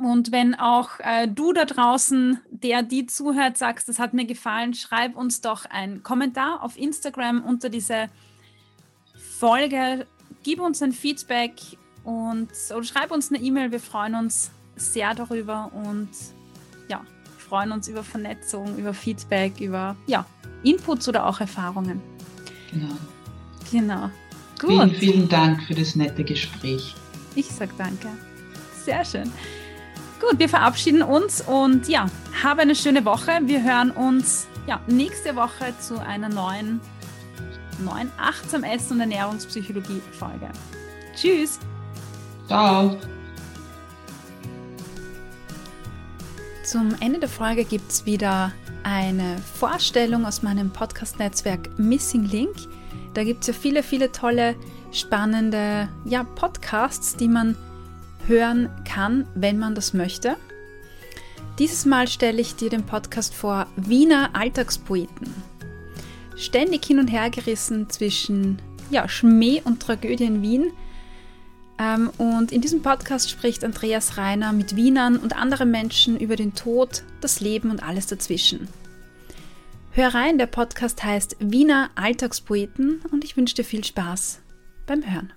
und 0.00 0.32
wenn 0.32 0.54
auch 0.54 0.90
äh, 1.00 1.28
du 1.28 1.52
da 1.52 1.66
draußen, 1.66 2.40
der 2.50 2.82
die 2.82 3.06
zuhört, 3.06 3.58
sagst, 3.58 3.88
das 3.88 3.98
hat 3.98 4.14
mir 4.14 4.24
gefallen, 4.24 4.72
schreib 4.72 5.16
uns 5.16 5.42
doch 5.42 5.66
einen 5.66 6.02
Kommentar 6.02 6.62
auf 6.62 6.78
Instagram 6.78 7.44
unter 7.44 7.68
diese 7.68 8.08
Folge. 9.38 10.06
Gib 10.42 10.60
uns 10.60 10.82
ein 10.82 10.92
Feedback 10.92 11.52
und 12.04 12.48
oder 12.74 12.84
schreib 12.84 13.10
uns 13.10 13.30
eine 13.30 13.42
E-Mail. 13.42 13.70
Wir 13.70 13.80
freuen 13.80 14.14
uns 14.14 14.50
sehr 14.76 15.14
darüber 15.14 15.70
und 15.74 16.08
ja, 16.88 17.02
freuen 17.36 17.70
uns 17.70 17.86
über 17.86 18.02
Vernetzung, 18.02 18.78
über 18.78 18.94
Feedback, 18.94 19.60
über 19.60 19.94
ja, 20.06 20.24
Inputs 20.62 21.06
oder 21.06 21.26
auch 21.26 21.40
Erfahrungen. 21.40 22.00
Genau. 22.72 22.96
Genau. 23.70 24.10
Gut. 24.58 24.70
Vielen, 24.70 24.94
vielen 24.94 25.28
Dank 25.28 25.62
für 25.64 25.74
das 25.74 25.96
nette 25.96 26.24
Gespräch. 26.24 26.94
Ich 27.34 27.48
sag 27.48 27.76
danke. 27.76 28.08
Sehr 28.84 29.04
schön. 29.04 29.30
Gut, 30.22 30.38
wir 30.38 30.48
verabschieden 30.48 31.02
uns 31.02 31.40
und 31.40 31.88
ja, 31.88 32.06
habe 32.44 32.62
eine 32.62 32.76
schöne 32.76 33.04
Woche. 33.04 33.40
Wir 33.42 33.60
hören 33.64 33.90
uns 33.90 34.46
ja, 34.68 34.80
nächste 34.86 35.34
Woche 35.34 35.74
zu 35.80 35.98
einer 35.98 36.28
neuen, 36.28 36.80
neuen 37.84 38.08
Achtsam 38.18 38.62
Essen 38.62 38.92
und 38.94 39.00
Ernährungspsychologie-Folge. 39.00 40.48
Tschüss. 41.16 41.58
Ciao. 42.46 42.96
Zum 46.64 46.94
Ende 47.00 47.18
der 47.18 47.28
Folge 47.28 47.64
gibt 47.64 47.90
es 47.90 48.06
wieder 48.06 48.52
eine 48.84 49.38
Vorstellung 49.58 50.24
aus 50.24 50.42
meinem 50.42 50.70
Podcast-Netzwerk 50.70 51.76
Missing 51.80 52.26
Link. 52.26 52.54
Da 53.14 53.24
gibt 53.24 53.40
es 53.40 53.48
ja 53.48 53.54
viele, 53.54 53.82
viele 53.82 54.12
tolle, 54.12 54.54
spannende 54.92 55.88
ja, 56.04 56.22
Podcasts, 56.22 57.16
die 57.16 57.26
man 57.28 57.56
hören 58.26 58.68
kann, 58.84 59.26
wenn 59.34 59.58
man 59.58 59.74
das 59.74 59.94
möchte. 59.94 60.36
Dieses 61.58 61.84
Mal 61.84 62.08
stelle 62.08 62.40
ich 62.40 62.56
dir 62.56 62.70
den 62.70 62.84
Podcast 62.84 63.34
vor 63.34 63.66
Wiener 63.76 64.30
Alltagspoeten. 64.32 65.32
Ständig 66.36 66.84
hin 66.84 66.98
und 66.98 67.08
her 67.08 67.30
gerissen 67.30 67.90
zwischen 67.90 68.60
ja, 68.90 69.08
Schmäh 69.08 69.60
und 69.64 69.80
Tragödie 69.80 70.24
in 70.24 70.42
Wien. 70.42 70.72
Ähm, 71.78 72.10
und 72.18 72.52
in 72.52 72.60
diesem 72.60 72.82
Podcast 72.82 73.30
spricht 73.30 73.64
Andreas 73.64 74.16
Reiner 74.16 74.52
mit 74.52 74.76
Wienern 74.76 75.18
und 75.18 75.36
anderen 75.36 75.70
Menschen 75.70 76.18
über 76.18 76.36
den 76.36 76.54
Tod, 76.54 77.02
das 77.20 77.40
Leben 77.40 77.70
und 77.70 77.82
alles 77.82 78.06
dazwischen. 78.06 78.68
Hör 79.92 80.14
rein, 80.14 80.38
der 80.38 80.46
Podcast 80.46 81.04
heißt 81.04 81.36
Wiener 81.38 81.90
Alltagspoeten 81.96 83.02
und 83.10 83.24
ich 83.24 83.36
wünsche 83.36 83.56
dir 83.56 83.64
viel 83.64 83.84
Spaß 83.84 84.40
beim 84.86 85.04
Hören. 85.04 85.32